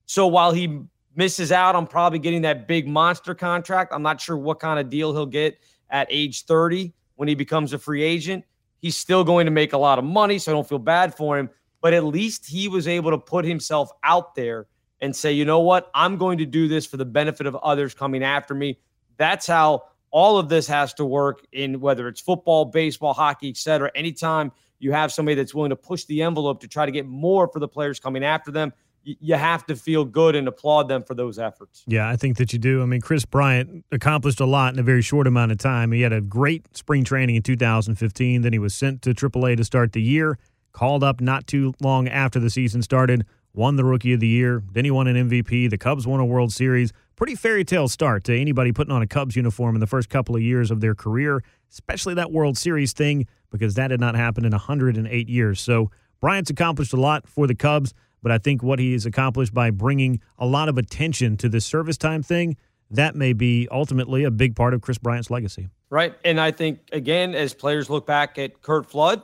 So 0.06 0.28
while 0.28 0.52
he 0.52 0.84
misses 1.16 1.52
out 1.52 1.76
on 1.76 1.88
probably 1.88 2.20
getting 2.20 2.42
that 2.42 2.68
big 2.68 2.88
monster 2.88 3.36
contract. 3.36 3.94
I'm 3.94 4.02
not 4.02 4.20
sure 4.20 4.38
what 4.38 4.60
kind 4.60 4.80
of 4.80 4.90
deal 4.90 5.14
he'll 5.14 5.26
get 5.26 5.58
at 5.90 6.08
age 6.10 6.46
30 6.46 6.94
when 7.16 7.28
he 7.28 7.36
becomes 7.36 7.74
a 7.74 7.80
free 7.80 8.04
agent. 8.04 8.44
He's 8.80 8.98
still 8.98 9.24
going 9.24 9.46
to 9.46 9.52
make 9.52 9.74
a 9.74 9.78
lot 9.78 10.00
of 10.00 10.06
money, 10.06 10.40
so 10.40 10.52
I 10.52 10.56
don't 10.56 10.68
feel 10.68 10.80
bad 10.80 11.16
for 11.16 11.38
him. 11.38 11.50
But 11.82 11.94
at 11.94 12.04
least 12.04 12.46
he 12.46 12.68
was 12.68 12.88
able 12.88 13.12
to 13.12 13.18
put 13.18 13.46
himself 13.46 13.90
out 14.04 14.36
there 14.36 14.68
and 15.04 15.14
say, 15.14 15.34
you 15.34 15.44
know 15.44 15.60
what? 15.60 15.92
I'm 15.94 16.18
going 16.18 16.38
to 16.38 16.46
do 16.46 16.70
this 16.70 16.86
for 16.86 16.96
the 16.96 17.06
benefit 17.06 17.46
of 17.46 17.56
others 17.58 17.94
coming 17.94 18.24
after 18.24 18.56
me. 18.56 18.80
That's 19.18 19.46
how 19.46 19.84
all 20.12 20.38
of 20.38 20.48
this 20.48 20.66
has 20.68 20.94
to 20.94 21.06
work 21.06 21.46
in 21.52 21.82
whether 21.82 22.08
it's 22.08 22.22
football, 22.22 22.64
baseball, 22.64 23.14
hockey, 23.14 23.50
etc. 23.50 23.92
Anytime 23.96 24.54
you 24.80 24.94
have 24.94 25.12
somebody 25.12 25.36
that's 25.36 25.54
willing 25.54 25.72
to 25.72 25.76
push 25.76 26.06
the 26.06 26.22
envelope 26.22 26.62
to 26.62 26.70
try 26.70 26.86
to 26.86 26.92
get 26.92 27.06
more 27.06 27.50
for 27.50 27.60
the 27.60 27.68
players 27.68 28.00
coming 28.00 28.24
after 28.24 28.50
them, 28.50 28.72
you 29.04 29.36
have 29.36 29.66
to 29.66 29.76
feel 29.76 30.06
good 30.06 30.38
and 30.38 30.48
applaud 30.48 30.88
them 30.88 31.04
for 31.04 31.16
those 31.16 31.38
efforts. 31.38 31.84
Yeah, 31.86 32.08
I 32.08 32.16
think 32.16 32.38
that 32.38 32.54
you 32.54 32.60
do. 32.60 32.82
I 32.82 32.86
mean, 32.86 33.02
Kris 33.02 33.26
Bryant 33.26 33.84
accomplished 33.92 34.40
a 34.40 34.46
lot 34.46 34.74
in 34.74 34.80
a 34.80 34.84
very 34.84 35.02
short 35.02 35.28
amount 35.28 35.52
of 35.52 35.58
time. 35.58 35.92
He 35.92 36.00
had 36.00 36.14
a 36.14 36.22
great 36.22 36.78
spring 36.78 37.04
training 37.04 37.36
in 37.36 37.44
2015. 37.44 38.42
Then 38.42 38.54
he 38.54 38.60
was 38.60 38.74
sent 38.74 39.02
to 39.02 39.14
AAA 39.14 39.58
to 39.58 39.66
start 39.66 39.92
the 39.92 40.02
year, 40.02 40.40
called 40.72 41.04
up 41.04 41.20
not 41.20 41.46
too 41.46 41.74
long 41.82 42.08
after 42.08 42.40
the 42.40 42.50
season 42.50 42.82
started, 42.82 43.26
won 43.54 43.76
the 43.76 43.86
Rookie 43.86 44.14
of 44.14 44.20
the 44.20 44.28
Year. 44.28 44.64
Then 44.72 44.86
he 44.86 44.92
won 44.92 45.08
an 45.08 45.30
MVP. 45.30 45.70
The 45.70 45.78
Cubs 45.78 46.08
won 46.08 46.20
a 46.20 46.26
World 46.26 46.52
Series. 46.52 46.92
Pretty 47.16 47.36
fairy 47.36 47.64
tale 47.64 47.88
start 47.88 48.24
to 48.26 48.38
anybody 48.38 48.72
putting 48.72 48.92
on 48.92 49.02
a 49.02 49.08
Cubs 49.08 49.36
uniform 49.36 49.76
in 49.76 49.80
the 49.80 49.88
first 49.88 50.10
couple 50.10 50.36
of 50.36 50.42
years 50.42 50.72
of 50.72 50.82
their 50.82 50.96
career, 50.96 51.44
especially 51.72 52.16
that 52.16 52.32
World 52.32 52.58
Series 52.58 52.94
thing, 52.94 53.28
because 53.52 53.76
that 53.76 53.92
had 53.92 54.00
not 54.00 54.16
happened 54.16 54.46
in 54.46 54.52
108 54.52 55.30
years. 55.30 55.62
So 55.62 55.92
Bryant's 56.20 56.50
accomplished 56.50 56.94
a 56.94 57.00
lot 57.00 57.28
for 57.28 57.48
the 57.48 57.56
Cubs. 57.56 57.94
But 58.24 58.32
I 58.32 58.38
think 58.38 58.64
what 58.64 58.80
he 58.80 58.94
has 58.94 59.06
accomplished 59.06 59.54
by 59.54 59.70
bringing 59.70 60.22
a 60.40 60.46
lot 60.46 60.70
of 60.70 60.78
attention 60.78 61.36
to 61.38 61.50
this 61.50 61.66
service 61.66 61.98
time 61.98 62.24
thing, 62.24 62.56
that 62.90 63.16
may 63.16 63.34
be 63.34 63.68
ultimately 63.70 64.24
a 64.24 64.32
big 64.32 64.56
part 64.56 64.74
of 64.74 64.80
Kris 64.80 64.98
Bryant's 64.98 65.30
legacy. 65.30 65.68
Right. 65.90 66.16
And 66.24 66.40
I 66.40 66.52
think, 66.52 66.80
again, 66.94 67.36
as 67.36 67.54
players 67.54 67.90
look 67.90 68.08
back 68.08 68.38
at 68.38 68.62
Curt 68.62 68.90
Flood 68.90 69.24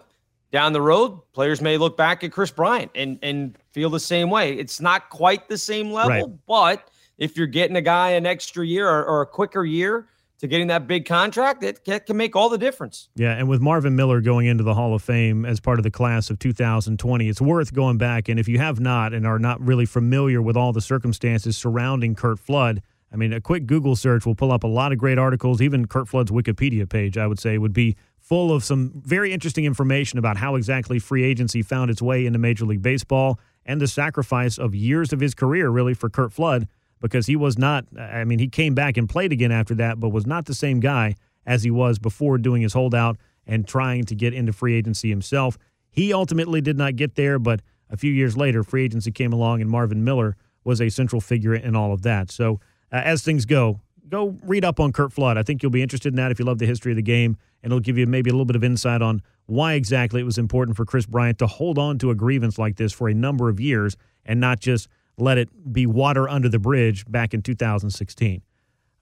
down 0.52 0.74
the 0.74 0.82
road, 0.82 1.20
players 1.34 1.62
may 1.62 1.78
look 1.78 1.96
back 1.96 2.24
at 2.24 2.32
Kris 2.32 2.52
Bryant 2.52 2.92
and, 2.96 3.20
and 3.22 3.58
feel 3.72 3.90
the 3.90 4.00
same 4.00 4.30
way. 4.30 4.54
It's 4.54 4.82
not 4.82 5.10
quite 5.10 5.48
the 5.48 5.58
same 5.58 5.92
level, 5.92 6.12
right. 6.12 6.38
but 6.48 6.90
if 7.18 7.38
you're 7.38 7.48
getting 7.48 7.76
a 7.76 7.82
guy 7.82 8.12
an 8.12 8.26
extra 8.26 8.66
year 8.66 8.90
or, 8.90 9.06
or 9.06 9.22
a 9.22 9.26
quicker 9.28 9.64
year, 9.64 10.08
to 10.40 10.48
getting 10.48 10.68
that 10.68 10.88
big 10.88 11.06
contract, 11.06 11.64
it 11.64 11.84
can 11.84 12.18
make 12.18 12.36
all 12.36 12.50
the 12.50 12.58
difference. 12.58 13.10
Yeah, 13.16 13.34
and 13.34 13.50
with 13.50 13.62
Marvin 13.62 13.96
Miller 13.96 14.22
going 14.22 14.48
into 14.48 14.64
the 14.64 14.74
Hall 14.74 14.96
of 14.96 15.04
Fame 15.04 15.46
as 15.46 15.60
part 15.60 15.80
of 15.80 15.84
the 15.84 15.92
class 15.92 16.30
of 16.30 16.40
2020, 16.40 17.28
it's 17.28 17.42
worth 17.42 17.74
going 17.74 17.98
back. 17.98 18.30
And 18.30 18.40
if 18.40 18.48
you 18.48 18.58
have 18.58 18.80
not 18.80 19.14
and 19.14 19.28
are 19.28 19.38
not 19.38 19.60
really 19.62 19.86
familiar 19.86 20.42
with 20.42 20.56
all 20.56 20.72
the 20.72 20.82
circumstances 20.82 21.58
surrounding 21.58 22.16
Curt 22.16 22.40
Flood, 22.40 22.82
I 23.12 23.18
mean, 23.18 23.34
a 23.34 23.42
quick 23.42 23.66
Google 23.66 23.98
search 23.98 24.26
will 24.26 24.36
pull 24.36 24.52
up 24.52 24.64
a 24.64 24.68
lot 24.68 24.94
of 24.94 24.98
great 24.98 25.18
articles. 25.18 25.62
Even 25.62 25.88
Curt 25.88 26.08
Flood's 26.08 26.32
Wikipedia 26.32 26.88
page, 26.90 27.18
I 27.18 27.28
would 27.28 27.40
say, 27.40 27.58
would 27.58 27.74
be 27.74 27.98
full 28.30 28.54
of 28.54 28.64
some 28.64 28.92
very 29.04 29.34
interesting 29.34 29.66
information 29.66 30.20
about 30.20 30.38
how 30.38 30.54
exactly 30.54 31.00
free 31.00 31.24
agency 31.24 31.64
found 31.64 31.90
its 31.90 32.00
way 32.00 32.28
into 32.28 32.38
Major 32.38 32.64
League 32.64 32.84
Baseball 32.84 33.40
and 33.66 33.82
the 33.82 33.88
sacrifice 33.88 34.60
of 34.60 34.76
years 34.76 35.12
of 35.12 35.20
his 35.20 35.34
career, 35.34 35.70
really, 35.70 35.96
for 35.96 36.10
Curt 36.10 36.32
Flood 36.32 36.68
because 37.02 37.26
he 37.26 37.36
was 37.36 37.58
not, 37.58 37.86
I 37.98 38.26
mean, 38.26 38.38
he 38.38 38.48
came 38.48 38.76
back 38.76 38.98
and 38.98 39.10
played 39.10 39.32
again 39.32 39.52
after 39.52 39.74
that, 39.76 40.00
but 40.00 40.10
was 40.10 40.28
not 40.28 40.46
the 40.46 40.54
same 40.54 40.80
guy 40.80 41.16
as 41.46 41.64
he 41.64 41.72
was 41.72 41.98
before 41.98 42.38
doing 42.38 42.62
his 42.62 42.74
holdout 42.74 43.18
and 43.48 43.68
trying 43.68 44.04
to 44.04 44.16
get 44.16 44.34
into 44.34 44.54
free 44.54 44.76
agency 44.76 45.10
himself. 45.10 45.58
He 45.90 46.14
ultimately 46.14 46.62
did 46.62 46.78
not 46.78 46.96
get 46.96 47.16
there, 47.16 47.40
but 47.40 47.62
a 47.90 47.98
few 47.98 48.12
years 48.12 48.38
later, 48.38 48.64
free 48.64 48.84
agency 48.84 49.12
came 49.12 49.34
along 49.34 49.62
and 49.62 49.70
Marvin 49.72 50.04
Miller 50.04 50.38
was 50.64 50.80
a 50.82 50.90
central 50.90 51.20
figure 51.20 51.56
in 51.56 51.76
all 51.76 51.94
of 51.94 52.04
that. 52.04 52.30
So, 52.30 52.60
uh, 52.92 52.98
as 52.98 53.24
things 53.24 53.46
go, 53.46 53.82
go 54.10 54.36
read 54.44 54.66
up 54.66 54.80
on 54.80 54.92
Curt 54.92 55.14
Flood. 55.14 55.38
I 55.38 55.44
think 55.44 55.62
you'll 55.62 55.72
be 55.72 55.82
interested 55.82 56.12
in 56.12 56.18
that 56.18 56.32
if 56.32 56.40
you 56.40 56.46
love 56.46 56.58
the 56.58 56.66
history 56.66 56.92
of 56.92 56.96
the 56.96 57.02
game, 57.02 57.38
and 57.64 57.72
it'll 57.72 57.80
give 57.80 57.98
you 57.98 58.08
maybe 58.08 58.30
a 58.30 58.34
little 58.34 58.46
bit 58.46 58.56
of 58.56 58.64
insight 58.64 59.02
on 59.02 59.22
why 59.46 59.74
exactly 59.74 60.22
it 60.22 60.26
was 60.26 60.38
important 60.38 60.78
for 60.78 60.86
Kris 60.86 61.06
Bryant 61.06 61.38
to 61.40 61.48
hold 61.48 61.78
on 61.78 61.98
to 62.00 62.10
a 62.10 62.16
grievance 62.16 62.58
like 62.58 62.78
this 62.78 62.94
for 62.94 63.10
a 63.10 63.14
number 63.14 63.50
of 63.50 63.60
years 63.60 63.98
and 64.26 64.40
not 64.40 64.60
just 64.60 64.88
let 65.18 65.38
it 65.38 65.50
be 65.72 65.86
water 65.86 66.30
under 66.30 66.48
the 66.48 66.60
bridge 66.60 67.06
back 67.10 67.34
in 67.34 67.42
2016. 67.42 68.42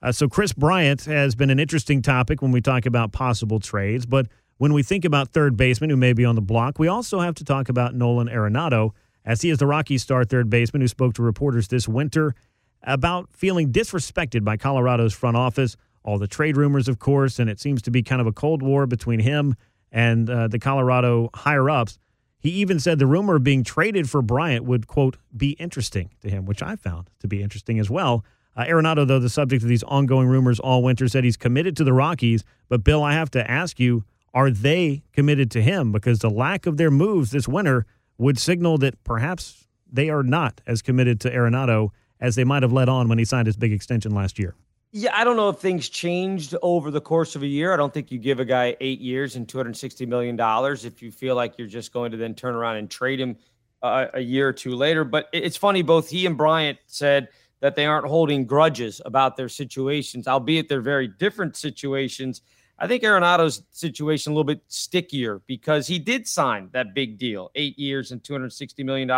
Uh, 0.00 0.12
so, 0.12 0.28
Kris 0.28 0.52
Bryant 0.52 1.04
has 1.04 1.34
been 1.34 1.50
an 1.50 1.58
interesting 1.58 2.02
topic 2.02 2.40
when 2.40 2.52
we 2.52 2.60
talk 2.60 2.86
about 2.86 3.12
possible 3.12 3.58
trades. 3.58 4.06
But 4.06 4.26
when 4.56 4.72
we 4.72 4.82
think 4.82 5.04
about 5.04 5.28
third 5.28 5.56
baseman 5.56 5.90
who 5.90 5.96
may 5.96 6.12
be 6.12 6.24
on 6.24 6.34
the 6.34 6.40
block, 6.40 6.78
we 6.78 6.88
also 6.88 7.20
have 7.20 7.34
to 7.36 7.44
talk 7.44 7.68
about 7.68 7.94
Nolan 7.94 8.28
Arenado, 8.28 8.92
as 9.24 9.42
he 9.42 9.50
is 9.50 9.58
the 9.58 9.66
Rockies 9.66 10.02
star 10.02 10.24
third 10.24 10.48
baseman 10.48 10.80
who 10.80 10.88
spoke 10.88 11.14
to 11.14 11.22
reporters 11.22 11.68
this 11.68 11.88
winter 11.88 12.34
about 12.82 13.28
feeling 13.32 13.72
disrespected 13.72 14.44
by 14.44 14.56
Colorado's 14.56 15.14
front 15.14 15.36
office. 15.36 15.76
All 16.04 16.18
the 16.18 16.28
trade 16.28 16.56
rumors, 16.56 16.88
of 16.88 16.98
course, 16.98 17.38
and 17.38 17.50
it 17.50 17.60
seems 17.60 17.82
to 17.82 17.90
be 17.90 18.02
kind 18.02 18.20
of 18.20 18.26
a 18.26 18.32
cold 18.32 18.62
war 18.62 18.86
between 18.86 19.20
him 19.20 19.56
and 19.92 20.28
uh, 20.28 20.48
the 20.48 20.58
Colorado 20.58 21.30
higher 21.34 21.68
ups. 21.68 21.98
He 22.40 22.50
even 22.50 22.78
said 22.78 22.98
the 22.98 23.06
rumor 23.06 23.36
of 23.36 23.44
being 23.44 23.64
traded 23.64 24.08
for 24.08 24.22
Bryant 24.22 24.64
would, 24.64 24.86
quote, 24.86 25.16
be 25.36 25.50
interesting 25.52 26.10
to 26.20 26.30
him, 26.30 26.46
which 26.46 26.62
I 26.62 26.76
found 26.76 27.10
to 27.20 27.28
be 27.28 27.42
interesting 27.42 27.78
as 27.78 27.90
well. 27.90 28.24
Uh, 28.56 28.64
Arenado, 28.64 29.06
though, 29.06 29.18
the 29.18 29.28
subject 29.28 29.62
of 29.62 29.68
these 29.68 29.82
ongoing 29.82 30.28
rumors 30.28 30.60
all 30.60 30.82
winter, 30.82 31.08
said 31.08 31.24
he's 31.24 31.36
committed 31.36 31.76
to 31.76 31.84
the 31.84 31.92
Rockies. 31.92 32.44
But, 32.68 32.84
Bill, 32.84 33.02
I 33.02 33.12
have 33.12 33.30
to 33.32 33.50
ask 33.50 33.80
you, 33.80 34.04
are 34.34 34.50
they 34.50 35.02
committed 35.12 35.50
to 35.52 35.62
him? 35.62 35.90
Because 35.90 36.20
the 36.20 36.30
lack 36.30 36.66
of 36.66 36.76
their 36.76 36.90
moves 36.90 37.32
this 37.32 37.48
winter 37.48 37.86
would 38.18 38.38
signal 38.38 38.78
that 38.78 39.02
perhaps 39.04 39.66
they 39.90 40.10
are 40.10 40.22
not 40.22 40.60
as 40.66 40.82
committed 40.82 41.20
to 41.20 41.30
Arenado 41.30 41.90
as 42.20 42.34
they 42.34 42.44
might 42.44 42.62
have 42.62 42.72
let 42.72 42.88
on 42.88 43.08
when 43.08 43.18
he 43.18 43.24
signed 43.24 43.46
his 43.46 43.56
big 43.56 43.72
extension 43.72 44.14
last 44.14 44.38
year. 44.38 44.54
Yeah, 44.90 45.10
I 45.14 45.22
don't 45.24 45.36
know 45.36 45.50
if 45.50 45.58
things 45.58 45.88
changed 45.88 46.54
over 46.62 46.90
the 46.90 47.00
course 47.00 47.36
of 47.36 47.42
a 47.42 47.46
year. 47.46 47.74
I 47.74 47.76
don't 47.76 47.92
think 47.92 48.10
you 48.10 48.18
give 48.18 48.40
a 48.40 48.44
guy 48.44 48.74
eight 48.80 49.00
years 49.00 49.36
and 49.36 49.46
$260 49.46 50.08
million 50.08 50.38
if 50.84 51.02
you 51.02 51.12
feel 51.12 51.36
like 51.36 51.58
you're 51.58 51.68
just 51.68 51.92
going 51.92 52.10
to 52.12 52.16
then 52.16 52.34
turn 52.34 52.54
around 52.54 52.76
and 52.76 52.90
trade 52.90 53.20
him 53.20 53.36
uh, 53.82 54.06
a 54.14 54.20
year 54.20 54.48
or 54.48 54.52
two 54.52 54.74
later. 54.74 55.04
But 55.04 55.28
it's 55.32 55.58
funny, 55.58 55.82
both 55.82 56.08
he 56.08 56.24
and 56.24 56.38
Bryant 56.38 56.78
said 56.86 57.28
that 57.60 57.76
they 57.76 57.84
aren't 57.84 58.06
holding 58.06 58.46
grudges 58.46 59.02
about 59.04 59.36
their 59.36 59.48
situations, 59.48 60.26
albeit 60.26 60.70
they're 60.70 60.80
very 60.80 61.08
different 61.08 61.56
situations. 61.56 62.40
I 62.78 62.86
think 62.86 63.02
Arenado's 63.02 63.62
situation 63.72 64.32
a 64.32 64.34
little 64.34 64.44
bit 64.44 64.62
stickier 64.68 65.42
because 65.46 65.86
he 65.86 65.98
did 65.98 66.26
sign 66.26 66.70
that 66.72 66.94
big 66.94 67.18
deal, 67.18 67.50
eight 67.56 67.78
years 67.78 68.12
and 68.12 68.22
$260 68.22 68.84
million, 68.84 69.10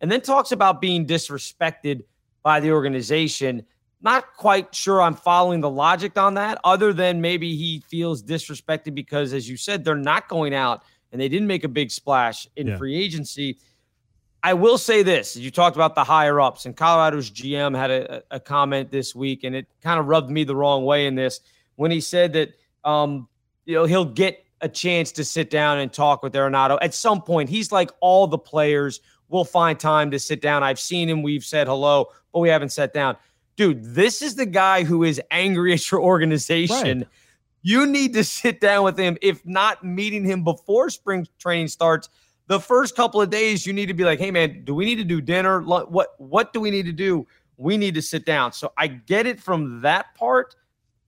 and 0.00 0.12
then 0.12 0.20
talks 0.20 0.52
about 0.52 0.80
being 0.80 1.06
disrespected 1.06 2.04
by 2.42 2.60
the 2.60 2.72
organization 2.72 3.64
not 4.02 4.34
quite 4.36 4.74
sure 4.74 5.00
I'm 5.00 5.14
following 5.14 5.60
the 5.60 5.70
logic 5.70 6.18
on 6.18 6.34
that, 6.34 6.58
other 6.64 6.92
than 6.92 7.20
maybe 7.20 7.56
he 7.56 7.80
feels 7.88 8.22
disrespected 8.22 8.94
because, 8.94 9.32
as 9.32 9.48
you 9.48 9.56
said, 9.56 9.84
they're 9.84 9.94
not 9.94 10.28
going 10.28 10.54
out 10.54 10.82
and 11.12 11.20
they 11.20 11.28
didn't 11.28 11.46
make 11.46 11.62
a 11.62 11.68
big 11.68 11.90
splash 11.90 12.48
in 12.56 12.66
yeah. 12.66 12.76
free 12.76 12.96
agency. 12.96 13.58
I 14.42 14.54
will 14.54 14.76
say 14.76 15.04
this: 15.04 15.36
you 15.36 15.52
talked 15.52 15.76
about 15.76 15.94
the 15.94 16.02
higher 16.02 16.40
ups, 16.40 16.66
and 16.66 16.76
Colorado's 16.76 17.30
GM 17.30 17.76
had 17.76 17.90
a, 17.92 18.22
a 18.32 18.40
comment 18.40 18.90
this 18.90 19.14
week, 19.14 19.44
and 19.44 19.54
it 19.54 19.66
kind 19.82 20.00
of 20.00 20.06
rubbed 20.06 20.30
me 20.30 20.42
the 20.42 20.56
wrong 20.56 20.84
way 20.84 21.06
in 21.06 21.14
this 21.14 21.40
when 21.76 21.92
he 21.92 22.00
said 22.00 22.32
that 22.32 22.50
um, 22.84 23.28
you 23.66 23.74
know 23.74 23.84
he'll 23.84 24.04
get 24.04 24.44
a 24.60 24.68
chance 24.68 25.12
to 25.12 25.24
sit 25.24 25.48
down 25.48 25.78
and 25.78 25.92
talk 25.92 26.22
with 26.24 26.34
Arenado 26.34 26.76
at 26.82 26.92
some 26.92 27.22
point. 27.22 27.48
He's 27.48 27.70
like 27.70 27.90
all 28.00 28.26
the 28.26 28.38
players 28.38 29.00
will 29.32 29.44
find 29.44 29.80
time 29.80 30.10
to 30.12 30.18
sit 30.18 30.40
down. 30.40 30.62
I've 30.62 30.78
seen 30.78 31.08
him. 31.08 31.22
We've 31.22 31.44
said 31.44 31.66
hello, 31.66 32.08
but 32.32 32.40
we 32.40 32.48
haven't 32.48 32.70
sat 32.70 32.92
down 32.94 33.16
dude, 33.56 33.84
this 33.84 34.22
is 34.22 34.34
the 34.34 34.46
guy 34.46 34.84
who 34.84 35.04
is 35.04 35.20
angry 35.30 35.72
at 35.72 35.90
your 35.90 36.00
organization. 36.00 36.98
Right. 36.98 37.08
You 37.62 37.86
need 37.86 38.12
to 38.14 38.24
sit 38.24 38.60
down 38.60 38.84
with 38.84 38.98
him. 38.98 39.16
If 39.22 39.44
not 39.46 39.84
meeting 39.84 40.24
him 40.24 40.42
before 40.42 40.90
spring 40.90 41.26
training 41.38 41.68
starts, 41.68 42.08
the 42.48 42.58
first 42.58 42.96
couple 42.96 43.22
of 43.22 43.30
days, 43.30 43.66
you 43.66 43.72
need 43.72 43.86
to 43.86 43.94
be 43.94 44.04
like, 44.04 44.18
hey, 44.18 44.30
man, 44.30 44.64
do 44.64 44.74
we 44.74 44.84
need 44.84 44.96
to 44.96 45.04
do 45.04 45.20
dinner? 45.20 45.60
What 45.62 46.20
what 46.20 46.52
do 46.52 46.60
we 46.60 46.70
need 46.70 46.86
to 46.86 46.92
do? 46.92 47.26
We 47.56 47.76
need 47.76 47.94
to 47.94 48.02
sit 48.02 48.26
down. 48.26 48.52
So 48.52 48.72
I 48.76 48.88
get 48.88 49.26
it 49.26 49.40
from 49.40 49.82
that 49.82 50.14
part. 50.16 50.56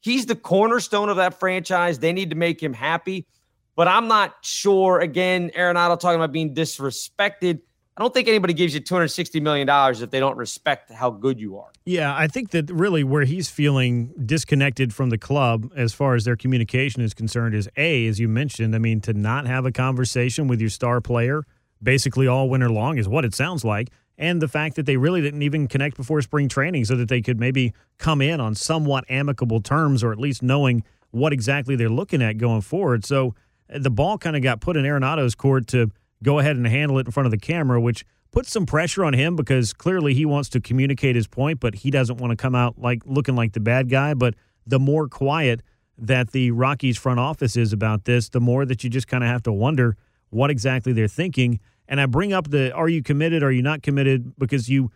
He's 0.00 0.26
the 0.26 0.37
cornerstone 0.37 1.08
of 1.08 1.16
that 1.16 1.40
franchise. 1.40 1.98
They 1.98 2.12
need 2.12 2.30
to 2.30 2.37
make 2.37 2.62
him 2.62 2.72
happy. 2.72 3.26
But 3.74 3.88
I'm 3.88 4.06
not 4.06 4.37
sure. 4.42 5.00
Again, 5.00 5.50
Arenado 5.56 5.98
talking 5.98 6.16
about 6.16 6.30
being 6.30 6.54
disrespected. 6.54 7.62
I 7.96 8.02
don't 8.02 8.12
think 8.12 8.26
anybody 8.26 8.54
gives 8.54 8.74
you 8.74 8.80
$260 8.80 9.40
million 9.40 9.68
if 10.02 10.11
they 10.11 10.18
don't 10.18 10.37
respect 10.37 10.90
how 10.90 11.11
good 11.11 11.38
you 11.38 11.59
are. 11.59 11.70
Yeah, 11.85 12.12
I 12.16 12.26
think 12.26 12.50
that 12.50 12.68
really 12.68 13.04
where 13.04 13.22
he's 13.22 13.48
feeling 13.48 14.12
disconnected 14.26 14.92
from 14.92 15.11
the 15.11 15.18
club 15.18 15.70
as 15.76 15.92
far 15.92 16.16
as 16.16 16.24
their 16.24 16.35
communication 16.35 17.02
is 17.02 17.14
concerned 17.14 17.54
is 17.54 17.68
A, 17.76 18.07
as 18.09 18.18
you 18.18 18.26
mentioned, 18.26 18.74
I 18.74 18.78
mean, 18.78 19.00
to 19.02 19.12
not 19.12 19.46
have 19.46 19.64
a 19.64 19.70
conversation 19.70 20.48
with 20.48 20.61
your 20.61 20.70
star 20.70 21.00
player 21.00 21.44
basically 21.80 22.26
all 22.26 22.48
winter 22.48 22.70
long 22.70 22.98
is 22.98 23.07
what 23.07 23.24
it 23.24 23.35
sounds 23.35 23.64
like. 23.64 23.90
And 24.16 24.40
the 24.40 24.48
fact 24.48 24.76
that 24.76 24.87
they 24.87 24.96
really 24.96 25.20
didn't 25.20 25.42
even 25.42 25.68
connect 25.68 25.96
before 25.96 26.20
spring 26.22 26.48
training 26.48 26.87
so 26.87 26.96
that 26.96 27.09
they 27.09 27.20
could 27.20 27.38
maybe 27.38 27.74
come 27.98 28.20
in 28.20 28.40
on 28.40 28.54
somewhat 28.54 29.04
amicable 29.09 29.61
terms 29.61 30.02
or 30.02 30.11
at 30.12 30.18
least 30.18 30.42
knowing 30.42 30.83
what 31.11 31.33
exactly 31.33 31.76
they're 31.76 31.88
looking 31.88 32.22
at 32.22 32.38
going 32.38 32.62
forward. 32.62 33.04
So 33.04 33.35
uh, 33.72 33.78
the 33.78 33.90
ball 33.90 34.18
kind 34.18 34.35
of 34.35 34.42
got 34.42 34.61
put 34.61 34.76
in 34.76 34.85
Arenado's 34.85 35.37
court 35.37 35.68
to– 35.68 35.92
go 36.24 36.40
ahead 36.40 36.56
and 36.56 36.66
handle 36.66 36.98
it 36.98 37.06
in 37.06 37.12
front 37.12 37.26
of 37.26 37.30
the 37.30 37.38
camera, 37.38 37.80
which 37.80 38.04
puts 38.32 38.50
some 38.50 38.66
pressure 38.66 39.04
on 39.04 39.12
him 39.12 39.37
because 39.37 39.72
clearly 39.72 40.12
he 40.12 40.26
wants 40.26 40.48
to 40.48 40.60
communicate 40.60 41.14
his 41.14 41.28
point, 41.28 41.60
but 41.60 41.76
he 41.76 41.90
doesn't 41.90 42.16
want 42.16 42.32
to 42.32 42.37
come 42.37 42.54
out 42.54 42.80
like 42.80 43.02
looking 43.06 43.37
like 43.37 43.52
the 43.52 43.60
bad 43.60 43.88
guy. 43.88 44.14
But 44.14 44.34
the 44.66 44.80
more 44.80 45.06
quiet 45.06 45.62
that 45.96 46.32
the 46.32 46.50
Rockies 46.50 46.98
front 46.98 47.20
office 47.20 47.56
is 47.56 47.72
about 47.72 48.04
this, 48.04 48.28
the 48.30 48.40
more 48.40 48.64
that 48.64 48.82
you 48.82 48.90
just 48.90 49.06
kind 49.06 49.22
of 49.22 49.30
have 49.30 49.44
to 49.44 49.52
wonder 49.52 49.96
what 50.30 50.50
exactly 50.50 50.92
they're 50.92 51.06
thinking. 51.06 51.60
And 51.87 52.00
I 52.00 52.06
bring 52.06 52.32
up 52.32 52.50
the 52.50 52.72
are 52.72 52.88
you 52.88 53.02
committed, 53.02 53.44
are 53.44 53.52
you 53.52 53.62
not 53.62 53.82
committed? 53.82 54.37
Because 54.37 54.68
you 54.68 54.90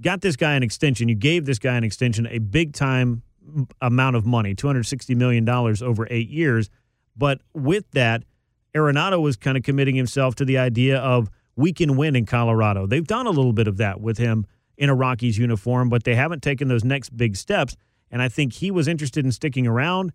got 0.00 0.22
this 0.22 0.36
guy 0.36 0.54
an 0.54 0.62
extension, 0.62 1.08
you 1.08 1.14
gave 1.14 1.44
this 1.44 1.58
guy 1.58 1.76
an 1.76 1.84
extension, 1.84 2.26
a 2.28 2.38
big 2.38 2.72
time 2.72 3.22
amount 3.82 4.16
of 4.16 4.24
money, 4.24 4.54
$260 4.54 5.14
million 5.16 5.48
over 5.48 6.06
eight 6.10 6.28
years. 6.28 6.70
But 7.16 7.40
with 7.52 7.90
that, 7.90 8.22
Arenado 8.74 9.20
was 9.20 9.36
kind 9.36 9.56
of 9.56 9.62
committing 9.62 9.96
himself 9.96 10.34
to 10.36 10.44
the 10.44 10.58
idea 10.58 10.98
of 10.98 11.30
we 11.56 11.72
can 11.72 11.96
win 11.96 12.16
in 12.16 12.26
Colorado. 12.26 12.86
They've 12.86 13.06
done 13.06 13.26
a 13.26 13.30
little 13.30 13.52
bit 13.52 13.68
of 13.68 13.76
that 13.78 14.00
with 14.00 14.18
him 14.18 14.46
in 14.76 14.88
a 14.88 14.94
Rockies 14.94 15.36
uniform, 15.36 15.88
but 15.88 16.04
they 16.04 16.14
haven't 16.14 16.42
taken 16.42 16.68
those 16.68 16.84
next 16.84 17.16
big 17.16 17.36
steps. 17.36 17.76
And 18.10 18.22
I 18.22 18.28
think 18.28 18.54
he 18.54 18.70
was 18.70 18.88
interested 18.88 19.24
in 19.24 19.32
sticking 19.32 19.66
around 19.66 20.12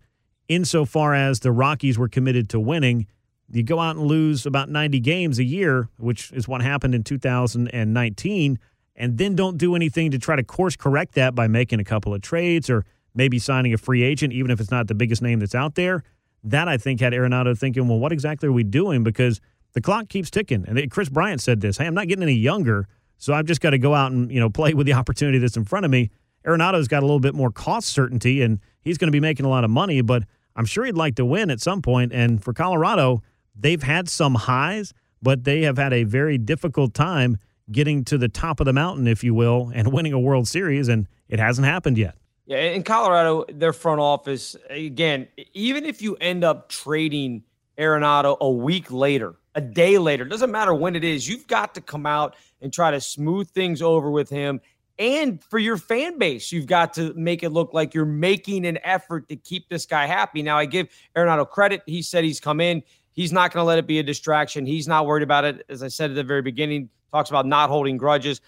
insofar 0.48 1.14
as 1.14 1.40
the 1.40 1.52
Rockies 1.52 1.98
were 1.98 2.08
committed 2.08 2.48
to 2.50 2.60
winning. 2.60 3.06
You 3.50 3.62
go 3.62 3.78
out 3.78 3.96
and 3.96 4.06
lose 4.06 4.44
about 4.44 4.68
90 4.68 5.00
games 5.00 5.38
a 5.38 5.44
year, 5.44 5.88
which 5.98 6.32
is 6.32 6.48
what 6.48 6.62
happened 6.62 6.94
in 6.94 7.04
2019, 7.04 8.58
and 8.96 9.18
then 9.18 9.34
don't 9.34 9.58
do 9.58 9.76
anything 9.76 10.10
to 10.10 10.18
try 10.18 10.36
to 10.36 10.42
course 10.42 10.76
correct 10.76 11.14
that 11.14 11.34
by 11.34 11.46
making 11.46 11.78
a 11.78 11.84
couple 11.84 12.12
of 12.12 12.22
trades 12.22 12.68
or 12.68 12.84
maybe 13.14 13.38
signing 13.38 13.72
a 13.72 13.78
free 13.78 14.02
agent, 14.02 14.32
even 14.32 14.50
if 14.50 14.60
it's 14.60 14.70
not 14.70 14.88
the 14.88 14.94
biggest 14.94 15.22
name 15.22 15.38
that's 15.38 15.54
out 15.54 15.74
there. 15.74 16.02
That 16.46 16.68
I 16.68 16.78
think 16.78 17.00
had 17.00 17.12
Arenado 17.12 17.58
thinking, 17.58 17.88
well, 17.88 17.98
what 17.98 18.12
exactly 18.12 18.48
are 18.48 18.52
we 18.52 18.62
doing? 18.64 19.02
Because 19.02 19.40
the 19.72 19.80
clock 19.80 20.08
keeps 20.08 20.30
ticking. 20.30 20.64
And 20.66 20.90
Kris 20.90 21.08
Bryant 21.08 21.42
said 21.42 21.60
this, 21.60 21.76
hey, 21.76 21.86
I'm 21.86 21.94
not 21.94 22.08
getting 22.08 22.22
any 22.22 22.34
younger, 22.34 22.88
so 23.18 23.34
I've 23.34 23.46
just 23.46 23.60
got 23.60 23.70
to 23.70 23.78
go 23.78 23.94
out 23.94 24.12
and, 24.12 24.30
you 24.30 24.40
know, 24.40 24.48
play 24.48 24.72
with 24.72 24.86
the 24.86 24.92
opportunity 24.92 25.38
that's 25.38 25.56
in 25.56 25.64
front 25.64 25.84
of 25.84 25.90
me. 25.90 26.10
Arenado's 26.46 26.88
got 26.88 27.02
a 27.02 27.06
little 27.06 27.20
bit 27.20 27.34
more 27.34 27.50
cost 27.50 27.88
certainty 27.88 28.42
and 28.42 28.60
he's 28.80 28.96
going 28.96 29.08
to 29.08 29.12
be 29.12 29.20
making 29.20 29.44
a 29.44 29.48
lot 29.48 29.64
of 29.64 29.70
money, 29.70 30.00
but 30.00 30.22
I'm 30.54 30.64
sure 30.64 30.84
he'd 30.84 30.96
like 30.96 31.16
to 31.16 31.24
win 31.24 31.50
at 31.50 31.60
some 31.60 31.82
point. 31.82 32.12
And 32.12 32.42
for 32.42 32.52
Colorado, 32.52 33.22
they've 33.54 33.82
had 33.82 34.08
some 34.08 34.36
highs, 34.36 34.94
but 35.20 35.44
they 35.44 35.62
have 35.62 35.76
had 35.76 35.92
a 35.92 36.04
very 36.04 36.38
difficult 36.38 36.94
time 36.94 37.38
getting 37.70 38.04
to 38.04 38.16
the 38.16 38.28
top 38.28 38.60
of 38.60 38.66
the 38.66 38.72
mountain, 38.72 39.08
if 39.08 39.24
you 39.24 39.34
will, 39.34 39.72
and 39.74 39.92
winning 39.92 40.12
a 40.12 40.20
World 40.20 40.46
Series, 40.46 40.88
and 40.88 41.08
it 41.28 41.40
hasn't 41.40 41.66
happened 41.66 41.98
yet. 41.98 42.14
Yeah, 42.46 42.58
in 42.58 42.84
Colorado, 42.84 43.44
their 43.48 43.72
front 43.72 44.00
office, 44.00 44.54
again, 44.70 45.26
even 45.52 45.84
if 45.84 46.00
you 46.00 46.14
end 46.20 46.44
up 46.44 46.68
trading 46.68 47.42
Arenado 47.76 48.38
a 48.40 48.48
week 48.48 48.92
later, 48.92 49.34
a 49.56 49.60
day 49.60 49.98
later, 49.98 50.24
doesn't 50.24 50.52
matter 50.52 50.72
when 50.72 50.94
it 50.94 51.02
is, 51.02 51.28
you've 51.28 51.48
got 51.48 51.74
to 51.74 51.80
come 51.80 52.06
out 52.06 52.36
and 52.60 52.72
try 52.72 52.92
to 52.92 53.00
smooth 53.00 53.50
things 53.50 53.82
over 53.82 54.12
with 54.12 54.30
him. 54.30 54.60
And 54.98 55.42
for 55.42 55.58
your 55.58 55.76
fan 55.76 56.18
base, 56.18 56.52
you've 56.52 56.66
got 56.66 56.94
to 56.94 57.12
make 57.14 57.42
it 57.42 57.50
look 57.50 57.74
like 57.74 57.94
you're 57.94 58.04
making 58.04 58.64
an 58.64 58.78
effort 58.84 59.28
to 59.28 59.36
keep 59.36 59.68
this 59.68 59.84
guy 59.84 60.06
happy. 60.06 60.40
Now, 60.40 60.56
I 60.56 60.66
give 60.66 60.86
Arenado 61.16 61.50
credit. 61.50 61.82
He 61.86 62.00
said 62.00 62.22
he's 62.22 62.40
come 62.40 62.60
in. 62.60 62.82
He's 63.12 63.32
not 63.32 63.52
going 63.52 63.62
to 63.62 63.66
let 63.66 63.78
it 63.78 63.88
be 63.88 63.98
a 63.98 64.02
distraction. 64.04 64.66
He's 64.66 64.86
not 64.86 65.04
worried 65.04 65.24
about 65.24 65.44
it. 65.44 65.66
As 65.68 65.82
I 65.82 65.88
said 65.88 66.10
at 66.10 66.16
the 66.16 66.22
very 66.22 66.42
beginning, 66.42 66.90
talks 67.10 67.28
about 67.28 67.44
not 67.44 67.70
holding 67.70 67.96
grudges. 67.96 68.40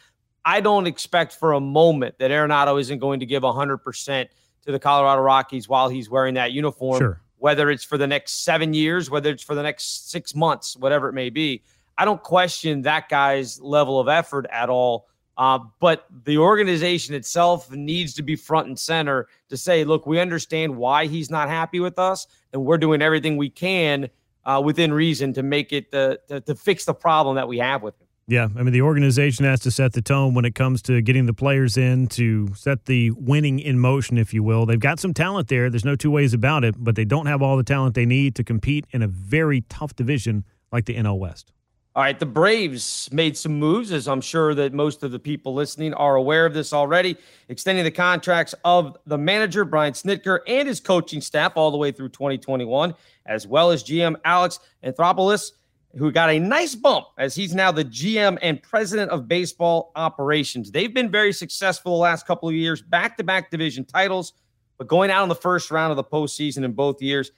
I 0.45 0.61
don't 0.61 0.87
expect 0.87 1.35
for 1.35 1.53
a 1.53 1.61
moment 1.61 2.19
that 2.19 2.31
Arenado 2.31 2.81
isn't 2.81 2.99
going 2.99 3.21
to 3.21 3.27
give 3.27 3.43
100% 3.43 4.29
to 4.65 4.73
the 4.73 4.79
Colorado 4.79 5.23
Rockies 5.23 5.69
while 5.69 5.89
he's 5.89 6.11
wearing 6.11 6.35
that 6.35 6.53
uniform, 6.53 6.99
sure. 6.99 7.21
whether 7.39 7.71
it's 7.71 7.85
for 7.85 7.99
the 7.99 8.07
next 8.07 8.45
seven 8.45 8.75
years, 8.75 9.11
whether 9.11 9.31
it's 9.31 9.43
for 9.43 9.55
the 9.55 9.63
next 9.63 10.11
six 10.11 10.35
months, 10.35 10.77
whatever 10.77 11.09
it 11.09 11.13
may 11.13 11.31
be. 11.31 11.63
I 11.97 12.05
don't 12.05 12.23
question 12.23 12.83
that 12.83 13.09
guy's 13.09 13.61
level 13.61 13.99
of 13.99 14.09
effort 14.09 14.47
at 14.51 14.71
all. 14.71 15.09
Uh, 15.39 15.61
but 15.79 16.07
the 16.25 16.37
organization 16.37 17.15
itself 17.15 17.71
needs 17.71 18.13
to 18.15 18.23
be 18.23 18.35
front 18.35 18.67
and 18.67 18.77
center 18.77 19.29
to 19.49 19.57
say, 19.57 19.85
look, 19.85 20.05
we 20.05 20.19
understand 20.19 20.77
why 20.77 21.07
he's 21.07 21.31
not 21.31 21.49
happy 21.49 21.79
with 21.79 21.97
us, 21.97 22.27
and 22.53 22.65
we're 22.65 22.77
doing 22.77 23.01
everything 23.01 23.37
we 23.37 23.49
can 23.49 24.11
uh, 24.45 24.61
within 24.65 24.93
reason 24.93 25.33
to 25.33 25.45
make 25.45 25.73
it 25.73 25.93
the, 25.93 26.19
to, 26.27 26.41
to 26.41 26.57
fix 26.57 26.85
the 26.85 26.95
problem 26.95 27.37
that 27.37 27.47
we 27.47 27.59
have 27.59 27.83
with 27.83 27.95
him. 28.01 28.08
Yeah, 28.31 28.49
I 28.57 28.63
mean 28.63 28.75
the 28.75 28.83
organization 28.83 29.47
has 29.47 29.61
to 29.61 29.71
set 29.71 29.95
the 29.95 30.03
tone 30.03 30.35
when 30.35 30.45
it 30.45 30.55
comes 30.55 30.83
to 30.83 31.01
getting 31.01 31.25
the 31.25 31.33
players 31.33 31.79
in 31.79 32.09
to 32.09 32.53
set 32.55 32.85
the 32.85 33.11
winning 33.13 33.59
in 33.59 33.79
motion, 33.79 34.19
if 34.19 34.35
you 34.35 34.43
will. 34.43 34.67
They've 34.67 34.79
got 34.79 35.01
some 35.01 35.15
talent 35.15 35.49
there. 35.49 35.71
There's 35.71 35.85
no 35.85 35.97
two 35.97 36.11
ways 36.11 36.35
about 36.35 36.63
it, 36.63 36.75
but 36.79 36.95
they 36.95 37.07
don't 37.07 37.25
have 37.25 37.41
all 37.41 37.57
the 37.57 37.63
talent 37.63 37.95
they 37.95 38.05
need 38.05 38.35
to 38.35 38.45
compete 38.45 38.87
in 38.91 39.01
a 39.01 39.09
very 39.09 39.63
tough 39.63 39.97
division 39.97 40.45
like 40.71 40.85
the 40.85 40.97
NL 40.97 41.19
West. 41.19 41.53
All 41.97 42.03
right, 42.03 42.19
the 42.19 42.27
Braves 42.27 43.09
made 43.11 43.35
some 43.35 43.59
moves, 43.59 43.93
as 43.93 44.07
I'm 44.07 44.21
sure 44.21 44.55
that 44.55 44.75
most 44.75 45.03
of 45.03 45.11
the 45.11 45.19
people 45.19 45.55
listening 45.55 45.95
are 45.95 46.15
aware 46.15 46.45
of 46.45 46.53
this 46.53 46.75
already, 46.75 47.17
extending 47.49 47.83
the 47.83 47.91
contracts 47.91 48.55
of 48.63 48.99
the 49.07 49.17
manager, 49.17 49.65
Brian 49.65 49.95
Snitker, 49.95 50.41
and 50.47 50.69
his 50.69 50.81
coaching 50.81 51.23
staff 51.23 51.55
all 51.57 51.71
the 51.71 51.79
way 51.79 51.93
through 51.93 52.11
2021, 52.11 52.95
as 53.25 53.47
well 53.47 53.71
as 53.71 53.83
GM 53.83 54.17
Alex 54.23 54.61
Anthopoulos 54.85 55.53
who 55.97 56.13
got 56.13 56.31
a 56.31 56.39
nice 56.39 56.75
bump 56.75 57.07
as 57.17 57.35
he's 57.35 57.55
now 57.55 57.73
the 57.73 57.85
GM 57.85 58.39
and 58.43 58.63
president 58.63 59.11
of 59.11 59.27
baseball 59.27 59.93
operations. 59.97 60.71
They've 60.71 60.93
been 60.93 61.11
very 61.11 61.33
successful 61.33 61.93
the 61.93 62.03
last 62.03 62.27
couple 62.27 62.49
of 62.49 62.55
years, 62.55 62.83
back 62.83 63.17
to 63.17 63.25
back 63.25 63.51
division 63.51 63.85
titles, 63.85 64.35
but 64.77 64.87
going 64.87 65.11
out 65.11 65.23
in 65.23 65.29
the 65.29 65.35
first 65.35 65.71
round 65.71 65.91
of 65.91 65.97
the 65.97 66.05
postseason 66.05 66.65
in 66.65 66.73
both 66.73 67.01
years. 67.01 67.31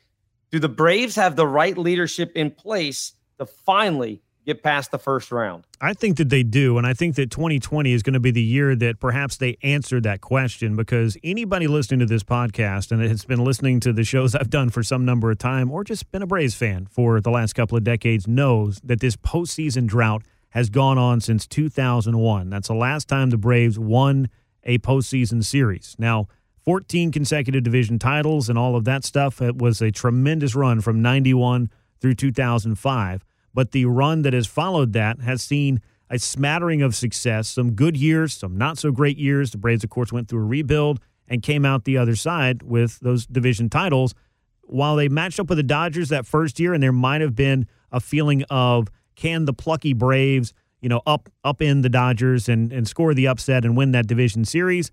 Do 0.51 0.59
the 0.59 0.69
Braves 0.69 1.15
have 1.15 1.37
the 1.37 1.47
right 1.47 1.79
leadership 1.79 2.33
in 2.35 2.51
place 2.51 3.13
to 3.39 3.47
finally 3.47 4.21
get 4.44 4.62
past 4.62 4.90
the 4.90 4.98
first 4.98 5.31
round? 5.31 5.64
I 5.81 5.94
think 5.94 6.16
that 6.18 6.29
they 6.29 6.42
do. 6.42 6.79
And 6.79 6.87
I 6.87 6.94
think 6.94 7.16
that 7.16 7.31
2020 7.31 7.92
is 7.92 8.03
going 8.03 8.14
to 8.14 8.20
be 8.20 8.31
the 8.31 8.42
year 8.42 8.74
that 8.76 9.00
perhaps 9.00 9.37
they 9.37 9.57
answer 9.62 10.00
that 10.00 10.20
question 10.20 10.76
because 10.76 11.16
anybody 11.22 11.66
listening 11.66 12.00
to 12.00 12.07
this 12.07 12.22
podcast 12.22 12.90
and 12.90 13.03
has 13.03 13.24
been 13.24 13.44
listening 13.44 13.81
to 13.81 13.92
the 13.92 14.05
shows 14.05 14.35
I've 14.35 14.50
done 14.50 14.70
for 14.70 14.83
some 14.83 15.05
number 15.05 15.31
of 15.31 15.38
time 15.38 15.70
or 15.70 15.85
just 15.85 16.11
been 16.11 16.22
a 16.22 16.26
Braves 16.26 16.55
fan 16.55 16.87
for 16.87 17.20
the 17.20 17.31
last 17.31 17.55
couple 17.55 17.76
of 17.76 17.85
decades 17.85 18.26
knows 18.26 18.81
that 18.85 19.00
this 19.00 19.16
postseason 19.16 19.87
drought 19.87 20.22
has 20.50 20.68
gone 20.68 20.98
on 20.98 21.20
since 21.20 21.46
2001. 21.46 22.50
That's 22.50 22.68
the 22.68 22.74
last 22.74 23.09
time 23.09 23.31
the 23.31 23.37
Braves 23.37 23.79
won 23.79 24.29
a 24.64 24.79
postseason 24.79 25.44
series. 25.44 25.96
Now, 25.98 26.29
14 26.64 27.11
consecutive 27.12 27.62
division 27.62 27.98
titles 27.98 28.48
and 28.48 28.59
all 28.59 28.76
of 28.76 28.85
that 28.85 29.05
stuff. 29.05 29.40
It 29.40 29.57
was 29.57 29.81
a 29.81 29.90
tremendous 29.90 30.55
run 30.55 30.81
from 30.81 31.00
91 31.00 31.70
through 32.00 32.14
2005 32.14 33.24
but 33.55 33.73
the 33.73 33.85
run 33.85 34.23
that 34.23 34.33
has 34.33 34.47
followed 34.47 34.93
that 34.93 35.21
has 35.21 35.43
seen 35.43 35.81
a 36.11 36.19
smattering 36.19 36.83
of 36.83 36.95
success, 36.95 37.49
some 37.49 37.73
good 37.73 37.97
years, 37.97 38.35
some 38.35 38.59
not 38.59 38.79
so 38.79 38.91
great 38.91 39.17
years. 39.17 39.53
The 39.53 39.59
Braves, 39.59 39.85
of 39.85 39.91
course, 39.91 40.13
went 40.13 40.29
through 40.29 40.43
a 40.43 40.47
rebuild 40.47 41.01
and 41.29 41.43
came 41.43 41.65
out 41.65 41.85
the 41.85 41.97
other 41.97 42.17
side 42.17 42.63
with 42.63 42.99
those 43.01 43.27
division 43.27 43.71
titles. 43.71 44.15
While 44.63 44.97
they 44.97 45.09
matched 45.09 45.39
up 45.39 45.49
with 45.49 45.59
the 45.59 45.63
Dodgers 45.63 46.09
that 46.09 46.27
first 46.27 46.59
year, 46.59 46.75
and 46.75 46.83
there 46.83 46.93
might 46.93 47.21
have 47.21 47.35
been 47.35 47.67
a 47.93 48.01
feeling 48.01 48.43
of 48.51 48.89
can 49.15 49.45
the 49.45 49.53
plucky 49.53 49.93
Braves, 49.93 50.53
you 50.81 50.89
know, 50.89 51.03
up 51.07 51.29
up 51.45 51.63
in 51.63 51.83
the 51.83 51.89
Dodgers 51.89 52.49
and 52.49 52.73
and 52.73 52.89
score 52.89 53.15
the 53.15 53.29
upset 53.29 53.65
and 53.65 53.77
win 53.77 53.93
that 53.93 54.07
division 54.07 54.45
series. 54.45 54.91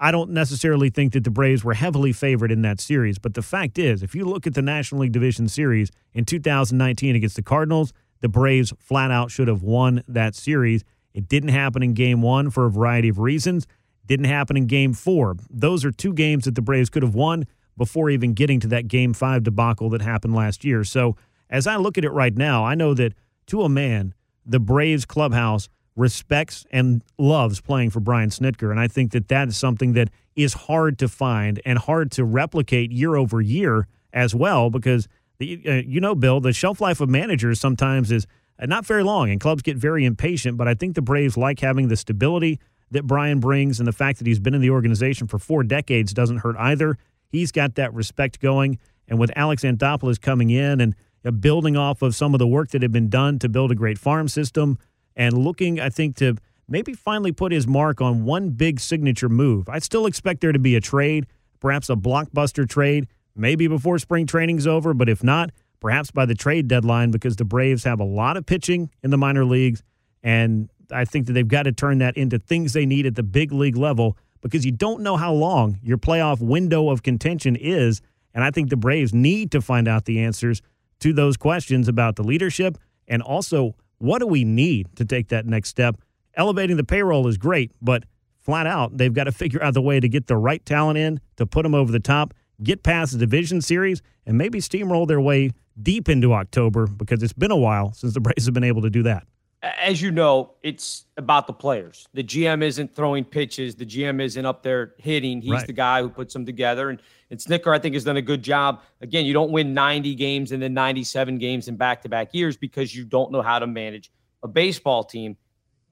I 0.00 0.12
don't 0.12 0.30
necessarily 0.30 0.90
think 0.90 1.12
that 1.12 1.24
the 1.24 1.30
Braves 1.30 1.64
were 1.64 1.74
heavily 1.74 2.12
favored 2.12 2.52
in 2.52 2.62
that 2.62 2.80
series, 2.80 3.18
but 3.18 3.34
the 3.34 3.42
fact 3.42 3.78
is, 3.78 4.02
if 4.02 4.14
you 4.14 4.24
look 4.24 4.46
at 4.46 4.54
the 4.54 4.62
National 4.62 5.00
League 5.02 5.12
Division 5.12 5.48
Series 5.48 5.90
in 6.14 6.24
2019 6.24 7.16
against 7.16 7.36
the 7.36 7.42
Cardinals, 7.42 7.92
the 8.20 8.28
Braves 8.28 8.72
flat 8.78 9.10
out 9.10 9.30
should 9.30 9.48
have 9.48 9.62
won 9.62 10.02
that 10.06 10.34
series. 10.34 10.84
It 11.14 11.28
didn't 11.28 11.50
happen 11.50 11.82
in 11.82 11.94
game 11.94 12.22
one 12.22 12.50
for 12.50 12.66
a 12.66 12.70
variety 12.70 13.08
of 13.08 13.18
reasons. 13.18 13.66
Didn't 14.06 14.26
happen 14.26 14.56
in 14.56 14.66
game 14.66 14.94
four. 14.94 15.36
Those 15.50 15.84
are 15.84 15.90
two 15.90 16.12
games 16.12 16.44
that 16.44 16.54
the 16.54 16.62
Braves 16.62 16.90
could 16.90 17.02
have 17.02 17.14
won 17.14 17.46
before 17.76 18.10
even 18.10 18.34
getting 18.34 18.60
to 18.60 18.68
that 18.68 18.88
game 18.88 19.12
five 19.14 19.42
debacle 19.42 19.90
that 19.90 20.02
happened 20.02 20.34
last 20.34 20.64
year. 20.64 20.84
So 20.84 21.16
as 21.50 21.66
I 21.66 21.76
look 21.76 21.98
at 21.98 22.04
it 22.04 22.10
right 22.10 22.36
now, 22.36 22.64
I 22.64 22.74
know 22.74 22.94
that 22.94 23.14
to 23.46 23.62
a 23.62 23.68
man, 23.68 24.14
the 24.44 24.60
Braves 24.60 25.04
clubhouse 25.04 25.68
respects 25.98 26.64
and 26.70 27.02
loves 27.18 27.60
playing 27.60 27.90
for 27.90 28.00
Brian 28.00 28.30
Snitker. 28.30 28.70
And 28.70 28.78
I 28.78 28.88
think 28.88 29.10
that 29.12 29.28
that 29.28 29.48
is 29.48 29.56
something 29.56 29.92
that 29.94 30.08
is 30.36 30.54
hard 30.54 30.98
to 31.00 31.08
find 31.08 31.60
and 31.64 31.78
hard 31.78 32.12
to 32.12 32.24
replicate 32.24 32.92
year 32.92 33.16
over 33.16 33.40
year 33.40 33.88
as 34.12 34.34
well, 34.34 34.70
because 34.70 35.08
the, 35.38 35.60
uh, 35.66 35.72
you 35.74 36.00
know, 36.00 36.14
Bill, 36.14 36.40
the 36.40 36.52
shelf 36.52 36.80
life 36.80 37.00
of 37.00 37.08
managers 37.08 37.60
sometimes 37.60 38.12
is 38.12 38.26
uh, 38.60 38.66
not 38.66 38.86
very 38.86 39.02
long, 39.02 39.30
and 39.30 39.40
clubs 39.40 39.62
get 39.62 39.76
very 39.76 40.04
impatient. 40.04 40.56
But 40.56 40.68
I 40.68 40.74
think 40.74 40.94
the 40.94 41.02
Braves 41.02 41.36
like 41.36 41.60
having 41.60 41.88
the 41.88 41.96
stability 41.96 42.60
that 42.92 43.06
Brian 43.06 43.40
brings, 43.40 43.80
and 43.80 43.86
the 43.86 43.92
fact 43.92 44.18
that 44.18 44.26
he's 44.26 44.38
been 44.38 44.54
in 44.54 44.60
the 44.60 44.70
organization 44.70 45.26
for 45.26 45.38
four 45.38 45.62
decades 45.64 46.14
doesn't 46.14 46.38
hurt 46.38 46.56
either. 46.58 46.96
He's 47.28 47.52
got 47.52 47.74
that 47.74 47.92
respect 47.92 48.40
going, 48.40 48.78
and 49.08 49.18
with 49.18 49.30
Alex 49.36 49.62
Anthopoulos 49.64 50.20
coming 50.20 50.50
in 50.50 50.80
and 50.80 50.94
uh, 51.24 51.32
building 51.32 51.76
off 51.76 52.02
of 52.02 52.14
some 52.14 52.34
of 52.34 52.38
the 52.38 52.46
work 52.46 52.70
that 52.70 52.82
had 52.82 52.92
been 52.92 53.08
done 53.08 53.38
to 53.40 53.48
build 53.48 53.72
a 53.72 53.74
great 53.74 53.98
farm 53.98 54.28
system 54.28 54.78
and 55.18 55.36
looking, 55.36 55.80
I 55.80 55.90
think, 55.90 56.16
to 56.16 56.36
maybe 56.68 56.94
finally 56.94 57.32
put 57.32 57.52
his 57.52 57.66
mark 57.66 58.00
on 58.00 58.24
one 58.24 58.50
big 58.50 58.80
signature 58.80 59.28
move. 59.28 59.68
I 59.68 59.80
still 59.80 60.06
expect 60.06 60.40
there 60.40 60.52
to 60.52 60.58
be 60.58 60.76
a 60.76 60.80
trade, 60.80 61.26
perhaps 61.60 61.90
a 61.90 61.96
blockbuster 61.96 62.66
trade, 62.66 63.08
maybe 63.34 63.66
before 63.66 63.98
spring 63.98 64.26
training's 64.26 64.66
over, 64.66 64.94
but 64.94 65.08
if 65.08 65.24
not, 65.24 65.50
perhaps 65.80 66.10
by 66.10 66.24
the 66.24 66.34
trade 66.34 66.68
deadline 66.68 67.10
because 67.10 67.36
the 67.36 67.44
Braves 67.44 67.84
have 67.84 68.00
a 68.00 68.04
lot 68.04 68.36
of 68.36 68.46
pitching 68.46 68.90
in 69.02 69.10
the 69.10 69.18
minor 69.18 69.44
leagues. 69.44 69.82
And 70.22 70.70
I 70.90 71.04
think 71.04 71.26
that 71.26 71.32
they've 71.32 71.46
got 71.46 71.64
to 71.64 71.72
turn 71.72 71.98
that 71.98 72.16
into 72.16 72.38
things 72.38 72.72
they 72.72 72.86
need 72.86 73.06
at 73.06 73.16
the 73.16 73.22
big 73.22 73.52
league 73.52 73.76
level 73.76 74.16
because 74.40 74.64
you 74.64 74.72
don't 74.72 75.02
know 75.02 75.16
how 75.16 75.32
long 75.32 75.78
your 75.82 75.98
playoff 75.98 76.40
window 76.40 76.90
of 76.90 77.02
contention 77.02 77.56
is. 77.56 78.00
And 78.34 78.44
I 78.44 78.50
think 78.50 78.70
the 78.70 78.76
Braves 78.76 79.12
need 79.12 79.50
to 79.52 79.60
find 79.60 79.88
out 79.88 80.04
the 80.04 80.20
answers 80.20 80.62
to 81.00 81.12
those 81.12 81.36
questions 81.36 81.88
about 81.88 82.16
the 82.16 82.22
leadership 82.22 82.78
and 83.06 83.22
also 83.22 83.74
what 83.98 84.18
do 84.20 84.26
we 84.26 84.44
need 84.44 84.94
to 84.96 85.04
take 85.04 85.28
that 85.28 85.46
next 85.46 85.68
step? 85.68 85.96
Elevating 86.34 86.76
the 86.76 86.84
payroll 86.84 87.26
is 87.26 87.36
great, 87.36 87.72
but 87.82 88.04
flat 88.36 88.66
out, 88.66 88.96
they've 88.96 89.12
got 89.12 89.24
to 89.24 89.32
figure 89.32 89.62
out 89.62 89.74
the 89.74 89.82
way 89.82 90.00
to 90.00 90.08
get 90.08 90.26
the 90.26 90.36
right 90.36 90.64
talent 90.64 90.98
in 90.98 91.20
to 91.36 91.46
put 91.46 91.64
them 91.64 91.74
over 91.74 91.92
the 91.92 92.00
top, 92.00 92.32
get 92.62 92.82
past 92.82 93.12
the 93.12 93.18
division 93.18 93.60
series, 93.60 94.00
and 94.26 94.38
maybe 94.38 94.60
steamroll 94.60 95.06
their 95.06 95.20
way 95.20 95.50
deep 95.80 96.08
into 96.08 96.32
October 96.32 96.86
because 96.86 97.22
it's 97.22 97.32
been 97.32 97.50
a 97.50 97.56
while 97.56 97.92
since 97.92 98.14
the 98.14 98.20
Braves 98.20 98.46
have 98.46 98.54
been 98.54 98.64
able 98.64 98.82
to 98.82 98.90
do 98.90 99.02
that. 99.02 99.26
As 99.62 100.00
you 100.00 100.12
know, 100.12 100.52
it's 100.62 101.06
about 101.16 101.48
the 101.48 101.52
players. 101.52 102.06
The 102.14 102.22
GM 102.22 102.62
isn't 102.62 102.94
throwing 102.94 103.24
pitches. 103.24 103.74
The 103.74 103.84
GM 103.84 104.20
isn't 104.20 104.46
up 104.46 104.62
there 104.62 104.94
hitting. 104.98 105.40
He's 105.42 105.50
Right. 105.50 105.66
the 105.66 105.72
guy 105.72 106.00
who 106.00 106.08
puts 106.08 106.32
them 106.32 106.46
together. 106.46 106.90
And, 106.90 107.02
and 107.30 107.40
Snitker, 107.40 107.74
I 107.74 107.80
think, 107.80 107.94
has 107.94 108.04
done 108.04 108.16
a 108.16 108.22
good 108.22 108.42
job. 108.42 108.82
Again, 109.00 109.26
you 109.26 109.32
don't 109.32 109.50
win 109.50 109.74
90 109.74 110.14
games 110.14 110.52
and 110.52 110.62
then 110.62 110.74
97 110.74 111.38
games 111.38 111.66
in 111.66 111.76
back 111.76 112.02
to 112.02 112.08
back 112.08 112.32
years 112.34 112.56
because 112.56 112.94
you 112.94 113.04
don't 113.04 113.32
know 113.32 113.42
how 113.42 113.58
to 113.58 113.66
manage 113.66 114.12
a 114.44 114.48
baseball 114.48 115.02
team. 115.02 115.36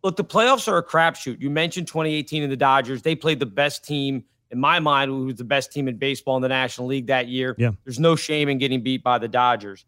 Look, 0.04 0.14
the 0.14 0.24
playoffs 0.24 0.68
are 0.68 0.78
a 0.78 0.84
crapshoot. 0.84 1.40
You 1.40 1.50
mentioned 1.50 1.88
2018 1.88 2.44
and 2.44 2.52
the 2.52 2.56
Dodgers. 2.56 3.02
They 3.02 3.16
played 3.16 3.40
the 3.40 3.46
best 3.46 3.84
team, 3.84 4.22
in 4.52 4.60
my 4.60 4.78
mind, 4.78 5.10
who 5.10 5.24
was 5.26 5.34
the 5.34 5.44
best 5.44 5.72
team 5.72 5.88
in 5.88 5.96
baseball 5.96 6.36
in 6.36 6.42
the 6.42 6.48
National 6.48 6.86
League 6.86 7.08
that 7.08 7.26
year. 7.26 7.56
Yeah. 7.58 7.72
There's 7.82 7.98
no 7.98 8.14
shame 8.14 8.48
in 8.48 8.58
getting 8.58 8.82
beat 8.82 9.02
by 9.02 9.18
the 9.18 9.26
Dodgers. 9.26 9.84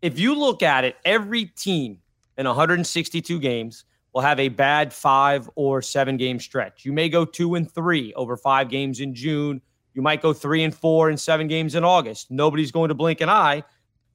If 0.00 0.20
you 0.20 0.38
look 0.38 0.62
at 0.62 0.84
it, 0.84 0.94
every 1.04 1.46
team 1.46 1.98
in 2.38 2.46
162 2.46 3.38
games 3.38 3.84
will 4.12 4.22
have 4.22 4.40
a 4.40 4.48
bad 4.48 4.92
five 4.92 5.48
or 5.56 5.82
seven 5.82 6.16
game 6.16 6.40
stretch. 6.40 6.84
You 6.84 6.92
may 6.92 7.08
go 7.08 7.24
two 7.26 7.54
and 7.54 7.70
three 7.70 8.14
over 8.14 8.36
five 8.36 8.70
games 8.70 9.00
in 9.00 9.14
June. 9.14 9.60
You 9.92 10.02
might 10.02 10.22
go 10.22 10.32
three 10.32 10.64
and 10.64 10.74
four 10.74 11.10
in 11.10 11.18
seven 11.18 11.48
games 11.48 11.74
in 11.74 11.84
August. 11.84 12.30
Nobody's 12.30 12.72
going 12.72 12.88
to 12.88 12.94
blink 12.94 13.20
an 13.20 13.28
eye. 13.28 13.62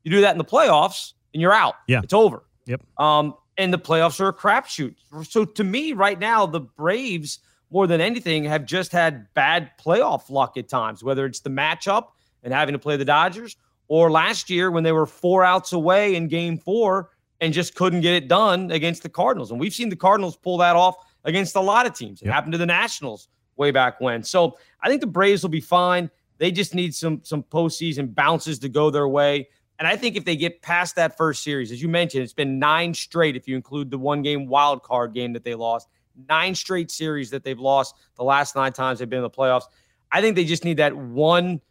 You 0.04 0.10
do 0.10 0.22
that 0.22 0.32
in 0.32 0.40
the 0.40 0.44
playoffs, 0.44 1.14
and 1.34 1.42
you're 1.42 1.54
out. 1.54 1.76
Yeah. 1.88 2.02
It's 2.04 2.14
over. 2.14 2.44
Yep. 2.66 2.82
Um, 2.98 3.36
and 3.58 3.72
the 3.72 3.78
playoffs 3.78 4.20
are 4.20 4.30
a 4.30 4.34
crapshoot. 4.34 4.96
So 5.24 5.46
to 5.46 5.64
me, 5.64 5.94
right 5.94 6.18
now, 6.18 6.48
the 6.48 6.62
Braves, 6.62 7.38
more 7.70 7.86
than 7.86 8.02
anything, 8.02 8.44
have 8.46 8.66
just 8.66 8.92
had 8.92 9.32
bad 9.36 9.70
playoff 9.80 10.32
luck 10.32 10.58
at 10.58 10.68
times, 10.68 11.04
whether 11.04 11.28
it's 11.28 11.42
the 11.42 11.52
matchup 11.52 12.08
and 12.42 12.52
having 12.52 12.74
to 12.74 12.80
play 12.80 12.98
the 12.98 13.06
Dodgers, 13.06 13.56
or 13.88 14.10
last 14.10 14.50
year 14.50 14.72
when 14.72 14.84
they 14.84 14.92
were 14.92 15.06
four 15.06 15.44
outs 15.44 15.74
away 15.74 16.16
in 16.16 16.28
game 16.28 16.58
four 16.58 17.11
and 17.42 17.54
just 17.54 17.76
couldn't 17.76 18.02
get 18.02 18.14
it 18.14 18.28
done 18.28 18.72
against 18.72 19.04
the 19.04 19.10
Cardinals. 19.10 19.52
And 19.52 19.60
we've 19.60 19.74
seen 19.74 19.90
the 19.90 19.96
Cardinals 19.96 20.38
pull 20.38 20.58
that 20.60 20.76
off 20.76 20.96
against 21.26 21.56
a 21.56 21.60
lot 21.60 21.86
of 21.86 21.94
teams. 21.94 22.22
It 22.22 22.26
Yep. 22.26 22.34
happened 22.34 22.52
to 22.54 22.58
the 22.58 22.66
Nationals 22.66 23.28
way 23.58 23.72
back 23.72 24.00
when. 24.00 24.24
So 24.24 24.58
I 24.82 24.88
think 24.88 25.02
the 25.02 25.08
Braves 25.08 25.44
will 25.44 25.50
be 25.50 25.60
fine. 25.62 26.10
They 26.38 26.52
just 26.52 26.74
need 26.74 26.96
some 26.96 27.20
some 27.24 27.44
postseason 27.44 28.16
bounces 28.16 28.60
to 28.60 28.70
go 28.70 28.90
their 28.90 29.08
way. 29.08 29.50
And 29.80 29.88
I 29.88 29.96
think 29.98 30.16
if 30.16 30.26
they 30.26 30.36
get 30.36 30.62
past 30.62 30.96
that 30.96 31.18
first 31.18 31.44
series, 31.44 31.72
as 31.72 31.82
you 31.82 31.90
mentioned, 31.90 32.24
it's 32.24 32.34
been 32.34 32.60
nine 32.60 32.94
straight 32.94 33.36
if 33.36 33.48
you 33.48 33.56
include 33.56 33.90
the 33.90 33.98
one 33.98 34.22
game 34.22 34.48
wild 34.48 34.84
card 34.84 35.14
game 35.14 35.34
that 35.34 35.44
they 35.44 35.56
lost, 35.56 35.88
nine 36.30 36.54
straight 36.54 36.92
series 36.92 37.32
that 37.32 37.44
they've 37.44 37.60
lost 37.60 37.96
the 38.16 38.24
last 38.24 38.56
nine 38.56 38.74
times 38.74 39.00
they've 39.00 39.10
been 39.10 39.18
in 39.18 39.24
the 39.24 39.30
playoffs. 39.30 39.66
I 40.12 40.22
think 40.22 40.36
they 40.36 40.44
just 40.46 40.64
need 40.64 40.78
that 40.78 40.96
one 40.96 41.62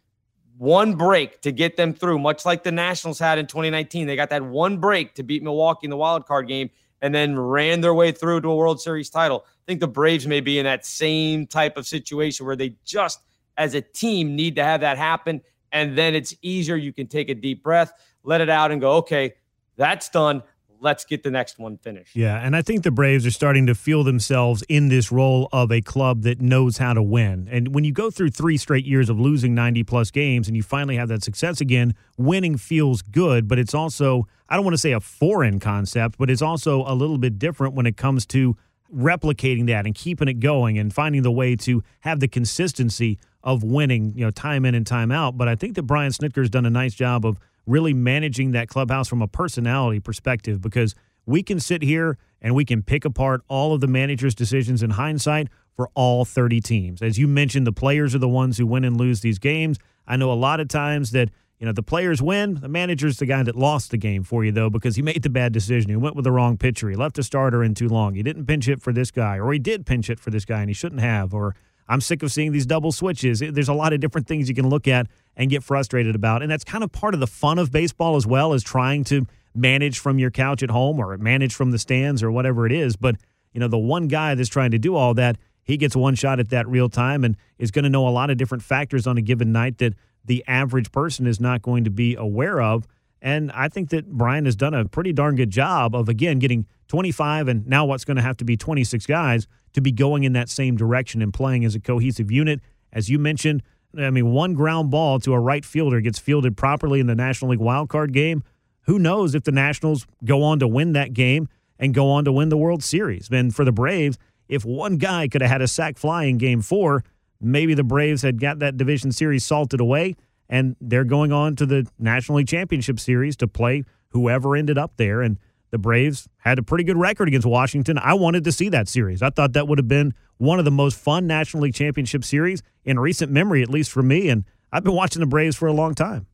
one 0.61 0.93
break 0.93 1.41
to 1.41 1.51
get 1.51 1.75
them 1.75 1.91
through, 1.91 2.19
much 2.19 2.45
like 2.45 2.61
the 2.61 2.71
Nationals 2.71 3.17
had 3.17 3.39
in 3.39 3.47
2019. 3.47 4.05
They 4.05 4.15
got 4.15 4.29
that 4.29 4.43
one 4.43 4.77
break 4.77 5.15
to 5.15 5.23
beat 5.23 5.41
Milwaukee 5.41 5.87
in 5.87 5.89
the 5.89 5.97
wild 5.97 6.27
card 6.27 6.47
game 6.47 6.69
and 7.01 7.15
then 7.15 7.35
ran 7.35 7.81
their 7.81 7.95
way 7.95 8.11
through 8.11 8.41
to 8.41 8.49
a 8.51 8.55
World 8.55 8.79
Series 8.79 9.09
title. 9.09 9.43
I 9.47 9.65
think 9.65 9.79
the 9.79 9.87
Braves 9.87 10.27
may 10.27 10.39
be 10.39 10.59
in 10.59 10.65
that 10.65 10.85
same 10.85 11.47
type 11.47 11.77
of 11.77 11.87
situation 11.87 12.45
where 12.45 12.55
they 12.55 12.75
just, 12.85 13.21
as 13.57 13.73
a 13.73 13.81
team, 13.81 14.35
need 14.35 14.55
to 14.57 14.63
have 14.63 14.81
that 14.81 14.99
happen. 14.99 15.41
And 15.71 15.97
then 15.97 16.13
it's 16.13 16.35
easier. 16.43 16.75
You 16.75 16.93
can 16.93 17.07
take 17.07 17.29
a 17.29 17.35
deep 17.35 17.63
breath, 17.63 17.91
let 18.23 18.39
it 18.39 18.49
out, 18.49 18.69
and 18.69 18.79
go, 18.79 18.97
okay, 18.97 19.33
that's 19.77 20.09
done. 20.09 20.43
Let's 20.83 21.05
get 21.05 21.21
the 21.21 21.29
next 21.29 21.59
one 21.59 21.77
finished. 21.77 22.15
Yeah, 22.15 22.37
and 22.37 22.55
I 22.55 22.63
think 22.63 22.81
the 22.81 22.89
Braves 22.89 23.23
are 23.27 23.31
starting 23.31 23.67
to 23.67 23.75
feel 23.75 24.03
themselves 24.03 24.63
in 24.67 24.89
this 24.89 25.11
role 25.11 25.47
of 25.51 25.71
a 25.71 25.79
club 25.79 26.23
that 26.23 26.41
knows 26.41 26.79
how 26.79 26.93
to 26.93 27.03
win. 27.03 27.47
And 27.51 27.75
when 27.75 27.83
you 27.83 27.93
go 27.93 28.09
through 28.09 28.31
three 28.31 28.57
straight 28.57 28.85
years 28.85 29.07
of 29.07 29.19
losing 29.19 29.53
90 29.53 29.83
plus 29.83 30.09
games 30.09 30.47
and 30.47 30.57
you 30.57 30.63
finally 30.63 30.95
have 30.95 31.07
that 31.09 31.23
success 31.23 31.61
again, 31.61 31.93
winning 32.17 32.57
feels 32.57 33.03
good, 33.03 33.47
but 33.47 33.59
it's 33.59 33.75
also, 33.75 34.27
I 34.49 34.55
don't 34.55 34.65
want 34.65 34.73
to 34.73 34.79
say 34.79 34.93
a 34.93 34.99
foreign 34.99 35.59
concept, 35.59 36.17
but 36.17 36.31
it's 36.31 36.41
also 36.41 36.83
a 36.87 36.95
little 36.95 37.19
bit 37.19 37.37
different 37.37 37.75
when 37.75 37.85
it 37.85 37.95
comes 37.95 38.25
to 38.27 38.57
replicating 38.91 39.67
that 39.67 39.85
and 39.85 39.93
keeping 39.93 40.27
it 40.27 40.39
going 40.39 40.79
and 40.79 40.91
finding 40.91 41.21
the 41.21 41.31
way 41.31 41.55
to 41.57 41.83
have 41.99 42.19
the 42.19 42.27
consistency 42.27 43.19
of 43.43 43.63
winning, 43.63 44.13
you 44.15 44.25
know, 44.25 44.31
time 44.31 44.65
in 44.65 44.75
and 44.75 44.85
time 44.85 45.11
out. 45.11 45.37
But 45.37 45.47
I 45.47 45.55
think 45.55 45.75
that 45.75 45.83
Brian 45.83 46.11
Snitker's 46.11 46.49
done 46.49 46.65
a 46.65 46.69
nice 46.69 46.93
job 46.93 47.25
of 47.25 47.37
really 47.65 47.93
managing 47.93 48.51
that 48.51 48.67
clubhouse 48.67 49.07
from 49.07 49.21
a 49.21 49.27
personality 49.27 49.99
perspective 49.99 50.61
because 50.61 50.95
we 51.25 51.43
can 51.43 51.59
sit 51.59 51.81
here 51.81 52.17
and 52.41 52.55
we 52.55 52.65
can 52.65 52.81
pick 52.81 53.05
apart 53.05 53.41
all 53.47 53.73
of 53.73 53.81
the 53.81 53.87
manager's 53.87 54.35
decisions 54.35 54.81
in 54.81 54.91
hindsight 54.91 55.47
for 55.75 55.89
all 55.93 56.25
30 56.25 56.59
teams. 56.61 57.01
As 57.01 57.17
you 57.17 57.27
mentioned, 57.27 57.65
the 57.65 57.71
players 57.71 58.15
are 58.15 58.19
the 58.19 58.27
ones 58.27 58.57
who 58.57 58.65
win 58.65 58.83
and 58.83 58.97
lose 58.97 59.21
these 59.21 59.39
games. 59.39 59.77
I 60.07 60.17
know 60.17 60.31
a 60.31 60.33
lot 60.33 60.59
of 60.59 60.67
times 60.67 61.11
that 61.11 61.29
you 61.59 61.65
know 61.67 61.73
the 61.73 61.83
players 61.83 62.21
win. 62.23 62.55
The 62.55 62.67
manager's 62.67 63.17
the 63.17 63.27
guy 63.27 63.43
that 63.43 63.55
lost 63.55 63.91
the 63.91 63.97
game 63.97 64.23
for 64.23 64.43
you 64.43 64.51
though 64.51 64.69
because 64.69 64.95
he 64.95 65.03
made 65.03 65.21
the 65.21 65.29
bad 65.29 65.53
decision. 65.53 65.89
He 65.91 65.95
went 65.95 66.15
with 66.15 66.25
the 66.25 66.31
wrong 66.31 66.57
pitcher. 66.57 66.89
He 66.89 66.95
left 66.95 67.19
a 67.19 67.23
starter 67.23 67.63
in 67.63 67.75
too 67.75 67.87
long. 67.87 68.15
He 68.15 68.23
didn't 68.23 68.47
pinch 68.47 68.65
hit 68.65 68.81
for 68.81 68.91
this 68.91 69.11
guy, 69.11 69.39
or 69.39 69.53
he 69.53 69.59
did 69.59 69.85
pinch 69.85 70.07
hit 70.07 70.19
for 70.19 70.31
this 70.31 70.43
guy 70.43 70.61
and 70.61 70.69
he 70.69 70.73
shouldn't 70.73 71.01
have. 71.01 71.35
Or 71.35 71.55
I'm 71.91 71.99
sick 71.99 72.23
of 72.23 72.31
seeing 72.31 72.53
these 72.53 72.65
double 72.65 72.93
switches. 72.93 73.39
There's 73.39 73.67
a 73.67 73.73
lot 73.73 73.91
of 73.91 73.99
different 73.99 74.25
things 74.25 74.47
you 74.47 74.55
can 74.55 74.69
look 74.69 74.87
at 74.87 75.07
and 75.35 75.49
get 75.49 75.61
frustrated 75.61 76.15
about, 76.15 76.41
and 76.41 76.49
that's 76.49 76.63
kind 76.63 76.85
of 76.85 76.91
part 76.91 77.13
of 77.13 77.19
the 77.19 77.27
fun 77.27 77.59
of 77.59 77.69
baseball 77.69 78.15
as 78.15 78.25
well 78.25 78.53
as 78.53 78.63
trying 78.63 79.03
to 79.05 79.27
manage 79.53 79.99
from 79.99 80.17
your 80.17 80.31
couch 80.31 80.63
at 80.63 80.69
home 80.69 80.99
or 80.99 81.17
manage 81.17 81.53
from 81.53 81.71
the 81.71 81.77
stands 81.77 82.23
or 82.23 82.31
whatever 82.31 82.65
it 82.65 82.71
is. 82.71 82.95
But 82.95 83.17
you 83.51 83.59
know 83.59 83.67
the 83.67 83.77
one 83.77 84.07
guy 84.07 84.35
that's 84.35 84.47
trying 84.47 84.71
to 84.71 84.79
do 84.79 84.95
all 84.95 85.13
that 85.15 85.37
he 85.63 85.75
gets 85.75 85.93
one 85.93 86.15
shot 86.15 86.39
at 86.39 86.49
that 86.49 86.67
real 86.67 86.87
time 86.87 87.25
and 87.25 87.35
is 87.59 87.71
going 87.71 87.83
to 87.83 87.89
know 87.89 88.07
a 88.07 88.09
lot 88.09 88.29
of 88.29 88.37
different 88.37 88.63
factors 88.63 89.05
on 89.05 89.17
a 89.17 89.21
given 89.21 89.51
night 89.51 89.77
that 89.79 89.93
the 90.23 90.43
average 90.47 90.91
person 90.91 91.27
is 91.27 91.39
not 91.39 91.61
going 91.61 91.83
to 91.83 91.89
be 91.89 92.15
aware 92.15 92.61
of. 92.61 92.87
And 93.21 93.51
I 93.51 93.67
think 93.67 93.89
that 93.89 94.11
Brian 94.11 94.45
has 94.45 94.55
done 94.55 94.73
a 94.73 94.85
pretty 94.85 95.13
darn 95.13 95.35
good 95.35 95.51
job 95.51 95.95
of, 95.95 96.09
again, 96.09 96.39
getting 96.39 96.65
25 96.87 97.47
and 97.47 97.67
now 97.67 97.85
what's 97.85 98.03
going 98.03 98.17
to 98.17 98.23
have 98.23 98.37
to 98.37 98.45
be 98.45 98.57
26 98.57 99.05
guys 99.05 99.47
to 99.73 99.81
be 99.81 99.91
going 99.91 100.23
in 100.23 100.33
that 100.33 100.49
same 100.49 100.75
direction 100.75 101.21
and 101.21 101.33
playing 101.33 101.63
as 101.63 101.75
a 101.75 101.79
cohesive 101.79 102.31
unit. 102.31 102.59
As 102.91 103.09
you 103.09 103.19
mentioned, 103.19 103.61
I 103.97 104.09
mean, 104.09 104.31
one 104.31 104.53
ground 104.53 104.89
ball 104.89 105.19
to 105.19 105.33
a 105.33 105.39
right 105.39 105.63
fielder 105.63 106.01
gets 106.01 106.17
fielded 106.17 106.57
properly 106.57 106.99
in 106.99 107.07
the 107.07 107.15
National 107.15 107.51
League 107.51 107.59
wildcard 107.59 108.11
game. 108.11 108.43
Who 108.85 108.97
knows 108.97 109.35
if 109.35 109.43
the 109.43 109.51
Nationals 109.51 110.07
go 110.25 110.43
on 110.43 110.59
to 110.59 110.67
win 110.67 110.93
that 110.93 111.13
game 111.13 111.47
and 111.77 111.93
go 111.93 112.09
on 112.09 112.25
to 112.25 112.31
win 112.31 112.49
the 112.49 112.57
World 112.57 112.83
Series? 112.83 113.29
And 113.31 113.53
for 113.53 113.63
the 113.63 113.71
Braves, 113.71 114.17
if 114.47 114.65
one 114.65 114.97
guy 114.97 115.27
could 115.27 115.41
have 115.41 115.51
had 115.51 115.61
a 115.61 115.67
sac 115.67 115.97
fly 115.97 116.23
in 116.23 116.37
game 116.37 116.61
four, 116.61 117.03
maybe 117.39 117.73
the 117.73 117.83
Braves 117.83 118.21
had 118.21 118.39
got 118.39 118.59
that 118.59 118.77
division 118.77 119.11
series 119.11 119.45
salted 119.45 119.79
away 119.79 120.15
and 120.51 120.75
they're 120.79 121.03
going 121.05 121.31
on 121.31 121.55
to 121.55 121.65
the 121.65 121.87
National 121.97 122.37
League 122.37 122.47
Championship 122.47 122.99
Series 122.99 123.35
to 123.37 123.47
play 123.47 123.83
whoever 124.09 124.55
ended 124.55 124.77
up 124.77 124.97
there. 124.97 125.21
And 125.21 125.39
the 125.71 125.77
Braves 125.79 126.27
had 126.37 126.59
a 126.59 126.63
pretty 126.63 126.83
good 126.83 126.97
record 126.97 127.27
against 127.29 127.47
Washington. 127.47 127.97
I 127.97 128.13
wanted 128.13 128.43
to 128.43 128.51
see 128.51 128.69
that 128.69 128.87
series. 128.89 129.21
I 129.23 129.29
thought 129.31 129.53
that 129.53 129.67
would 129.67 129.79
have 129.79 129.87
been 129.87 130.13
one 130.37 130.59
of 130.59 130.65
the 130.65 130.71
most 130.71 130.99
fun 130.99 131.25
National 131.25 131.63
League 131.63 131.73
Championship 131.73 132.23
Series 132.25 132.61
in 132.83 132.99
recent 132.99 133.31
memory, 133.31 133.63
at 133.63 133.69
least 133.69 133.89
for 133.91 134.03
me. 134.03 134.27
And 134.29 134.43
I've 134.71 134.83
been 134.83 134.93
watching 134.93 135.21
the 135.21 135.25
Braves 135.27 135.55
for 135.55 135.67
a 135.67 135.73
long 135.73 135.95
time. 135.95 136.27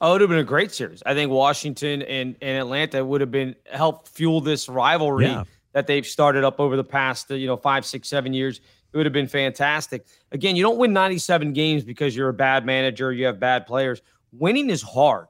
Oh, 0.00 0.10
it 0.10 0.12
would 0.12 0.20
have 0.20 0.30
been 0.30 0.38
a 0.38 0.44
great 0.44 0.72
series. 0.72 1.02
I 1.04 1.14
think 1.14 1.32
Washington 1.32 2.02
and, 2.02 2.36
and 2.40 2.58
Atlanta 2.58 3.04
would 3.04 3.20
have 3.22 3.30
been 3.30 3.56
helped 3.70 4.08
fuel 4.08 4.40
this 4.40 4.68
rivalry 4.68 5.24
Yeah. 5.24 5.44
that 5.72 5.86
they've 5.86 6.06
started 6.06 6.44
up 6.44 6.60
over 6.60 6.76
the 6.76 6.84
past, 6.84 7.30
you 7.30 7.46
know, 7.46 7.56
five, 7.56 7.84
six, 7.86 8.06
seven 8.06 8.32
years. 8.34 8.60
It 8.92 8.96
would 8.96 9.06
have 9.06 9.12
been 9.12 9.28
fantastic. 9.28 10.06
Again, 10.32 10.56
you 10.56 10.62
don't 10.62 10.78
win 10.78 10.92
97 10.92 11.52
games 11.52 11.84
because 11.84 12.16
you're 12.16 12.28
a 12.28 12.34
bad 12.34 12.64
manager, 12.64 13.12
you 13.12 13.26
have 13.26 13.38
bad 13.38 13.66
players. 13.66 14.00
Winning 14.32 14.70
is 14.70 14.82
hard. 14.82 15.26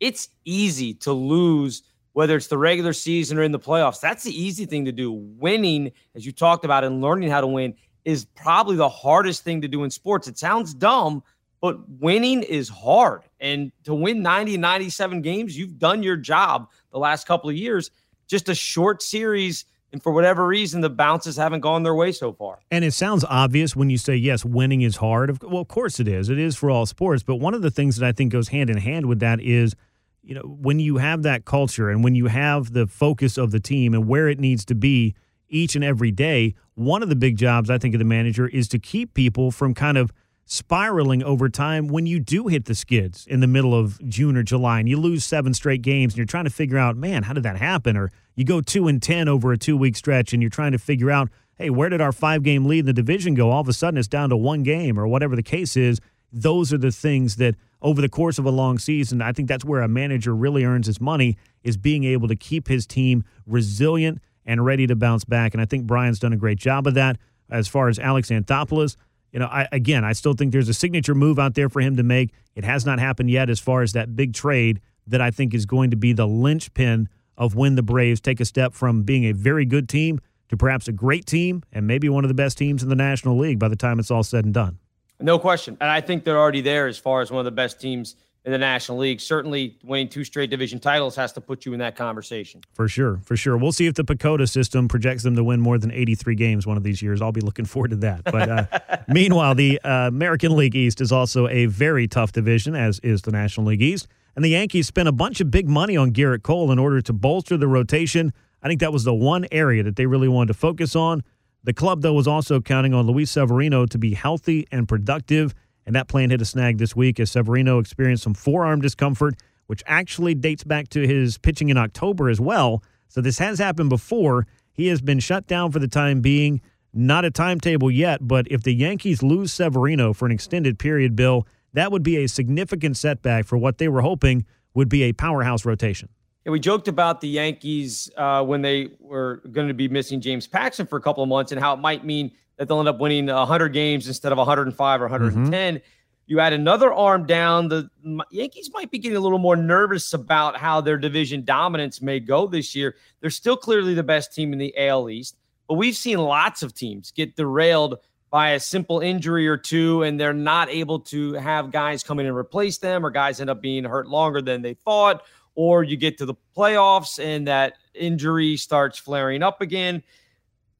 It's 0.00 0.28
easy 0.44 0.94
to 0.94 1.12
lose, 1.12 1.82
whether 2.12 2.36
it's 2.36 2.46
the 2.46 2.58
regular 2.58 2.92
season 2.92 3.38
or 3.38 3.42
in 3.42 3.52
the 3.52 3.58
playoffs. 3.58 4.00
That's 4.00 4.24
the 4.24 4.32
easy 4.32 4.64
thing 4.64 4.86
to 4.86 4.92
do. 4.92 5.12
Winning, 5.12 5.92
as 6.14 6.24
you 6.24 6.32
talked 6.32 6.64
about, 6.64 6.84
and 6.84 7.00
learning 7.00 7.30
how 7.30 7.40
to 7.40 7.46
win 7.46 7.74
is 8.04 8.24
probably 8.24 8.76
the 8.76 8.88
hardest 8.88 9.44
thing 9.44 9.60
to 9.60 9.68
do 9.68 9.84
in 9.84 9.90
sports. 9.90 10.26
It 10.26 10.38
sounds 10.38 10.72
dumb, 10.72 11.22
but 11.60 11.76
winning 11.88 12.42
is 12.42 12.68
hard. 12.68 13.22
And 13.40 13.70
to 13.84 13.94
win 13.94 14.22
90, 14.22 14.56
97 14.56 15.20
games, 15.20 15.56
you've 15.56 15.78
done 15.78 16.02
your 16.02 16.16
job 16.16 16.68
the 16.92 16.98
last 16.98 17.26
couple 17.26 17.50
of 17.50 17.56
years. 17.56 17.90
Just 18.26 18.48
a 18.48 18.54
short 18.54 19.02
series. 19.02 19.66
And 19.92 20.02
for 20.02 20.12
whatever 20.12 20.46
reason, 20.46 20.82
the 20.82 20.90
bounces 20.90 21.36
haven't 21.36 21.60
gone 21.60 21.82
their 21.82 21.94
way 21.94 22.12
so 22.12 22.32
far. 22.32 22.60
And 22.70 22.84
it 22.84 22.92
sounds 22.92 23.24
obvious 23.24 23.74
when 23.74 23.90
you 23.90 23.98
say, 23.98 24.14
yes, 24.14 24.44
winning 24.44 24.82
is 24.82 24.96
hard. 24.96 25.42
Well, 25.42 25.62
of 25.62 25.68
course 25.68 25.98
it 25.98 26.06
is. 26.06 26.28
It 26.28 26.38
is 26.38 26.56
for 26.56 26.70
all 26.70 26.86
sports. 26.86 27.22
But 27.22 27.36
one 27.36 27.54
of 27.54 27.62
the 27.62 27.70
things 27.70 27.96
that 27.96 28.06
I 28.06 28.12
think 28.12 28.32
goes 28.32 28.48
hand 28.48 28.70
in 28.70 28.76
hand 28.76 29.06
with 29.06 29.18
that 29.20 29.40
is, 29.40 29.74
you 30.22 30.34
know, 30.34 30.42
when 30.42 30.78
you 30.78 30.98
have 30.98 31.22
that 31.24 31.44
culture 31.44 31.90
and 31.90 32.04
when 32.04 32.14
you 32.14 32.26
have 32.26 32.72
the 32.72 32.86
focus 32.86 33.36
of 33.36 33.50
the 33.50 33.60
team 33.60 33.94
and 33.94 34.06
where 34.06 34.28
it 34.28 34.38
needs 34.38 34.64
to 34.66 34.74
be 34.74 35.14
each 35.48 35.74
and 35.74 35.82
every 35.82 36.12
day, 36.12 36.54
one 36.74 37.02
of 37.02 37.08
the 37.08 37.16
big 37.16 37.36
jobs 37.36 37.68
I 37.68 37.78
think 37.78 37.94
of 37.94 37.98
the 37.98 38.04
manager 38.04 38.46
is 38.46 38.68
to 38.68 38.78
keep 38.78 39.14
people 39.14 39.50
from 39.50 39.74
kind 39.74 39.98
of 39.98 40.12
spiraling 40.50 41.22
over 41.22 41.48
time 41.48 41.86
when 41.86 42.06
you 42.06 42.18
do 42.18 42.48
hit 42.48 42.64
the 42.64 42.74
skids 42.74 43.24
in 43.28 43.38
the 43.38 43.46
middle 43.46 43.72
of 43.72 44.00
June 44.08 44.36
or 44.36 44.42
July 44.42 44.80
and 44.80 44.88
you 44.88 44.98
lose 44.98 45.24
seven 45.24 45.54
straight 45.54 45.80
games 45.80 46.14
and 46.14 46.16
you're 46.18 46.26
trying 46.26 46.42
to 46.42 46.50
figure 46.50 46.76
out, 46.76 46.96
man, 46.96 47.22
how 47.22 47.32
did 47.32 47.44
that 47.44 47.56
happen? 47.56 47.96
Or 47.96 48.10
you 48.34 48.44
go 48.44 48.60
two 48.60 48.88
and 48.88 49.00
10 49.00 49.28
over 49.28 49.52
a 49.52 49.56
two 49.56 49.76
week 49.76 49.94
stretch 49.94 50.32
and 50.32 50.42
you're 50.42 50.50
trying 50.50 50.72
to 50.72 50.78
figure 50.78 51.08
out, 51.08 51.28
hey, 51.56 51.70
where 51.70 51.88
did 51.88 52.00
our 52.00 52.10
five 52.10 52.42
game 52.42 52.66
lead 52.66 52.80
in 52.80 52.86
the 52.86 52.92
division 52.92 53.34
go? 53.34 53.52
All 53.52 53.60
of 53.60 53.68
a 53.68 53.72
sudden 53.72 53.96
it's 53.96 54.08
down 54.08 54.28
to 54.30 54.36
one 54.36 54.64
game 54.64 54.98
or 54.98 55.06
whatever 55.06 55.36
the 55.36 55.42
case 55.44 55.76
is. 55.76 56.00
Those 56.32 56.72
are 56.72 56.78
the 56.78 56.90
things 56.90 57.36
that 57.36 57.54
over 57.80 58.00
the 58.00 58.08
course 58.08 58.36
of 58.36 58.44
a 58.44 58.50
long 58.50 58.80
season, 58.80 59.22
I 59.22 59.30
think 59.30 59.46
that's 59.46 59.64
where 59.64 59.82
a 59.82 59.88
manager 59.88 60.34
really 60.34 60.64
earns 60.64 60.88
his 60.88 61.00
money 61.00 61.36
is 61.62 61.76
being 61.76 62.02
able 62.02 62.26
to 62.26 62.34
keep 62.34 62.66
his 62.66 62.88
team 62.88 63.22
resilient 63.46 64.18
and 64.44 64.64
ready 64.64 64.88
to 64.88 64.96
bounce 64.96 65.24
back. 65.24 65.54
And 65.54 65.60
I 65.60 65.64
think 65.64 65.86
Brian's 65.86 66.18
done 66.18 66.32
a 66.32 66.36
great 66.36 66.58
job 66.58 66.88
of 66.88 66.94
that. 66.94 67.18
As 67.48 67.68
far 67.68 67.88
as 67.88 67.98
Alex 68.00 68.30
Anthopoulos, 68.30 68.96
you 69.32 69.38
know, 69.38 69.46
I, 69.46 69.68
again, 69.72 70.04
I 70.04 70.12
still 70.12 70.32
think 70.32 70.52
there's 70.52 70.68
a 70.68 70.74
signature 70.74 71.14
move 71.14 71.38
out 71.38 71.54
there 71.54 71.68
for 71.68 71.80
him 71.80 71.96
to 71.96 72.02
make. 72.02 72.32
It 72.54 72.64
has 72.64 72.84
not 72.84 72.98
happened 72.98 73.30
yet 73.30 73.48
as 73.48 73.60
far 73.60 73.82
as 73.82 73.92
that 73.92 74.16
big 74.16 74.34
trade 74.34 74.80
that 75.06 75.20
I 75.20 75.30
think 75.30 75.54
is 75.54 75.66
going 75.66 75.90
to 75.90 75.96
be 75.96 76.12
the 76.12 76.26
linchpin 76.26 77.08
of 77.36 77.54
when 77.54 77.74
the 77.74 77.82
Braves 77.82 78.20
take 78.20 78.40
a 78.40 78.44
step 78.44 78.74
from 78.74 79.02
being 79.02 79.24
a 79.24 79.32
very 79.32 79.64
good 79.64 79.88
team 79.88 80.20
to 80.48 80.56
perhaps 80.56 80.88
a 80.88 80.92
great 80.92 81.26
team 81.26 81.62
and 81.72 81.86
maybe 81.86 82.08
one 82.08 82.24
of 82.24 82.28
the 82.28 82.34
best 82.34 82.58
teams 82.58 82.82
in 82.82 82.88
the 82.88 82.96
National 82.96 83.38
League 83.38 83.58
by 83.58 83.68
the 83.68 83.76
time 83.76 83.98
it's 83.98 84.10
all 84.10 84.22
said 84.22 84.44
and 84.44 84.52
done. 84.52 84.78
No 85.20 85.38
question. 85.38 85.76
And 85.80 85.90
I 85.90 86.00
think 86.00 86.24
they're 86.24 86.38
already 86.38 86.60
there 86.60 86.86
as 86.86 86.98
far 86.98 87.20
as 87.20 87.30
one 87.30 87.38
of 87.40 87.44
the 87.44 87.50
best 87.50 87.80
teams 87.80 88.16
in 88.44 88.52
the 88.52 88.58
National 88.58 88.98
League. 88.98 89.20
Certainly, 89.20 89.78
winning 89.84 90.08
two 90.08 90.24
straight 90.24 90.50
division 90.50 90.78
titles 90.78 91.14
has 91.16 91.32
to 91.34 91.40
put 91.40 91.66
you 91.66 91.72
in 91.72 91.78
that 91.80 91.96
conversation. 91.96 92.62
For 92.72 92.88
sure. 92.88 93.20
For 93.24 93.36
sure. 93.36 93.56
We'll 93.56 93.72
see 93.72 93.86
if 93.86 93.94
the 93.94 94.04
PECOTA 94.04 94.48
system 94.48 94.88
projects 94.88 95.22
them 95.22 95.36
to 95.36 95.44
win 95.44 95.60
more 95.60 95.78
than 95.78 95.90
83 95.90 96.34
games 96.34 96.66
one 96.66 96.76
of 96.76 96.82
these 96.82 97.02
years. 97.02 97.20
I'll 97.20 97.32
be 97.32 97.40
looking 97.40 97.66
forward 97.66 97.90
to 97.90 97.96
that. 97.96 98.24
But 98.24 98.48
uh, 98.48 98.96
meanwhile, 99.08 99.54
the 99.54 99.80
uh, 99.82 100.08
American 100.08 100.56
League 100.56 100.74
East 100.74 101.00
is 101.00 101.12
also 101.12 101.48
a 101.48 101.66
very 101.66 102.08
tough 102.08 102.32
division, 102.32 102.74
as 102.74 102.98
is 103.00 103.22
the 103.22 103.32
National 103.32 103.66
League 103.66 103.82
East. 103.82 104.08
And 104.36 104.44
the 104.44 104.50
Yankees 104.50 104.86
spent 104.86 105.08
a 105.08 105.12
bunch 105.12 105.40
of 105.40 105.50
big 105.50 105.68
money 105.68 105.96
on 105.96 106.12
Gerrit 106.12 106.42
Cole 106.42 106.70
in 106.70 106.78
order 106.78 107.00
to 107.02 107.12
bolster 107.12 107.56
the 107.56 107.68
rotation. 107.68 108.32
I 108.62 108.68
think 108.68 108.80
that 108.80 108.92
was 108.92 109.04
the 109.04 109.14
one 109.14 109.46
area 109.50 109.82
that 109.82 109.96
they 109.96 110.06
really 110.06 110.28
wanted 110.28 110.48
to 110.48 110.58
focus 110.58 110.94
on. 110.94 111.22
The 111.62 111.74
club, 111.74 112.00
though, 112.00 112.14
was 112.14 112.26
also 112.26 112.60
counting 112.60 112.94
on 112.94 113.06
Luis 113.06 113.30
Severino 113.30 113.84
to 113.86 113.98
be 113.98 114.14
healthy 114.14 114.66
and 114.72 114.88
productive, 114.88 115.54
and 115.86 115.94
that 115.96 116.08
plan 116.08 116.30
hit 116.30 116.40
a 116.40 116.44
snag 116.44 116.78
this 116.78 116.94
week 116.94 117.18
as 117.20 117.30
Severino 117.30 117.78
experienced 117.78 118.22
some 118.22 118.34
forearm 118.34 118.80
discomfort, 118.80 119.34
which 119.66 119.82
actually 119.86 120.34
dates 120.34 120.64
back 120.64 120.88
to 120.90 121.06
his 121.06 121.38
pitching 121.38 121.68
in 121.68 121.76
October 121.76 122.28
as 122.28 122.40
well. 122.40 122.82
So 123.08 123.20
this 123.20 123.38
has 123.38 123.58
happened 123.58 123.90
before. 123.90 124.46
He 124.72 124.88
has 124.88 125.00
been 125.00 125.18
shut 125.18 125.46
down 125.46 125.72
for 125.72 125.78
the 125.78 125.88
time 125.88 126.20
being. 126.20 126.60
Not 126.92 127.24
a 127.24 127.30
timetable 127.30 127.90
yet, 127.90 128.26
but 128.26 128.46
if 128.50 128.64
the 128.64 128.74
Yankees 128.74 129.22
lose 129.22 129.52
Severino 129.52 130.12
for 130.12 130.26
an 130.26 130.32
extended 130.32 130.78
period, 130.78 131.14
Bill, 131.14 131.46
that 131.72 131.92
would 131.92 132.02
be 132.02 132.16
a 132.16 132.26
significant 132.26 132.96
setback 132.96 133.46
for 133.46 133.56
what 133.56 133.78
they 133.78 133.88
were 133.88 134.00
hoping 134.00 134.44
would 134.74 134.88
be 134.88 135.04
a 135.04 135.12
powerhouse 135.12 135.64
rotation. 135.64 136.08
Yeah, 136.44 136.52
we 136.52 136.60
joked 136.60 136.88
about 136.88 137.20
the 137.20 137.28
Yankees 137.28 138.10
uh, 138.16 138.42
when 138.42 138.62
they 138.62 138.88
were 138.98 139.42
going 139.52 139.68
to 139.68 139.74
be 139.74 139.88
missing 139.88 140.20
James 140.20 140.46
Paxton 140.46 140.86
for 140.86 140.96
a 140.96 141.00
couple 141.00 141.22
of 141.22 141.28
months 141.28 141.52
and 141.52 141.60
how 141.60 141.74
it 141.74 141.78
might 141.78 142.04
mean 142.04 142.32
that 142.60 142.68
they'll 142.68 142.78
end 142.78 142.90
up 142.90 143.00
winning 143.00 143.26
100 143.26 143.70
games 143.70 144.06
instead 144.06 144.32
of 144.32 144.38
105 144.38 145.00
or 145.00 145.04
110. 145.04 145.74
Mm-hmm. 145.76 145.84
You 146.26 146.40
add 146.40 146.52
another 146.52 146.92
arm 146.92 147.24
down, 147.24 147.68
the 147.68 147.88
Yankees 148.30 148.70
might 148.74 148.90
be 148.90 148.98
getting 148.98 149.16
a 149.16 149.20
little 149.20 149.38
more 149.38 149.56
nervous 149.56 150.12
about 150.12 150.58
how 150.58 150.82
their 150.82 150.98
division 150.98 151.42
dominance 151.42 152.02
may 152.02 152.20
go 152.20 152.46
this 152.46 152.76
year. 152.76 152.96
They're 153.22 153.30
still 153.30 153.56
clearly 153.56 153.94
the 153.94 154.02
best 154.02 154.34
team 154.34 154.52
in 154.52 154.58
the 154.58 154.74
AL 154.76 155.08
East, 155.08 155.38
but 155.68 155.76
we've 155.76 155.96
seen 155.96 156.18
lots 156.18 156.62
of 156.62 156.74
teams 156.74 157.12
get 157.12 157.34
derailed 157.34 157.96
by 158.28 158.50
a 158.50 158.60
simple 158.60 159.00
injury 159.00 159.48
or 159.48 159.56
two, 159.56 160.02
and 160.02 160.20
they're 160.20 160.34
not 160.34 160.68
able 160.68 161.00
to 161.00 161.32
have 161.32 161.70
guys 161.70 162.02
come 162.04 162.20
in 162.20 162.26
and 162.26 162.36
replace 162.36 162.76
them, 162.76 163.06
or 163.06 163.10
guys 163.10 163.40
end 163.40 163.48
up 163.48 163.62
being 163.62 163.84
hurt 163.84 164.06
longer 164.06 164.42
than 164.42 164.60
they 164.60 164.74
thought, 164.74 165.22
or 165.54 165.82
you 165.82 165.96
get 165.96 166.18
to 166.18 166.26
the 166.26 166.34
playoffs 166.54 167.18
and 167.18 167.48
that 167.48 167.78
injury 167.94 168.58
starts 168.58 168.98
flaring 168.98 169.42
up 169.42 169.62
again. 169.62 170.02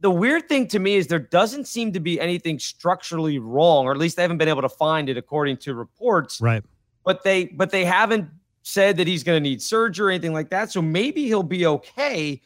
The 0.00 0.10
weird 0.10 0.48
thing 0.48 0.66
to 0.68 0.78
me 0.78 0.96
is 0.96 1.06
there 1.06 1.18
doesn't 1.18 1.66
seem 1.66 1.92
to 1.92 2.00
be 2.00 2.20
anything 2.20 2.58
structurally 2.58 3.38
wrong, 3.38 3.86
or 3.86 3.92
at 3.92 3.98
least 3.98 4.16
they 4.16 4.22
haven't 4.22 4.38
been 4.38 4.48
able 4.48 4.62
to 4.62 4.68
find 4.68 5.08
it 5.08 5.16
according 5.16 5.58
to 5.58 5.74
reports. 5.74 6.40
Right. 6.40 6.62
But 7.04 7.22
they 7.22 7.46
but 7.46 7.70
they 7.70 7.84
haven't 7.84 8.28
said 8.62 8.96
that 8.98 9.06
he's 9.06 9.22
going 9.22 9.42
to 9.42 9.48
need 9.48 9.60
surgery 9.60 10.06
or 10.06 10.10
anything 10.10 10.32
like 10.32 10.50
that. 10.50 10.70
So 10.70 10.80
maybe 10.82 11.24
he'll 11.26 11.42
be 11.42 11.66
okay. 11.66 12.40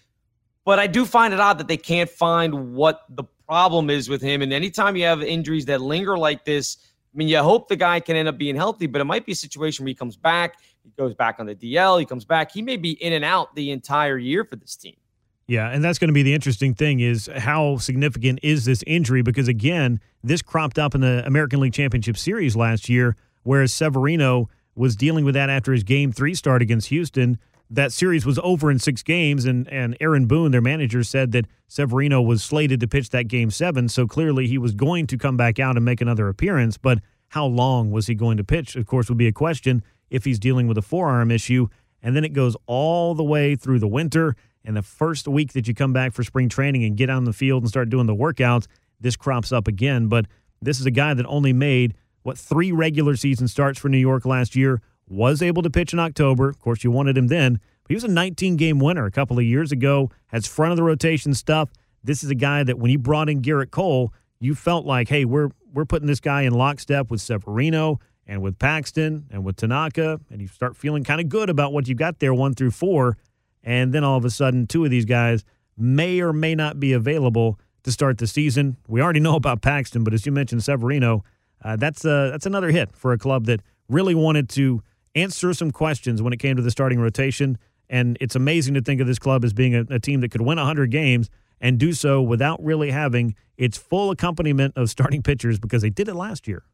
But 0.64 0.78
I 0.78 0.86
do 0.86 1.04
find 1.04 1.34
it 1.34 1.40
odd 1.40 1.58
that 1.58 1.68
they 1.68 1.76
can't 1.76 2.08
find 2.08 2.74
what 2.74 3.02
the 3.10 3.24
problem 3.46 3.90
is 3.90 4.08
with 4.08 4.22
him. 4.22 4.42
And 4.42 4.52
anytime 4.52 4.96
you 4.96 5.04
have 5.04 5.22
injuries 5.22 5.66
that 5.66 5.80
linger 5.80 6.16
like 6.16 6.44
this, 6.44 6.78
I 7.14 7.16
mean, 7.16 7.28
you 7.28 7.38
hope 7.38 7.68
the 7.68 7.76
guy 7.76 8.00
can 8.00 8.16
end 8.16 8.28
up 8.28 8.38
being 8.38 8.56
healthy, 8.56 8.86
but 8.86 9.00
it 9.00 9.04
might 9.04 9.26
be 9.26 9.32
a 9.32 9.36
situation 9.36 9.84
where 9.84 9.90
he 9.90 9.94
comes 9.94 10.16
back, 10.16 10.56
he 10.82 10.90
goes 10.96 11.14
back 11.14 11.36
on 11.38 11.46
the 11.46 11.54
DL, 11.54 12.00
he 12.00 12.06
comes 12.06 12.24
back. 12.24 12.50
He 12.50 12.62
may 12.62 12.76
be 12.76 12.92
in 12.92 13.12
and 13.12 13.24
out 13.24 13.54
the 13.54 13.70
entire 13.70 14.18
year 14.18 14.44
for 14.44 14.56
this 14.56 14.74
team. 14.74 14.96
Yeah, 15.46 15.68
and 15.68 15.84
that's 15.84 15.98
going 15.98 16.08
to 16.08 16.14
be 16.14 16.22
the 16.22 16.32
interesting 16.32 16.74
thing 16.74 17.00
is 17.00 17.28
how 17.36 17.76
significant 17.76 18.40
is 18.42 18.64
this 18.64 18.82
injury? 18.86 19.22
Because 19.22 19.46
again, 19.46 20.00
this 20.22 20.40
cropped 20.40 20.78
up 20.78 20.94
in 20.94 21.02
the 21.02 21.22
American 21.26 21.60
League 21.60 21.74
Championship 21.74 22.16
Series 22.16 22.56
last 22.56 22.88
year, 22.88 23.14
whereas 23.42 23.72
Severino 23.72 24.48
was 24.74 24.96
dealing 24.96 25.24
with 25.24 25.34
that 25.34 25.50
after 25.50 25.72
his 25.72 25.82
game 25.82 26.12
three 26.12 26.34
start 26.34 26.62
against 26.62 26.88
Houston 26.88 27.38
that 27.70 27.92
series 27.92 28.26
was 28.26 28.38
over 28.42 28.70
in 28.70 28.78
six 28.78 29.02
games, 29.02 29.44
and, 29.44 29.68
and 29.68 29.96
Aaron 30.00 30.26
Boone, 30.26 30.50
their 30.50 30.60
manager, 30.60 31.02
said 31.02 31.32
that 31.32 31.46
Severino 31.66 32.20
was 32.20 32.42
slated 32.42 32.80
to 32.80 32.88
pitch 32.88 33.10
that 33.10 33.28
game 33.28 33.50
seven. 33.50 33.88
So 33.88 34.06
clearly 34.06 34.46
he 34.46 34.58
was 34.58 34.74
going 34.74 35.06
to 35.08 35.18
come 35.18 35.36
back 35.36 35.58
out 35.58 35.76
and 35.76 35.84
make 35.84 36.00
another 36.00 36.28
appearance. 36.28 36.76
But 36.76 37.00
how 37.28 37.46
long 37.46 37.90
was 37.90 38.06
he 38.06 38.14
going 38.14 38.36
to 38.36 38.44
pitch? 38.44 38.76
Of 38.76 38.86
course, 38.86 39.08
would 39.08 39.18
be 39.18 39.26
a 39.26 39.32
question 39.32 39.82
if 40.10 40.24
he's 40.24 40.38
dealing 40.38 40.68
with 40.68 40.78
a 40.78 40.82
forearm 40.82 41.30
issue. 41.30 41.68
And 42.02 42.14
then 42.14 42.24
it 42.24 42.32
goes 42.32 42.56
all 42.66 43.14
the 43.14 43.24
way 43.24 43.56
through 43.56 43.78
the 43.78 43.88
winter. 43.88 44.36
And 44.64 44.76
the 44.76 44.82
first 44.82 45.28
week 45.28 45.52
that 45.52 45.68
you 45.68 45.74
come 45.74 45.92
back 45.92 46.12
for 46.12 46.22
spring 46.22 46.48
training 46.48 46.84
and 46.84 46.96
get 46.96 47.10
on 47.10 47.24
the 47.24 47.32
field 47.32 47.62
and 47.62 47.68
start 47.68 47.90
doing 47.90 48.06
the 48.06 48.14
workouts, 48.14 48.66
this 49.00 49.16
crops 49.16 49.52
up 49.52 49.68
again. 49.68 50.08
But 50.08 50.26
this 50.62 50.80
is 50.80 50.86
a 50.86 50.90
guy 50.90 51.14
that 51.14 51.26
only 51.26 51.52
made, 51.52 51.94
what, 52.22 52.38
three 52.38 52.72
regular 52.72 53.16
season 53.16 53.48
starts 53.48 53.78
for 53.78 53.88
New 53.88 53.98
York 53.98 54.24
last 54.24 54.56
year 54.56 54.80
was 55.06 55.42
able 55.42 55.62
to 55.62 55.70
pitch 55.70 55.92
in 55.92 55.98
October. 55.98 56.48
Of 56.48 56.58
course, 56.58 56.82
you 56.84 56.90
wanted 56.90 57.18
him 57.18 57.28
then. 57.28 57.60
But 57.82 57.88
he 57.88 57.94
was 57.94 58.04
a 58.04 58.08
19 58.08 58.56
game 58.56 58.78
winner 58.78 59.04
a 59.04 59.10
couple 59.10 59.38
of 59.38 59.44
years 59.44 59.72
ago, 59.72 60.10
has 60.28 60.46
front 60.46 60.72
of 60.72 60.76
the 60.76 60.82
rotation 60.82 61.34
stuff. 61.34 61.70
This 62.02 62.24
is 62.24 62.30
a 62.30 62.34
guy 62.34 62.62
that 62.64 62.78
when 62.78 62.90
you 62.90 62.98
brought 62.98 63.28
in 63.28 63.42
Gerrit 63.42 63.70
Cole, 63.70 64.12
you 64.40 64.54
felt 64.54 64.86
like, 64.86 65.08
hey, 65.08 65.24
we're 65.24 65.50
we're 65.72 65.84
putting 65.84 66.06
this 66.06 66.20
guy 66.20 66.42
in 66.42 66.52
lockstep 66.52 67.10
with 67.10 67.20
Severino 67.20 67.98
and 68.26 68.40
with 68.40 68.58
Paxton 68.58 69.26
and 69.30 69.44
with 69.44 69.56
Tanaka, 69.56 70.20
and 70.30 70.40
you 70.40 70.46
start 70.46 70.76
feeling 70.76 71.02
kind 71.02 71.20
of 71.20 71.28
good 71.28 71.50
about 71.50 71.72
what 71.72 71.88
you 71.88 71.94
got 71.94 72.20
there 72.20 72.32
one 72.32 72.54
through 72.54 72.70
four. 72.70 73.16
And 73.64 73.92
then 73.92 74.04
all 74.04 74.16
of 74.16 74.24
a 74.24 74.30
sudden, 74.30 74.66
two 74.66 74.84
of 74.84 74.90
these 74.90 75.06
guys 75.06 75.44
may 75.76 76.20
or 76.20 76.32
may 76.32 76.54
not 76.54 76.78
be 76.78 76.92
available 76.92 77.58
to 77.82 77.90
start 77.90 78.18
the 78.18 78.26
season. 78.26 78.76
We 78.86 79.00
already 79.00 79.20
know 79.20 79.34
about 79.42 79.62
Paxton, 79.62 80.04
but 80.04 80.14
as 80.14 80.24
you 80.26 80.32
mentioned, 80.32 80.62
Severino, 80.62 81.24
uh, 81.64 81.76
that's 81.76 82.04
uh, 82.04 82.28
that's 82.30 82.46
another 82.46 82.70
hit 82.70 82.94
for 82.94 83.12
a 83.12 83.18
club 83.18 83.46
that 83.46 83.60
really 83.88 84.14
wanted 84.14 84.48
to 84.50 84.82
answer 85.14 85.54
some 85.54 85.70
questions 85.70 86.20
when 86.20 86.32
it 86.32 86.38
came 86.38 86.56
to 86.56 86.62
the 86.62 86.70
starting 86.70 87.00
rotation. 87.00 87.58
And 87.88 88.16
it's 88.20 88.34
amazing 88.34 88.74
to 88.74 88.82
think 88.82 89.00
of 89.00 89.06
this 89.06 89.18
club 89.18 89.44
as 89.44 89.52
being 89.52 89.74
a, 89.74 89.84
a 89.90 89.98
team 89.98 90.20
that 90.20 90.30
could 90.30 90.40
win 90.40 90.56
100 90.56 90.90
games 90.90 91.30
and 91.60 91.78
do 91.78 91.92
so 91.92 92.20
without 92.20 92.62
really 92.62 92.90
having 92.90 93.34
its 93.56 93.78
full 93.78 94.10
accompaniment 94.10 94.74
of 94.76 94.90
starting 94.90 95.22
pitchers 95.24 95.58
because 95.58 95.82
they 95.82 95.90
did 95.90 96.08
it 96.08 96.14
last 96.14 96.46
year. 96.48 96.64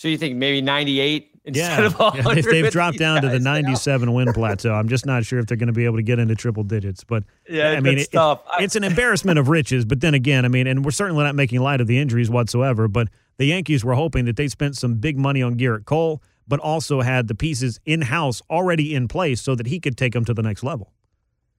So 0.00 0.08
you 0.08 0.16
think 0.16 0.36
maybe 0.36 0.62
98 0.62 1.40
instead 1.44 1.78
yeah. 1.78 1.84
of 1.84 1.98
100? 1.98 2.46
Yeah, 2.46 2.50
they've 2.50 2.72
dropped 2.72 2.96
down 2.96 3.20
to 3.20 3.28
the 3.28 3.38
97 3.38 4.08
now. 4.08 4.14
win 4.14 4.32
plateau. 4.32 4.72
I'm 4.72 4.88
just 4.88 5.04
not 5.04 5.26
sure 5.26 5.38
if 5.38 5.44
they're 5.44 5.58
going 5.58 5.66
to 5.66 5.74
be 5.74 5.84
able 5.84 5.96
to 5.96 6.02
get 6.02 6.18
into 6.18 6.34
triple 6.34 6.62
digits. 6.62 7.04
But 7.04 7.24
yeah, 7.46 7.72
I 7.72 7.80
mean, 7.80 7.98
it, 7.98 8.08
it, 8.10 8.38
it's 8.60 8.76
an 8.76 8.84
embarrassment 8.84 9.38
of 9.38 9.50
riches. 9.50 9.84
But 9.84 10.00
then 10.00 10.14
again, 10.14 10.46
I 10.46 10.48
mean, 10.48 10.66
and 10.66 10.86
we're 10.86 10.90
certainly 10.90 11.22
not 11.22 11.34
making 11.34 11.60
light 11.60 11.82
of 11.82 11.86
the 11.86 11.98
injuries 11.98 12.30
whatsoever. 12.30 12.88
But 12.88 13.08
the 13.36 13.44
Yankees 13.44 13.84
were 13.84 13.92
hoping 13.92 14.24
that 14.24 14.36
they 14.36 14.48
spent 14.48 14.74
some 14.74 14.94
big 14.94 15.18
money 15.18 15.42
on 15.42 15.58
Gerrit 15.58 15.84
Cole 15.84 16.22
but 16.48 16.60
also 16.60 17.02
had 17.02 17.28
the 17.28 17.34
pieces 17.34 17.78
in 17.84 18.00
house 18.00 18.40
already 18.48 18.94
in 18.94 19.06
place 19.06 19.42
so 19.42 19.54
that 19.54 19.66
he 19.66 19.80
could 19.80 19.98
take 19.98 20.14
them 20.14 20.24
to 20.24 20.32
the 20.32 20.42
next 20.42 20.62
level. 20.62 20.94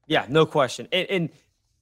Yeah, 0.07 0.25
no 0.29 0.47
question. 0.47 0.87
And, 0.91 1.07
and 1.11 1.29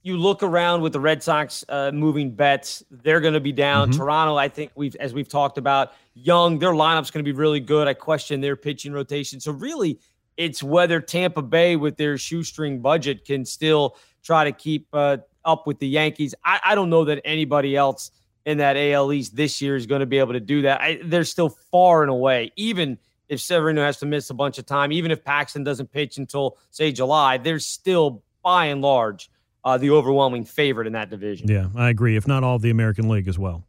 you 0.02 0.18
look 0.18 0.44
around 0.44 0.82
with 0.82 0.94
the 0.94 1.00
Red 1.00 1.22
Sox 1.22 1.66
uh, 1.68 1.92
moving 1.92 2.32
Betts, 2.32 2.84
they're 2.90 3.20
going 3.20 3.34
to 3.34 3.40
be 3.40 3.52
down. 3.52 3.90
Mm-hmm. 3.90 4.00
Toronto, 4.00 4.36
I 4.36 4.48
think 4.48 4.72
we've 4.76 4.96
as 4.96 5.14
we've 5.14 5.28
talked 5.28 5.58
about, 5.58 5.94
young, 6.14 6.60
their 6.60 6.72
lineup's 6.72 7.12
going 7.12 7.24
to 7.24 7.32
be 7.32 7.38
really 7.38 7.60
good. 7.60 7.88
I 7.88 7.94
question 7.94 8.42
their 8.42 8.56
pitching 8.56 8.94
rotation. 8.94 9.40
So 9.40 9.52
really, 9.52 10.00
it's 10.38 10.64
whether 10.64 11.02
Tampa 11.02 11.42
Bay 11.42 11.76
with 11.76 11.98
their 11.98 12.18
shoestring 12.18 12.80
budget 12.80 13.26
can 13.26 13.44
still 13.44 13.98
try 14.24 14.46
to 14.46 14.52
keep 14.52 14.88
uh, 14.94 15.18
up 15.44 15.68
with 15.68 15.80
the 15.80 15.88
Yankees. 15.88 16.34
I, 16.46 16.60
I 16.64 16.76
don't 16.76 16.90
know 16.90 17.04
that 17.06 17.22
anybody 17.26 17.76
else 17.76 18.12
in 18.46 18.58
that 18.60 18.78
AL 18.78 19.12
East 19.12 19.36
this 19.36 19.62
year 19.62 19.76
is 19.76 19.86
going 19.86 20.00
to 20.00 20.06
be 20.06 20.18
able 20.18 20.34
to 20.34 20.40
do 20.40 20.62
that. 20.62 20.82
I, 20.82 21.00
they're 21.04 21.26
still 21.26 21.50
far 21.50 22.04
and 22.04 22.10
away. 22.10 22.54
Even 22.56 22.98
if 23.28 23.42
Severino 23.42 23.82
has 23.82 23.98
to 23.98 24.06
miss 24.06 24.30
a 24.30 24.34
bunch 24.34 24.58
of 24.58 24.66
time, 24.66 24.94
even 24.94 25.12
if 25.12 25.24
Paxton 25.24 25.66
doesn't 25.66 25.92
pitch 25.92 26.18
until 26.18 26.58
say 26.72 26.92
July, 26.94 27.38
they're 27.38 27.60
still 27.60 28.24
by 28.42 28.68
and 28.68 28.82
large 28.82 29.30
uh, 29.64 29.78
the 29.78 29.90
overwhelming 29.90 30.46
favorite 30.46 30.88
in 30.88 30.94
that 30.94 31.10
division. 31.10 31.48
Yeah, 31.48 31.68
I 31.76 31.90
agree. 31.90 32.16
If 32.16 32.28
not 32.28 32.44
all 32.44 32.56
of 32.56 32.62
the 32.62 32.70
American 32.70 33.10
League 33.10 33.28
as 33.28 33.38
well. 33.38 33.64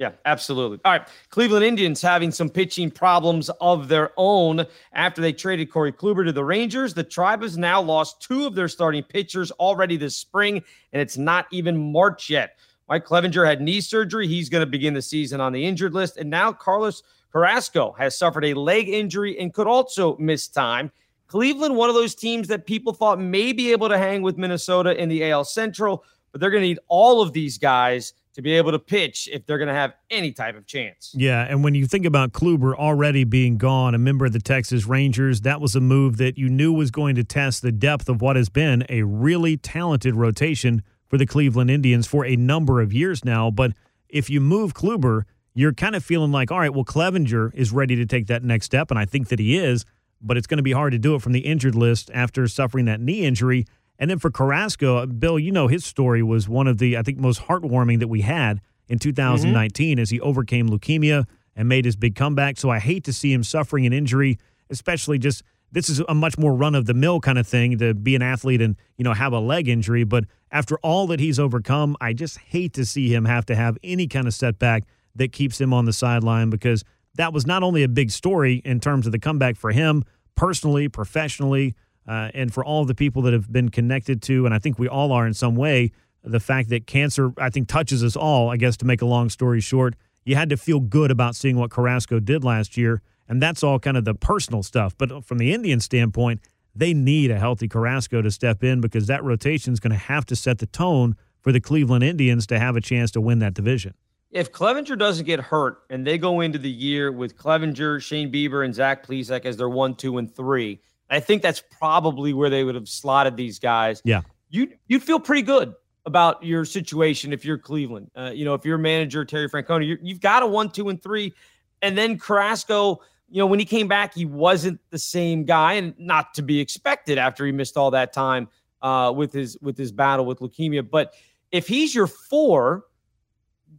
Yeah, 0.00 0.12
absolutely. 0.24 0.80
All 0.86 0.92
right. 0.92 1.06
Cleveland 1.28 1.62
Indians 1.62 2.00
having 2.00 2.30
some 2.30 2.48
pitching 2.48 2.90
problems 2.90 3.50
of 3.60 3.88
their 3.88 4.12
own 4.16 4.64
after 4.94 5.20
they 5.20 5.30
traded 5.30 5.70
Corey 5.70 5.92
Kluber 5.92 6.24
to 6.24 6.32
the 6.32 6.42
Rangers. 6.42 6.94
The 6.94 7.04
Tribe 7.04 7.42
has 7.42 7.58
now 7.58 7.82
lost 7.82 8.22
two 8.22 8.46
of 8.46 8.54
their 8.54 8.66
starting 8.66 9.02
pitchers 9.02 9.50
already 9.52 9.98
this 9.98 10.16
spring, 10.16 10.62
and 10.94 11.02
it's 11.02 11.18
not 11.18 11.46
even 11.52 11.92
March 11.92 12.30
yet. 12.30 12.56
Mike 12.88 13.04
Clevinger 13.04 13.46
had 13.46 13.60
knee 13.60 13.82
surgery. 13.82 14.26
He's 14.26 14.48
going 14.48 14.64
to 14.64 14.70
begin 14.70 14.94
the 14.94 15.02
season 15.02 15.38
on 15.38 15.52
the 15.52 15.66
injured 15.66 15.92
list. 15.92 16.16
And 16.16 16.30
now 16.30 16.50
Carlos 16.50 17.02
Carrasco 17.30 17.92
has 17.98 18.18
suffered 18.18 18.46
a 18.46 18.54
leg 18.54 18.88
injury 18.88 19.38
and 19.38 19.52
could 19.52 19.66
also 19.66 20.16
miss 20.16 20.48
time. 20.48 20.90
Cleveland, 21.30 21.76
one 21.76 21.88
of 21.88 21.94
those 21.94 22.16
teams 22.16 22.48
that 22.48 22.66
people 22.66 22.92
thought 22.92 23.20
may 23.20 23.52
be 23.52 23.70
able 23.70 23.88
to 23.88 23.96
hang 23.96 24.20
with 24.20 24.36
Minnesota 24.36 25.00
in 25.00 25.08
the 25.08 25.30
AL 25.30 25.44
Central, 25.44 26.04
but 26.32 26.40
they're 26.40 26.50
going 26.50 26.62
to 26.62 26.66
need 26.66 26.80
all 26.88 27.22
of 27.22 27.32
these 27.32 27.56
guys 27.56 28.14
to 28.34 28.42
be 28.42 28.52
able 28.54 28.72
to 28.72 28.80
pitch 28.80 29.28
if 29.32 29.46
they're 29.46 29.56
going 29.56 29.68
to 29.68 29.74
have 29.74 29.94
any 30.10 30.32
type 30.32 30.56
of 30.56 30.66
chance. 30.66 31.14
Yeah, 31.16 31.46
and 31.48 31.62
when 31.62 31.76
you 31.76 31.86
think 31.86 32.04
about 32.04 32.32
Kluber 32.32 32.74
already 32.74 33.22
being 33.22 33.58
gone, 33.58 33.94
a 33.94 33.98
member 33.98 34.26
of 34.26 34.32
the 34.32 34.40
Texas 34.40 34.86
Rangers, 34.86 35.42
that 35.42 35.60
was 35.60 35.76
a 35.76 35.80
move 35.80 36.16
that 36.16 36.36
you 36.36 36.48
knew 36.48 36.72
was 36.72 36.90
going 36.90 37.14
to 37.14 37.22
test 37.22 37.62
the 37.62 37.70
depth 37.70 38.08
of 38.08 38.20
what 38.20 38.34
has 38.34 38.48
been 38.48 38.84
a 38.88 39.02
really 39.02 39.56
talented 39.56 40.16
rotation 40.16 40.82
for 41.06 41.16
the 41.16 41.26
Cleveland 41.26 41.70
Indians 41.70 42.08
for 42.08 42.26
a 42.26 42.34
number 42.34 42.80
of 42.80 42.92
years 42.92 43.24
now. 43.24 43.52
But 43.52 43.70
if 44.08 44.28
you 44.28 44.40
move 44.40 44.74
Kluber, 44.74 45.22
you're 45.54 45.74
kind 45.74 45.94
of 45.94 46.04
feeling 46.04 46.32
like, 46.32 46.50
all 46.50 46.58
right, 46.58 46.74
well, 46.74 46.84
Clevinger 46.84 47.54
is 47.54 47.70
ready 47.70 47.94
to 47.94 48.06
take 48.06 48.26
that 48.26 48.42
next 48.42 48.66
step, 48.66 48.90
and 48.90 48.98
I 48.98 49.04
think 49.04 49.28
that 49.28 49.38
he 49.38 49.56
is, 49.56 49.84
but 50.20 50.36
it's 50.36 50.46
going 50.46 50.58
to 50.58 50.62
be 50.62 50.72
hard 50.72 50.92
to 50.92 50.98
do 50.98 51.14
it 51.14 51.22
from 51.22 51.32
the 51.32 51.40
injured 51.40 51.74
list 51.74 52.10
after 52.12 52.46
suffering 52.46 52.84
that 52.86 53.00
knee 53.00 53.24
injury. 53.24 53.66
And 53.98 54.10
then 54.10 54.18
for 54.18 54.30
Carrasco, 54.30 55.06
Bill, 55.06 55.38
you 55.38 55.52
know 55.52 55.68
his 55.68 55.84
story 55.84 56.22
was 56.22 56.48
one 56.48 56.66
of 56.66 56.78
the 56.78 56.96
I 56.96 57.02
think 57.02 57.18
most 57.18 57.42
heartwarming 57.42 58.00
that 58.00 58.08
we 58.08 58.22
had 58.22 58.60
in 58.88 58.98
2019 58.98 59.96
mm-hmm. 59.96 60.02
as 60.02 60.10
he 60.10 60.20
overcame 60.20 60.68
leukemia 60.68 61.26
and 61.54 61.68
made 61.68 61.84
his 61.84 61.96
big 61.96 62.14
comeback. 62.14 62.58
So 62.58 62.70
I 62.70 62.78
hate 62.78 63.04
to 63.04 63.12
see 63.12 63.32
him 63.32 63.44
suffering 63.44 63.86
an 63.86 63.92
injury, 63.92 64.38
especially 64.70 65.18
just 65.18 65.42
this 65.72 65.88
is 65.88 66.00
a 66.08 66.14
much 66.14 66.36
more 66.36 66.54
run 66.54 66.74
of 66.74 66.86
the 66.86 66.94
mill 66.94 67.20
kind 67.20 67.38
of 67.38 67.46
thing 67.46 67.78
to 67.78 67.94
be 67.94 68.16
an 68.16 68.22
athlete 68.22 68.60
and 68.60 68.76
you 68.96 69.04
know 69.04 69.12
have 69.12 69.32
a 69.32 69.38
leg 69.38 69.68
injury. 69.68 70.04
But 70.04 70.24
after 70.50 70.78
all 70.78 71.06
that 71.08 71.20
he's 71.20 71.38
overcome, 71.38 71.96
I 72.00 72.12
just 72.12 72.38
hate 72.38 72.72
to 72.74 72.84
see 72.84 73.12
him 73.12 73.24
have 73.24 73.46
to 73.46 73.54
have 73.54 73.78
any 73.82 74.06
kind 74.06 74.26
of 74.26 74.34
setback 74.34 74.84
that 75.14 75.32
keeps 75.32 75.60
him 75.60 75.72
on 75.72 75.84
the 75.84 75.92
sideline 75.92 76.50
because 76.50 76.84
that 77.14 77.32
was 77.32 77.46
not 77.46 77.62
only 77.62 77.82
a 77.82 77.88
big 77.88 78.10
story 78.10 78.62
in 78.64 78.80
terms 78.80 79.06
of 79.06 79.12
the 79.12 79.18
comeback 79.18 79.56
for 79.56 79.72
him 79.72 80.04
personally, 80.34 80.88
professionally 80.88 81.74
uh, 82.06 82.30
and 82.34 82.52
for 82.52 82.64
all 82.64 82.84
the 82.84 82.94
people 82.94 83.22
that 83.22 83.32
have 83.32 83.52
been 83.52 83.68
connected 83.68 84.22
to, 84.22 84.46
and 84.46 84.54
I 84.54 84.58
think 84.58 84.78
we 84.78 84.88
all 84.88 85.12
are 85.12 85.26
in 85.26 85.34
some 85.34 85.54
way, 85.54 85.92
the 86.22 86.40
fact 86.40 86.68
that 86.70 86.86
cancer, 86.86 87.32
I 87.38 87.50
think, 87.50 87.68
touches 87.68 88.04
us 88.04 88.16
all, 88.16 88.50
I 88.50 88.56
guess, 88.56 88.76
to 88.78 88.84
make 88.84 89.02
a 89.02 89.06
long 89.06 89.30
story 89.30 89.60
short, 89.60 89.94
you 90.24 90.36
had 90.36 90.50
to 90.50 90.56
feel 90.56 90.80
good 90.80 91.10
about 91.10 91.34
seeing 91.34 91.56
what 91.56 91.70
Carrasco 91.70 92.20
did 92.20 92.44
last 92.44 92.76
year. 92.76 93.02
And 93.28 93.40
that's 93.40 93.62
all 93.62 93.78
kind 93.78 93.96
of 93.96 94.04
the 94.04 94.14
personal 94.14 94.62
stuff. 94.62 94.94
But 94.98 95.24
from 95.24 95.38
the 95.38 95.52
Indian 95.52 95.80
standpoint, 95.80 96.40
they 96.74 96.92
need 96.94 97.30
a 97.30 97.38
healthy 97.38 97.68
Carrasco 97.68 98.22
to 98.22 98.30
step 98.30 98.62
in 98.62 98.80
because 98.80 99.06
that 99.06 99.24
rotation 99.24 99.72
is 99.72 99.80
going 99.80 99.92
to 99.92 99.96
have 99.96 100.26
to 100.26 100.36
set 100.36 100.58
the 100.58 100.66
tone 100.66 101.16
for 101.40 101.52
the 101.52 101.60
Cleveland 101.60 102.04
Indians 102.04 102.46
to 102.48 102.58
have 102.58 102.76
a 102.76 102.80
chance 102.80 103.10
to 103.12 103.20
win 103.20 103.38
that 103.38 103.54
division. 103.54 103.94
If 104.30 104.52
Clevinger 104.52 104.96
doesn't 104.96 105.26
get 105.26 105.40
hurt 105.40 105.78
and 105.90 106.06
they 106.06 106.16
go 106.16 106.40
into 106.40 106.58
the 106.58 106.70
year 106.70 107.10
with 107.10 107.36
Clevinger, 107.36 108.00
Shane 108.00 108.30
Bieber, 108.30 108.64
and 108.64 108.74
Zach 108.74 109.04
Plesac 109.04 109.44
as 109.44 109.56
their 109.56 109.68
one, 109.68 109.94
two, 109.96 110.18
and 110.18 110.32
three, 110.32 110.80
I 111.10 111.18
think 111.18 111.42
that's 111.42 111.62
probably 111.78 112.32
where 112.32 112.48
they 112.48 112.62
would 112.62 112.76
have 112.76 112.88
slotted 112.88 113.36
these 113.36 113.58
guys. 113.58 114.00
Yeah. 114.04 114.22
You 114.50 114.68
you'd 114.86 115.02
feel 115.02 115.18
pretty 115.18 115.42
good 115.42 115.74
about 116.06 116.42
your 116.42 116.64
situation 116.64 117.32
if 117.32 117.44
you're 117.44 117.58
Cleveland. 117.58 118.10
Uh, 118.16 118.30
you 118.32 118.44
know, 118.44 118.54
if 118.54 118.64
you're 118.64 118.78
manager 118.78 119.24
Terry 119.24 119.48
Francona, 119.48 119.86
you 119.86 120.14
have 120.14 120.20
got 120.20 120.42
a 120.42 120.46
one, 120.46 120.70
two, 120.70 120.88
and 120.88 121.02
three, 121.02 121.34
and 121.82 121.98
then 121.98 122.18
Carrasco. 122.18 123.00
You 123.32 123.38
know, 123.38 123.46
when 123.46 123.60
he 123.60 123.64
came 123.64 123.86
back, 123.86 124.14
he 124.14 124.24
wasn't 124.24 124.80
the 124.90 124.98
same 124.98 125.44
guy, 125.44 125.74
and 125.74 125.94
not 125.98 126.34
to 126.34 126.42
be 126.42 126.58
expected 126.58 127.16
after 127.16 127.46
he 127.46 127.52
missed 127.52 127.76
all 127.76 127.92
that 127.92 128.12
time 128.12 128.48
uh, 128.82 129.12
with 129.14 129.32
his 129.32 129.56
with 129.60 129.76
his 129.78 129.92
battle 129.92 130.24
with 130.24 130.40
leukemia. 130.40 130.88
But 130.88 131.14
if 131.52 131.68
he's 131.68 131.94
your 131.94 132.06
four, 132.06 132.84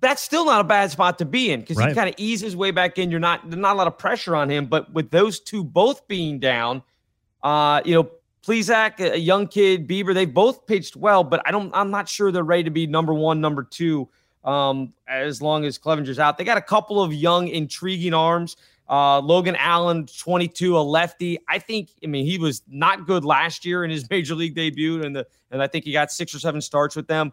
that's 0.02 0.22
still 0.22 0.46
not 0.46 0.62
a 0.62 0.66
bad 0.66 0.92
spot 0.92 1.18
to 1.20 1.26
be 1.26 1.52
in 1.52 1.62
because 1.62 1.78
right. 1.78 1.90
he 1.90 1.96
kind 1.96 2.10
of 2.10 2.16
eases 2.18 2.44
his 2.44 2.56
way 2.56 2.72
back 2.72 2.98
in. 2.98 3.10
You're 3.10 3.20
not 3.20 3.50
there's 3.50 3.62
not 3.62 3.76
a 3.76 3.78
lot 3.78 3.88
of 3.88 3.98
pressure 3.98 4.36
on 4.36 4.50
him, 4.50 4.66
but 4.66 4.92
with 4.94 5.12
those 5.12 5.40
two 5.40 5.64
both 5.64 6.08
being 6.08 6.40
down 6.40 6.84
uh, 7.44 7.82
you 7.86 7.96
know, 7.96 8.10
Plesac, 8.46 9.00
a 9.00 9.20
young 9.20 9.48
kid, 9.48 9.88
Bieber, 9.88 10.14
they 10.14 10.26
both 10.26 10.66
pitched 10.66 10.96
well, 10.96 11.24
but 11.24 11.42
I 11.46 11.52
don't. 11.52 11.72
I'm 11.76 11.92
not 11.92 12.10
sure 12.10 12.32
they're 12.32 12.44
ready 12.44 12.64
to 12.64 12.72
be 12.72 12.88
number 12.88 13.14
one, 13.14 13.40
number 13.40 13.64
two. 13.64 14.10
Um, 14.44 14.94
as 15.08 15.42
long 15.42 15.66
as 15.66 15.78
Clevinger's 15.78 16.18
out, 16.18 16.38
they 16.40 16.44
got 16.44 16.58
a 16.58 16.62
couple 16.62 17.02
of 17.02 17.14
young, 17.14 17.48
intriguing 17.48 18.14
arms. 18.14 18.58
Uh, 18.90 19.20
Logan 19.20 19.56
Allen, 19.58 20.08
22, 20.08 20.76
a 20.76 20.80
lefty. 20.80 21.38
I 21.48 21.60
think. 21.60 21.92
I 22.04 22.08
mean, 22.08 22.26
he 22.26 22.40
was 22.40 22.64
not 22.68 23.06
good 23.06 23.24
last 23.24 23.64
year 23.64 23.84
in 23.84 23.92
his 23.92 24.10
major 24.10 24.34
league 24.34 24.56
debut, 24.56 25.04
and 25.04 25.16
the 25.16 25.28
and 25.52 25.62
I 25.62 25.68
think 25.68 25.86
he 25.86 25.92
got 25.92 26.12
six 26.12 26.34
or 26.34 26.40
seven 26.40 26.62
starts 26.62 26.96
with 26.96 27.08
them. 27.08 27.32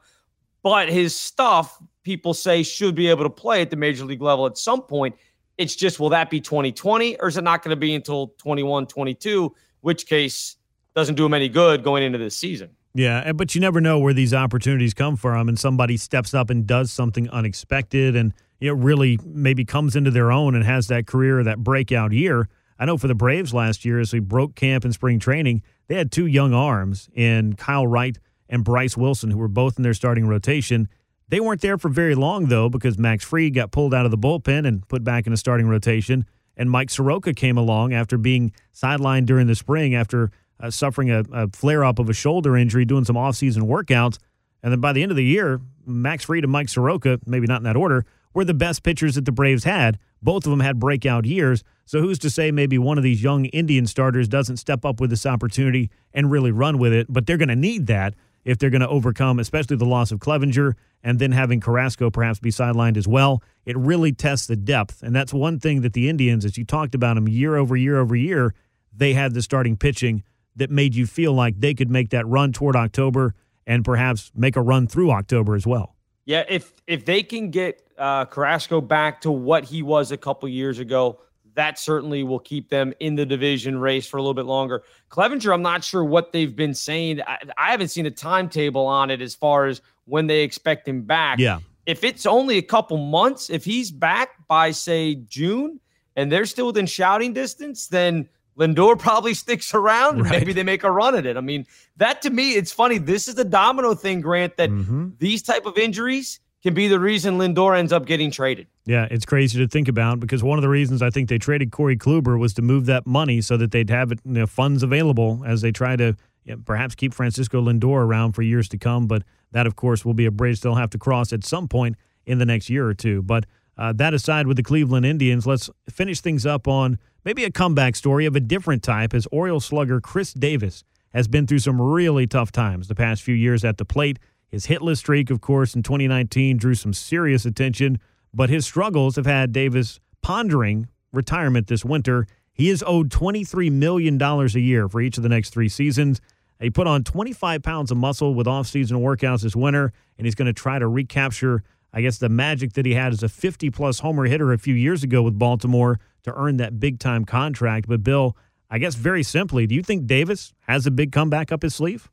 But 0.63 0.91
his 0.91 1.17
stuff, 1.17 1.81
people 2.09 2.33
say, 2.33 2.63
should 2.63 2.95
be 2.95 3.09
able 3.09 3.25
to 3.25 3.31
play 3.31 3.61
at 3.61 3.71
the 3.71 3.77
major 3.77 4.05
league 4.05 4.23
level 4.23 4.47
at 4.47 4.57
some 4.57 4.83
point. 4.83 5.15
It's 5.59 5.77
just, 5.77 6.01
will 6.01 6.09
that 6.11 6.31
be 6.31 6.41
2020 6.41 7.19
or 7.21 7.29
is 7.29 7.37
it 7.37 7.45
not 7.45 7.63
going 7.63 7.71
to 7.71 7.81
be 7.81 7.95
until 7.95 8.29
21, 8.39 8.87
22? 8.87 9.55
which 9.81 10.07
case 10.07 10.57
doesn't 10.95 11.15
do 11.15 11.27
him 11.27 11.35
any 11.35 11.49
good 11.49 11.83
going 11.83 12.03
into 12.03 12.19
this 12.19 12.37
season. 12.37 12.71
Yeah, 12.95 13.33
but 13.33 13.55
you 13.55 13.61
never 13.61 13.81
know 13.81 13.99
where 13.99 14.15
these 14.15 14.35
opportunities 14.35 14.95
come 14.95 15.17
from, 15.17 15.49
and 15.49 15.59
somebody 15.59 15.97
steps 15.97 16.35
up 16.35 16.51
and 16.51 16.67
does 16.67 16.91
something 16.91 17.29
unexpected, 17.31 18.17
and 18.17 18.33
it 18.61 18.75
really 18.75 19.21
maybe 19.25 19.65
comes 19.65 19.95
into 19.95 20.11
their 20.11 20.33
own 20.33 20.55
and 20.55 20.65
has 20.65 20.89
that 20.89 21.07
career, 21.07 21.45
that 21.45 21.59
breakout 21.59 22.13
year. 22.13 22.49
I 22.79 22.87
know 22.87 22.97
for 22.97 23.07
the 23.07 23.15
Braves 23.15 23.55
last 23.55 23.85
year, 23.85 24.01
as 24.01 24.13
we 24.13 24.21
broke 24.21 24.55
camp 24.55 24.85
in 24.85 24.93
spring 24.93 25.19
training, 25.19 25.63
they 25.87 25.95
had 25.95 26.11
two 26.11 26.27
young 26.27 26.55
arms 26.55 27.09
in 27.15 27.55
Kyle 27.55 27.87
Wright 27.87 28.19
and 28.49 28.65
Bryce 28.65 28.97
Wilson, 28.97 29.31
who 29.31 29.39
were 29.39 29.49
both 29.49 29.77
in 29.77 29.83
their 29.83 29.95
starting 29.95 30.27
rotation. 30.27 30.89
They 31.29 31.41
weren't 31.41 31.61
there 31.61 31.79
for 31.79 31.89
very 31.89 32.15
long, 32.15 32.47
though, 32.47 32.69
because 32.69 32.99
Max 32.99 33.25
Fried 33.25 33.55
got 33.55 33.71
pulled 33.71 33.93
out 33.93 34.05
of 34.05 34.11
the 34.11 34.19
bullpen 34.19 34.67
and 34.67 34.87
put 34.89 35.05
back 35.05 35.27
in 35.27 35.33
a 35.33 35.37
starting 35.37 35.69
rotation 35.69 36.25
and 36.59 36.71
Mike 36.71 36.91
Soroka 36.91 37.33
came 37.33 37.57
along 37.57 37.95
after 37.95 38.19
being 38.19 38.53
sidelined 38.75 39.27
during 39.27 39.47
the 39.47 39.55
spring 39.55 39.95
after 39.95 40.31
uh, 40.61 40.71
suffering 40.71 41.11
a, 41.11 41.23
a 41.33 41.49
flare 41.49 41.85
up 41.85 42.01
of 42.01 42.11
a 42.11 42.13
shoulder 42.13 42.57
injury, 42.57 42.85
doing 42.85 43.05
some 43.05 43.17
offseason 43.17 43.63
workouts. 43.63 44.19
And 44.63 44.73
then 44.73 44.81
by 44.81 44.93
the 44.93 45.03
end 45.03 45.13
of 45.13 45.17
the 45.17 45.25
year, 45.25 45.61
Max 45.87 46.25
Fried 46.25 46.43
and 46.43 46.53
Mike 46.53 46.69
Soroka, 46.69 47.21
maybe 47.25 47.47
not 47.47 47.59
in 47.59 47.63
that 47.63 47.77
order, 47.77 48.05
were 48.35 48.45
the 48.45 48.55
best 48.55 48.83
pitchers 48.83 49.15
that 49.15 49.25
the 49.25 49.33
Braves 49.33 49.65
had. 49.65 49.99
Both 50.21 50.45
of 50.47 50.51
them 50.51 50.61
had 50.61 50.81
breakout 50.81 51.25
years. 51.25 51.63
So 51.87 52.01
who's 52.01 52.19
to 52.19 52.31
say 52.31 52.51
maybe 52.51 52.77
one 52.77 52.99
of 52.99 53.05
these 53.05 53.23
young 53.23 53.47
Indian 53.47 53.87
starters 53.87 54.29
doesn't 54.29 54.57
step 54.57 54.85
up 54.85 55.01
with 55.01 55.11
this 55.11 55.25
opportunity 55.25 55.91
and 56.13 56.31
really 56.31 56.51
run 56.51 56.79
with 56.79 56.93
it? 56.93 57.07
But 57.09 57.27
they're 57.27 57.37
going 57.37 57.49
to 57.49 57.57
need 57.57 57.87
that 57.87 58.15
if 58.49 58.57
they're 58.57 58.71
going 58.71 58.81
to 58.81 58.89
overcome, 58.89 59.39
especially 59.39 59.77
the 59.77 59.85
loss 59.85 60.11
of 60.11 60.21
Clevinger 60.21 60.73
and 61.03 61.19
then 61.19 61.33
having 61.33 61.61
Carrasco 61.61 62.09
perhaps 62.09 62.41
be 62.41 62.49
sidelined 62.49 62.97
as 62.97 63.07
well. 63.07 63.43
It 63.67 63.77
really 63.77 64.11
tests 64.11 64.47
the 64.47 64.57
depth. 64.57 65.03
And 65.03 65.15
that's 65.15 65.35
one 65.35 65.61
thing 65.61 65.83
that 65.83 65.93
the 65.93 66.09
Indians, 66.09 66.47
as 66.47 66.57
you 66.57 66.65
talked 66.65 66.95
about 66.95 67.17
them 67.17 67.29
year 67.29 67.57
over 67.57 67.77
year 67.77 67.99
over 67.99 68.17
year, 68.17 68.55
they 68.91 69.13
had 69.13 69.35
the 69.35 69.43
starting 69.43 69.77
pitching 69.77 70.23
that 70.57 70.71
made 70.71 70.95
you 70.95 71.07
feel 71.07 71.35
like 71.35 71.61
they 71.61 71.75
could 71.75 71.91
make 71.91 72.09
that 72.09 72.27
run 72.27 72.53
toward 72.53 72.75
October 72.75 73.35
and 73.67 73.85
perhaps 73.85 74.33
make 74.35 74.57
a 74.57 74.63
run 74.63 74.87
through 74.87 75.11
October 75.11 75.55
as 75.55 75.67
well. 75.67 75.95
Yeah, 76.25 76.45
if 76.49 76.73
if 76.87 77.05
they 77.05 77.23
can 77.23 77.51
get 77.51 77.83
uh, 77.99 78.25
Carrasco 78.25 78.81
back 78.81 79.21
to 79.23 79.31
what 79.31 79.65
he 79.65 79.83
was 79.83 80.11
a 80.11 80.17
couple 80.17 80.49
years 80.49 80.79
ago, 80.79 81.21
that 81.59 81.77
certainly 81.77 82.23
will 82.23 82.39
keep 82.39 82.69
them 82.69 82.95
in 83.01 83.17
the 83.17 83.27
division 83.27 83.79
race 83.79 84.07
for 84.07 84.17
a 84.17 84.21
little 84.21 84.33
bit 84.33 84.47
longer. 84.47 84.85
Clevinger, 85.11 85.53
I'm 85.53 85.61
not 85.61 85.83
sure 85.83 86.05
what 86.05 86.31
they've 86.31 86.55
been 86.55 86.73
saying. 86.73 87.21
I, 87.23 87.39
I, 87.59 87.73
haven't 87.73 87.89
seen 87.89 88.07
a 88.07 88.13
timetable 88.13 88.87
on 88.87 89.11
it 89.11 89.21
as 89.21 89.35
far 89.35 89.67
as 89.67 89.83
when 90.05 90.29
they 90.29 90.43
expect 90.43 90.87
him 90.87 91.03
back. 91.03 91.41
Yeah. 91.41 91.59
If 91.85 92.05
it's 92.05 92.27
only 92.27 92.59
a 92.59 92.63
couple 92.63 92.97
months, 92.97 93.51
if 93.51 93.65
he's 93.65 93.91
back 93.91 94.47
by, 94.47 94.71
say, 94.71 95.17
June 95.17 95.81
and 96.15 96.31
they're 96.31 96.47
still 96.47 96.69
within 96.69 96.87
shouting 96.87 97.33
distance, 97.33 97.89
then 97.89 98.29
Lindor 98.57 98.97
probably 99.09 99.35
sticks 99.35 99.75
around 99.75 100.23
right. 100.23 100.31
maybe 100.31 100.53
they 100.53 100.63
make 100.63 100.85
a 100.85 100.93
run 100.93 101.17
at 101.17 101.27
it. 101.27 101.37
I 101.37 101.41
mean, 101.41 101.67
that 101.97 102.23
to 102.23 102.31
me, 102.31 102.53
it's 102.53 102.71
funny. 102.71 102.99
This 102.99 103.27
is 103.27 103.35
the 103.35 103.45
domino 103.45 103.97
thing, 103.97 104.21
Grant, 104.21 104.59
that 104.59 104.71
mm-hmm. 104.71 105.09
these 105.19 105.43
type 105.43 105.67
of 105.67 105.77
injuries– 105.77 106.39
can 106.63 106.75
be 106.75 106.89
the 106.89 106.99
reason 106.99 107.39
Lindor 107.39 107.79
ends 107.79 107.93
up 107.93 108.07
getting 108.07 108.31
traded. 108.31 108.67
Yeah, 108.85 109.07
it's 109.11 109.25
crazy 109.25 109.59
to 109.59 109.69
think 109.69 109.89
about 109.89 110.21
because 110.21 110.43
one 110.43 110.59
of 110.59 110.63
the 110.63 110.69
reasons 110.69 111.03
I 111.03 111.11
think 111.11 111.29
they 111.29 111.39
traded 111.39 111.71
Corey 111.71 111.97
Kluber 111.97 112.39
was 112.39 112.55
to 112.55 112.63
move 112.63 112.87
that 112.87 113.07
money 113.07 113.41
so 113.41 113.57
that 113.57 113.71
they'd 113.71 113.91
have 113.91 114.13
it, 114.13 114.21
you 114.25 114.33
know, 114.33 114.47
funds 114.47 114.83
available 114.83 115.43
as 115.47 115.61
they 115.61 115.71
try 115.71 115.95
to 115.97 116.17
you 116.45 116.57
know, 116.57 116.63
perhaps 116.65 116.95
keep 116.95 117.15
Francisco 117.15 117.61
Lindor 117.61 118.05
around 118.05 118.33
for 118.33 118.43
years 118.43 118.69
to 118.71 118.79
come. 118.79 119.07
But 119.07 119.23
that, 119.53 119.67
of 119.67 119.77
course, 119.77 120.05
will 120.05 120.15
be 120.15 120.27
a 120.27 120.31
bridge 120.31 120.61
they'll 120.61 120.75
have 120.75 120.91
to 120.91 120.99
cross 120.99 121.33
at 121.33 121.45
some 121.45 121.69
point 121.69 121.97
in 122.27 122.39
the 122.39 122.47
next 122.47 122.69
year 122.69 122.87
or 122.87 122.95
two. 122.95 123.23
But 123.23 123.45
uh, 123.77 123.93
that 123.95 124.13
aside, 124.13 124.47
with 124.47 124.57
the 124.57 124.63
Cleveland 124.63 125.07
Indians, 125.07 125.47
let's 125.47 125.71
finish 125.89 126.21
things 126.21 126.45
up 126.45 126.67
on 126.67 126.99
maybe 127.25 127.45
a 127.45 127.51
comeback 127.51 127.95
story 127.95 128.27
of 128.27 128.35
a 128.35 128.41
different 128.41 128.83
type 128.83 129.15
as 129.15 129.27
Oriole 129.31 129.61
slugger 129.61 130.01
Chris 130.01 130.33
Davis 130.33 130.83
has 131.15 131.29
been 131.29 131.47
through 131.47 131.61
some 131.61 131.81
really 131.81 132.27
tough 132.27 132.53
times 132.53 132.89
the 132.89 132.95
past 132.95 133.23
few 133.23 133.35
years 133.35 133.65
at 133.65 133.79
the 133.79 133.85
plate. 133.85 134.19
His 134.49 134.67
hitless 134.67 134.99
streak, 134.99 135.31
of 135.31 135.41
course, 135.41 135.75
in 135.75 135.83
2019 135.83 136.57
drew 136.57 136.75
some 136.75 136.93
serious 136.93 137.45
attention, 137.45 138.01
but 138.33 138.51
his 138.51 138.65
struggles 138.65 139.17
have 139.17 139.27
had 139.27 139.53
Davis 139.53 140.01
pondering 140.23 140.89
retirement 141.13 141.67
this 141.67 141.85
winter. 141.85 142.27
He 142.53 142.71
is 142.71 142.83
owed 142.87 143.11
$23 143.11 143.71
million 143.71 144.21
a 144.21 144.47
year 144.59 144.89
for 144.89 145.01
each 145.01 145.17
of 145.17 145.23
the 145.23 145.29
next 145.29 145.51
three 145.51 145.69
seasons. 145.69 146.21
He 146.61 146.71
put 146.71 146.87
on 146.87 147.05
25 147.05 147.63
pounds 147.63 147.91
of 147.91 147.99
muscle 147.99 148.35
with 148.35 148.49
off-season 148.49 148.99
workouts 148.99 149.43
this 149.43 149.55
winter, 149.55 149.93
and 150.17 150.27
he's 150.27 150.35
going 150.35 150.47
to 150.47 150.53
try 150.53 150.79
to 150.79 150.89
recapture, 150.89 151.63
I 151.93 152.01
guess, 152.01 152.19
the 152.19 152.29
magic 152.29 152.73
that 152.73 152.85
he 152.85 152.95
had 152.95 153.13
as 153.13 153.23
a 153.23 153.29
50-plus 153.29 154.01
homer 154.01 154.25
hitter 154.25 154.53
a 154.53 154.59
few 154.59 154.75
years 154.75 155.05
ago 155.05 155.23
with 155.23 155.39
Baltimore 155.39 156.01
to 156.25 156.35
earn 156.35 156.57
that 156.57 156.81
big-time 156.81 157.25
contract. 157.25 157.87
But, 157.87 158.03
Bill, 158.03 158.37
I 158.71 158.79
guess 158.79 158.97
very 158.97 159.23
simply, 159.23 159.67
do 159.67 159.75
you 159.75 159.83
think 159.83 160.07
Davis 160.07 160.53
has 160.63 160.85
a 160.87 160.91
big 160.91 161.13
comeback 161.13 161.53
up 161.53 161.63
his 161.63 161.75
sleeve? 161.75 162.11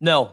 No. 0.00 0.32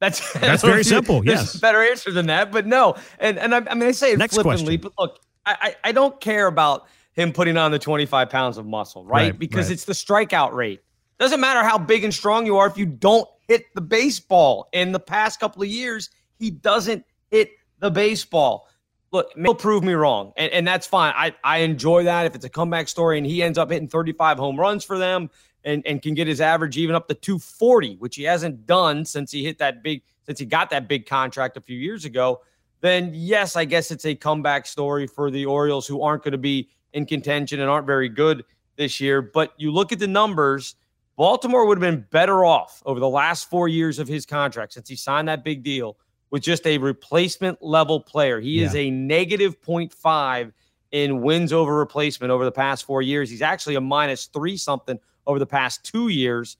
That's 0.00 0.32
that's 0.34 0.62
very 0.62 0.84
simple. 0.96 1.24
Yes, 1.24 1.56
better 1.56 1.82
answer 1.82 2.10
than 2.12 2.26
that, 2.26 2.52
but 2.52 2.66
no. 2.66 2.96
And 3.18 3.38
and 3.38 3.54
I, 3.54 3.58
I 3.70 3.74
mean, 3.74 3.88
I 3.88 3.92
say 3.92 4.12
it 4.12 4.18
Next 4.18 4.34
flippantly, 4.34 4.78
question. 4.78 4.92
but 4.96 5.02
look, 5.02 5.20
I, 5.44 5.56
I 5.60 5.88
I 5.88 5.92
don't 5.92 6.20
care 6.20 6.46
about 6.46 6.86
him 7.12 7.32
putting 7.32 7.56
on 7.56 7.72
the 7.72 7.78
25 7.78 8.30
pounds 8.30 8.58
of 8.58 8.66
muscle, 8.66 9.04
right? 9.04 9.32
Right, 9.32 9.38
because 9.38 9.66
right. 9.66 9.72
it's 9.72 9.84
the 9.84 9.92
strikeout 9.92 10.52
rate. 10.52 10.80
Doesn't 11.18 11.40
matter 11.40 11.64
how 11.64 11.76
big 11.76 12.04
and 12.04 12.14
strong 12.14 12.46
you 12.46 12.56
are 12.58 12.68
if 12.68 12.78
you 12.78 12.86
don't 12.86 13.28
hit 13.48 13.64
the 13.74 13.80
baseball. 13.80 14.68
In 14.72 14.92
the 14.92 15.00
past 15.00 15.40
couple 15.40 15.62
of 15.62 15.68
years, 15.68 16.10
he 16.38 16.50
doesn't 16.50 17.04
hit 17.30 17.50
the 17.80 17.90
baseball. 17.90 18.68
Look, 19.10 19.32
he'll 19.34 19.54
prove 19.54 19.82
me 19.82 19.94
wrong, 19.94 20.32
and, 20.36 20.52
and 20.52 20.68
that's 20.68 20.86
fine. 20.86 21.14
I, 21.16 21.34
I 21.42 21.58
enjoy 21.58 22.04
that 22.04 22.26
if 22.26 22.34
it's 22.36 22.44
a 22.44 22.50
comeback 22.50 22.88
story 22.88 23.16
and 23.16 23.26
he 23.26 23.42
ends 23.42 23.58
up 23.58 23.70
hitting 23.70 23.88
35 23.88 24.38
home 24.38 24.60
runs 24.60 24.84
for 24.84 24.98
them 24.98 25.30
and, 25.64 25.86
and 25.86 26.02
can 26.02 26.14
get 26.14 26.26
his 26.26 26.40
average 26.40 26.76
even 26.76 26.94
up 26.94 27.08
to 27.08 27.14
240, 27.14 27.96
which 27.96 28.16
he 28.16 28.22
hasn't 28.22 28.66
done 28.66 29.04
since 29.04 29.30
he 29.30 29.44
hit 29.44 29.58
that 29.58 29.82
big, 29.82 30.02
since 30.24 30.38
he 30.38 30.46
got 30.46 30.70
that 30.70 30.88
big 30.88 31.06
contract 31.06 31.56
a 31.56 31.60
few 31.60 31.76
years 31.76 32.04
ago, 32.04 32.40
then 32.80 33.10
yes, 33.14 33.56
I 33.56 33.64
guess 33.64 33.90
it's 33.90 34.06
a 34.06 34.14
comeback 34.14 34.66
story 34.66 35.06
for 35.06 35.30
the 35.30 35.46
Orioles 35.46 35.86
who 35.86 36.02
aren't 36.02 36.22
going 36.22 36.32
to 36.32 36.38
be 36.38 36.68
in 36.92 37.06
contention 37.06 37.60
and 37.60 37.68
aren't 37.68 37.86
very 37.86 38.08
good 38.08 38.44
this 38.76 39.00
year. 39.00 39.20
But 39.20 39.52
you 39.56 39.72
look 39.72 39.92
at 39.92 39.98
the 39.98 40.06
numbers, 40.06 40.76
Baltimore 41.16 41.66
would 41.66 41.82
have 41.82 41.92
been 41.92 42.06
better 42.10 42.44
off 42.44 42.82
over 42.86 43.00
the 43.00 43.08
last 43.08 43.50
four 43.50 43.68
years 43.68 43.98
of 43.98 44.06
his 44.06 44.24
contract 44.24 44.74
since 44.74 44.88
he 44.88 44.96
signed 44.96 45.28
that 45.28 45.44
big 45.44 45.62
deal 45.62 45.96
with 46.30 46.42
just 46.42 46.66
a 46.66 46.78
replacement 46.78 47.60
level 47.62 48.00
player. 48.00 48.38
He 48.38 48.62
is 48.62 48.74
a 48.74 48.90
negative 48.90 49.60
0.5 49.62 50.52
in 50.92 51.22
wins 51.22 51.52
over 51.52 51.74
replacement 51.74 52.30
over 52.30 52.44
the 52.44 52.52
past 52.52 52.84
four 52.84 53.02
years. 53.02 53.30
He's 53.30 53.42
actually 53.42 53.74
a 53.74 53.80
minus 53.80 54.26
three 54.26 54.56
something 54.56 54.98
over 55.28 55.38
the 55.38 55.46
past 55.46 55.84
two 55.84 56.08
years. 56.08 56.56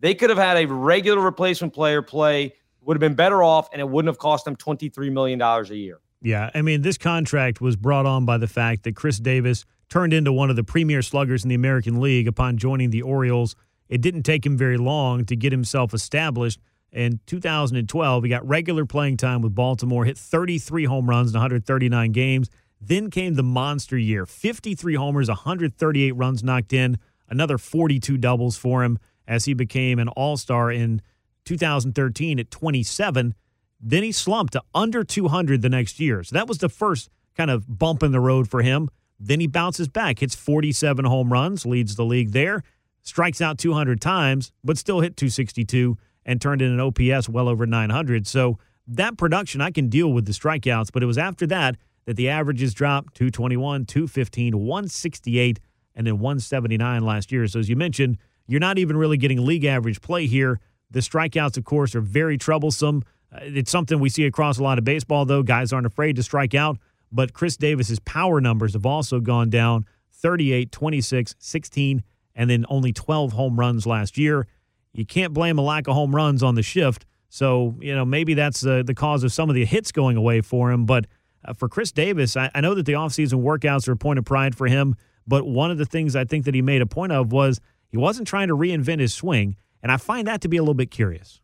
They 0.00 0.14
could 0.14 0.30
have 0.30 0.38
had 0.38 0.56
a 0.56 0.66
regular 0.66 1.20
replacement 1.20 1.72
player 1.72 2.02
play, 2.02 2.54
would 2.80 2.96
have 2.96 3.00
been 3.00 3.14
better 3.14 3.42
off, 3.42 3.68
and 3.72 3.80
it 3.80 3.88
wouldn't 3.88 4.08
have 4.08 4.18
cost 4.18 4.44
them 4.44 4.56
$23 4.56 5.12
million 5.12 5.40
a 5.40 5.62
year. 5.74 6.00
Yeah, 6.22 6.50
I 6.54 6.62
mean, 6.62 6.82
this 6.82 6.98
contract 6.98 7.60
was 7.60 7.76
brought 7.76 8.06
on 8.06 8.24
by 8.24 8.38
the 8.38 8.48
fact 8.48 8.82
that 8.84 8.96
Chris 8.96 9.18
Davis 9.18 9.64
turned 9.88 10.12
into 10.12 10.32
one 10.32 10.50
of 10.50 10.56
the 10.56 10.64
premier 10.64 11.02
sluggers 11.02 11.44
in 11.44 11.48
the 11.48 11.54
American 11.54 12.00
League 12.00 12.26
upon 12.26 12.56
joining 12.56 12.90
the 12.90 13.02
Orioles. 13.02 13.54
It 13.88 14.00
didn't 14.00 14.24
take 14.24 14.44
him 14.44 14.56
very 14.56 14.78
long 14.78 15.24
to 15.26 15.36
get 15.36 15.52
himself 15.52 15.94
established. 15.94 16.58
In 16.90 17.20
2012, 17.26 18.24
he 18.24 18.30
got 18.30 18.46
regular 18.46 18.86
playing 18.86 19.18
time 19.18 19.42
with 19.42 19.54
Baltimore, 19.54 20.04
hit 20.04 20.16
33 20.16 20.86
home 20.86 21.08
runs 21.08 21.30
in 21.30 21.34
139 21.34 22.12
games. 22.12 22.48
Then 22.80 23.10
came 23.10 23.34
the 23.34 23.42
monster 23.42 23.98
year 23.98 24.26
53 24.26 24.94
homers, 24.94 25.28
138 25.28 26.12
runs 26.12 26.42
knocked 26.42 26.72
in, 26.72 26.98
another 27.28 27.58
42 27.58 28.16
doubles 28.18 28.56
for 28.56 28.84
him 28.84 28.98
as 29.26 29.44
he 29.44 29.54
became 29.54 29.98
an 29.98 30.08
all 30.08 30.36
star 30.36 30.70
in 30.70 31.02
2013 31.44 32.38
at 32.38 32.50
27. 32.50 33.34
Then 33.80 34.02
he 34.02 34.12
slumped 34.12 34.54
to 34.54 34.62
under 34.74 35.04
200 35.04 35.62
the 35.62 35.68
next 35.68 36.00
year. 36.00 36.22
So 36.22 36.34
that 36.34 36.48
was 36.48 36.58
the 36.58 36.68
first 36.68 37.10
kind 37.36 37.50
of 37.50 37.78
bump 37.78 38.02
in 38.02 38.12
the 38.12 38.20
road 38.20 38.48
for 38.48 38.62
him. 38.62 38.88
Then 39.18 39.40
he 39.40 39.46
bounces 39.46 39.88
back, 39.88 40.18
hits 40.18 40.34
47 40.34 41.04
home 41.04 41.32
runs, 41.32 41.64
leads 41.64 41.96
the 41.96 42.04
league 42.04 42.32
there, 42.32 42.62
strikes 43.02 43.40
out 43.40 43.58
200 43.58 44.00
times, 44.00 44.52
but 44.64 44.78
still 44.78 45.00
hit 45.00 45.16
262 45.16 45.96
and 46.24 46.40
turned 46.40 46.60
in 46.60 46.72
an 46.72 46.80
OPS 46.80 47.28
well 47.28 47.48
over 47.48 47.66
900. 47.66 48.26
So 48.26 48.58
that 48.88 49.16
production, 49.16 49.60
I 49.60 49.70
can 49.70 49.88
deal 49.88 50.12
with 50.12 50.26
the 50.26 50.32
strikeouts, 50.32 50.90
but 50.92 51.02
it 51.02 51.06
was 51.06 51.18
after 51.18 51.46
that 51.48 51.76
that 52.04 52.16
the 52.16 52.28
averages 52.28 52.72
dropped 52.72 53.14
221, 53.14 53.84
215, 53.84 54.58
168, 54.58 55.60
and 55.96 56.06
then 56.06 56.18
179 56.18 57.04
last 57.04 57.32
year. 57.32 57.46
So 57.48 57.58
as 57.58 57.68
you 57.68 57.76
mentioned, 57.76 58.18
you're 58.46 58.60
not 58.60 58.78
even 58.78 58.96
really 58.96 59.16
getting 59.16 59.44
league 59.44 59.64
average 59.64 60.00
play 60.00 60.26
here. 60.26 60.60
The 60.90 61.00
strikeouts, 61.00 61.56
of 61.56 61.64
course, 61.64 61.94
are 61.94 62.00
very 62.00 62.38
troublesome. 62.38 63.02
Uh, 63.34 63.40
It's 63.42 63.70
something 63.70 63.98
we 63.98 64.08
see 64.08 64.24
across 64.24 64.58
a 64.58 64.62
lot 64.62 64.78
of 64.78 64.84
baseball, 64.84 65.24
though. 65.24 65.42
Guys 65.42 65.72
aren't 65.72 65.86
afraid 65.86 66.14
to 66.16 66.22
strike 66.22 66.54
out. 66.54 66.78
But 67.10 67.32
Chris 67.32 67.56
Davis's 67.56 67.98
power 68.00 68.40
numbers 68.40 68.74
have 68.74 68.86
also 68.86 69.20
gone 69.20 69.50
down 69.50 69.86
38, 70.12 70.70
26, 70.70 71.34
16, 71.38 72.02
and 72.34 72.50
then 72.50 72.66
only 72.68 72.92
12 72.92 73.32
home 73.32 73.58
runs 73.58 73.86
last 73.86 74.18
year. 74.18 74.46
You 74.92 75.06
can't 75.06 75.32
blame 75.32 75.58
a 75.58 75.62
lack 75.62 75.88
of 75.88 75.94
home 75.94 76.14
runs 76.14 76.42
on 76.42 76.54
the 76.54 76.62
shift. 76.62 77.04
So, 77.28 77.76
you 77.80 77.94
know, 77.94 78.04
maybe 78.04 78.34
that's 78.34 78.64
uh, 78.64 78.82
the 78.84 78.94
cause 78.94 79.24
of 79.24 79.32
some 79.32 79.48
of 79.48 79.54
the 79.54 79.64
hits 79.64 79.92
going 79.92 80.16
away 80.16 80.40
for 80.40 80.70
him. 80.70 80.86
But 80.86 81.06
uh, 81.44 81.52
for 81.52 81.68
Chris 81.68 81.92
Davis, 81.92 82.36
I, 82.36 82.50
I 82.54 82.60
know 82.60 82.74
that 82.74 82.86
the 82.86 82.94
offseason 82.94 83.42
workouts 83.42 83.88
are 83.88 83.92
a 83.92 83.96
point 83.96 84.18
of 84.18 84.24
pride 84.24 84.54
for 84.54 84.66
him. 84.66 84.94
But 85.26 85.46
one 85.46 85.70
of 85.70 85.78
the 85.78 85.84
things 85.84 86.14
I 86.14 86.24
think 86.24 86.44
that 86.44 86.54
he 86.54 86.62
made 86.62 86.82
a 86.82 86.86
point 86.86 87.12
of 87.12 87.32
was 87.32 87.60
he 87.88 87.96
wasn't 87.96 88.28
trying 88.28 88.48
to 88.48 88.56
reinvent 88.56 89.00
his 89.00 89.14
swing. 89.14 89.56
And 89.82 89.92
I 89.92 89.96
find 89.96 90.26
that 90.26 90.40
to 90.42 90.48
be 90.48 90.56
a 90.56 90.62
little 90.62 90.74
bit 90.74 90.90
curious. 90.90 91.40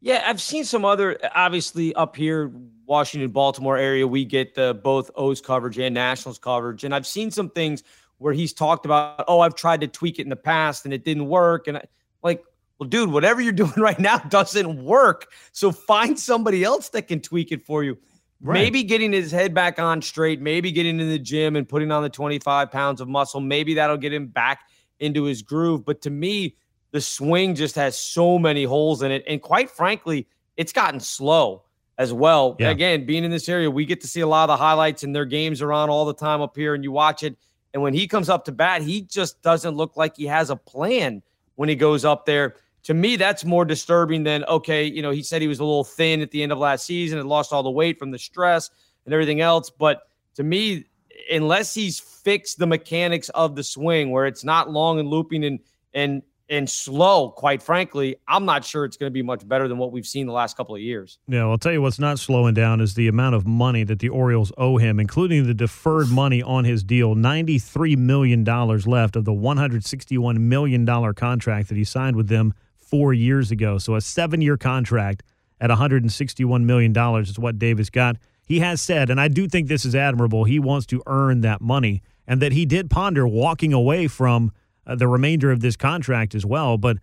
Yeah, 0.00 0.24
I've 0.26 0.40
seen 0.40 0.64
some 0.64 0.84
other, 0.84 1.18
obviously 1.34 1.94
up 1.94 2.16
here, 2.16 2.50
Washington, 2.86 3.30
Baltimore 3.30 3.76
area, 3.76 4.06
we 4.06 4.24
get 4.24 4.54
the 4.54 4.74
both 4.82 5.10
O's 5.14 5.40
coverage 5.40 5.78
and 5.78 5.94
Nationals 5.94 6.38
coverage. 6.38 6.84
And 6.84 6.94
I've 6.94 7.06
seen 7.06 7.30
some 7.30 7.50
things 7.50 7.82
where 8.18 8.32
he's 8.32 8.52
talked 8.52 8.86
about, 8.86 9.24
oh, 9.28 9.40
I've 9.40 9.54
tried 9.54 9.82
to 9.82 9.88
tweak 9.88 10.18
it 10.18 10.22
in 10.22 10.28
the 10.28 10.36
past 10.36 10.84
and 10.84 10.94
it 10.94 11.04
didn't 11.04 11.26
work. 11.26 11.68
And 11.68 11.76
I, 11.78 11.84
like, 12.22 12.42
well, 12.78 12.88
dude, 12.88 13.10
whatever 13.10 13.40
you're 13.40 13.52
doing 13.64 13.72
right 13.76 13.98
now 13.98 14.18
doesn't 14.18 14.82
work. 14.82 15.26
So 15.52 15.70
find 15.70 16.18
somebody 16.18 16.64
else 16.64 16.88
that 16.90 17.02
can 17.02 17.20
tweak 17.20 17.52
it 17.52 17.64
for 17.64 17.84
you. 17.84 17.98
Right. 18.42 18.54
Maybe 18.54 18.82
getting 18.82 19.12
his 19.12 19.30
head 19.30 19.52
back 19.52 19.78
on 19.78 20.00
straight, 20.00 20.40
maybe 20.40 20.72
getting 20.72 20.98
in 20.98 21.10
the 21.10 21.18
gym 21.18 21.56
and 21.56 21.68
putting 21.68 21.92
on 21.92 22.02
the 22.02 22.08
25 22.08 22.70
pounds 22.70 23.00
of 23.00 23.08
muscle. 23.08 23.40
Maybe 23.40 23.74
that'll 23.74 23.98
get 23.98 24.14
him 24.14 24.28
back 24.28 24.60
into 24.98 25.24
his 25.24 25.42
groove. 25.42 25.84
But 25.84 26.00
to 26.02 26.10
me, 26.10 26.56
the 26.92 27.00
swing 27.00 27.54
just 27.54 27.76
has 27.76 27.98
so 27.98 28.38
many 28.38 28.64
holes 28.64 29.02
in 29.02 29.12
it. 29.12 29.24
And 29.26 29.42
quite 29.42 29.70
frankly, 29.70 30.26
it's 30.56 30.72
gotten 30.72 31.00
slow 31.00 31.64
as 31.98 32.14
well. 32.14 32.56
Yeah. 32.58 32.70
Again, 32.70 33.04
being 33.04 33.24
in 33.24 33.30
this 33.30 33.48
area, 33.48 33.70
we 33.70 33.84
get 33.84 34.00
to 34.00 34.06
see 34.06 34.20
a 34.20 34.26
lot 34.26 34.44
of 34.44 34.48
the 34.48 34.56
highlights, 34.56 35.02
and 35.02 35.14
their 35.14 35.26
games 35.26 35.60
are 35.60 35.72
on 35.72 35.90
all 35.90 36.06
the 36.06 36.14
time 36.14 36.40
up 36.40 36.56
here, 36.56 36.74
and 36.74 36.82
you 36.82 36.92
watch 36.92 37.22
it. 37.22 37.36
And 37.74 37.82
when 37.82 37.92
he 37.92 38.08
comes 38.08 38.30
up 38.30 38.46
to 38.46 38.52
bat, 38.52 38.80
he 38.80 39.02
just 39.02 39.42
doesn't 39.42 39.76
look 39.76 39.96
like 39.96 40.16
he 40.16 40.24
has 40.26 40.48
a 40.48 40.56
plan 40.56 41.22
when 41.56 41.68
he 41.68 41.76
goes 41.76 42.06
up 42.06 42.24
there. 42.24 42.56
To 42.84 42.94
me, 42.94 43.16
that's 43.16 43.44
more 43.44 43.64
disturbing 43.64 44.22
than 44.22 44.44
okay, 44.44 44.84
you 44.84 45.02
know, 45.02 45.10
he 45.10 45.22
said 45.22 45.42
he 45.42 45.48
was 45.48 45.58
a 45.58 45.64
little 45.64 45.84
thin 45.84 46.22
at 46.22 46.30
the 46.30 46.42
end 46.42 46.52
of 46.52 46.58
last 46.58 46.86
season 46.86 47.18
and 47.18 47.28
lost 47.28 47.52
all 47.52 47.62
the 47.62 47.70
weight 47.70 47.98
from 47.98 48.10
the 48.10 48.18
stress 48.18 48.70
and 49.04 49.12
everything 49.12 49.40
else. 49.40 49.70
But 49.70 50.02
to 50.36 50.42
me, 50.42 50.86
unless 51.30 51.74
he's 51.74 52.00
fixed 52.00 52.58
the 52.58 52.66
mechanics 52.66 53.28
of 53.30 53.56
the 53.56 53.62
swing 53.62 54.10
where 54.10 54.26
it's 54.26 54.44
not 54.44 54.70
long 54.70 54.98
and 54.98 55.08
looping 55.08 55.44
and 55.44 55.60
and 55.92 56.22
and 56.48 56.68
slow, 56.68 57.30
quite 57.30 57.62
frankly, 57.62 58.16
I'm 58.26 58.44
not 58.44 58.64
sure 58.64 58.84
it's 58.84 58.96
going 58.96 59.08
to 59.08 59.14
be 59.14 59.22
much 59.22 59.46
better 59.46 59.68
than 59.68 59.78
what 59.78 59.92
we've 59.92 60.06
seen 60.06 60.26
the 60.26 60.32
last 60.32 60.56
couple 60.56 60.74
of 60.74 60.80
years. 60.80 61.18
Yeah, 61.28 61.46
I'll 61.46 61.58
tell 61.58 61.70
you 61.70 61.80
what's 61.80 62.00
not 62.00 62.18
slowing 62.18 62.54
down 62.54 62.80
is 62.80 62.94
the 62.94 63.06
amount 63.06 63.36
of 63.36 63.46
money 63.46 63.84
that 63.84 64.00
the 64.00 64.08
Orioles 64.08 64.50
owe 64.58 64.76
him, 64.76 64.98
including 64.98 65.46
the 65.46 65.54
deferred 65.54 66.08
money 66.10 66.42
on 66.42 66.64
his 66.64 66.82
deal. 66.82 67.14
$93 67.14 67.96
million 67.96 68.42
left 68.44 69.14
of 69.14 69.24
the 69.24 69.32
$161 69.32 70.38
million 70.38 71.14
contract 71.14 71.68
that 71.68 71.76
he 71.76 71.84
signed 71.84 72.16
with 72.16 72.26
them 72.26 72.52
four 72.90 73.14
years 73.14 73.50
ago. 73.50 73.78
So 73.78 73.94
a 73.94 74.00
seven 74.00 74.42
year 74.42 74.56
contract 74.56 75.22
at 75.60 75.70
$161 75.70 76.64
million 76.64 76.96
is 77.20 77.38
what 77.38 77.58
Davis 77.58 77.90
got. 77.90 78.16
He 78.46 78.60
has 78.60 78.80
said, 78.80 79.10
and 79.10 79.20
I 79.20 79.28
do 79.28 79.46
think 79.46 79.68
this 79.68 79.84
is 79.84 79.94
admirable, 79.94 80.44
he 80.44 80.58
wants 80.58 80.86
to 80.86 81.02
earn 81.06 81.42
that 81.42 81.60
money 81.60 82.02
and 82.26 82.42
that 82.42 82.52
he 82.52 82.66
did 82.66 82.90
ponder 82.90 83.26
walking 83.26 83.72
away 83.72 84.08
from 84.08 84.52
uh, 84.86 84.96
the 84.96 85.06
remainder 85.06 85.50
of 85.50 85.60
this 85.60 85.76
contract 85.76 86.34
as 86.34 86.44
well. 86.44 86.78
But 86.78 86.98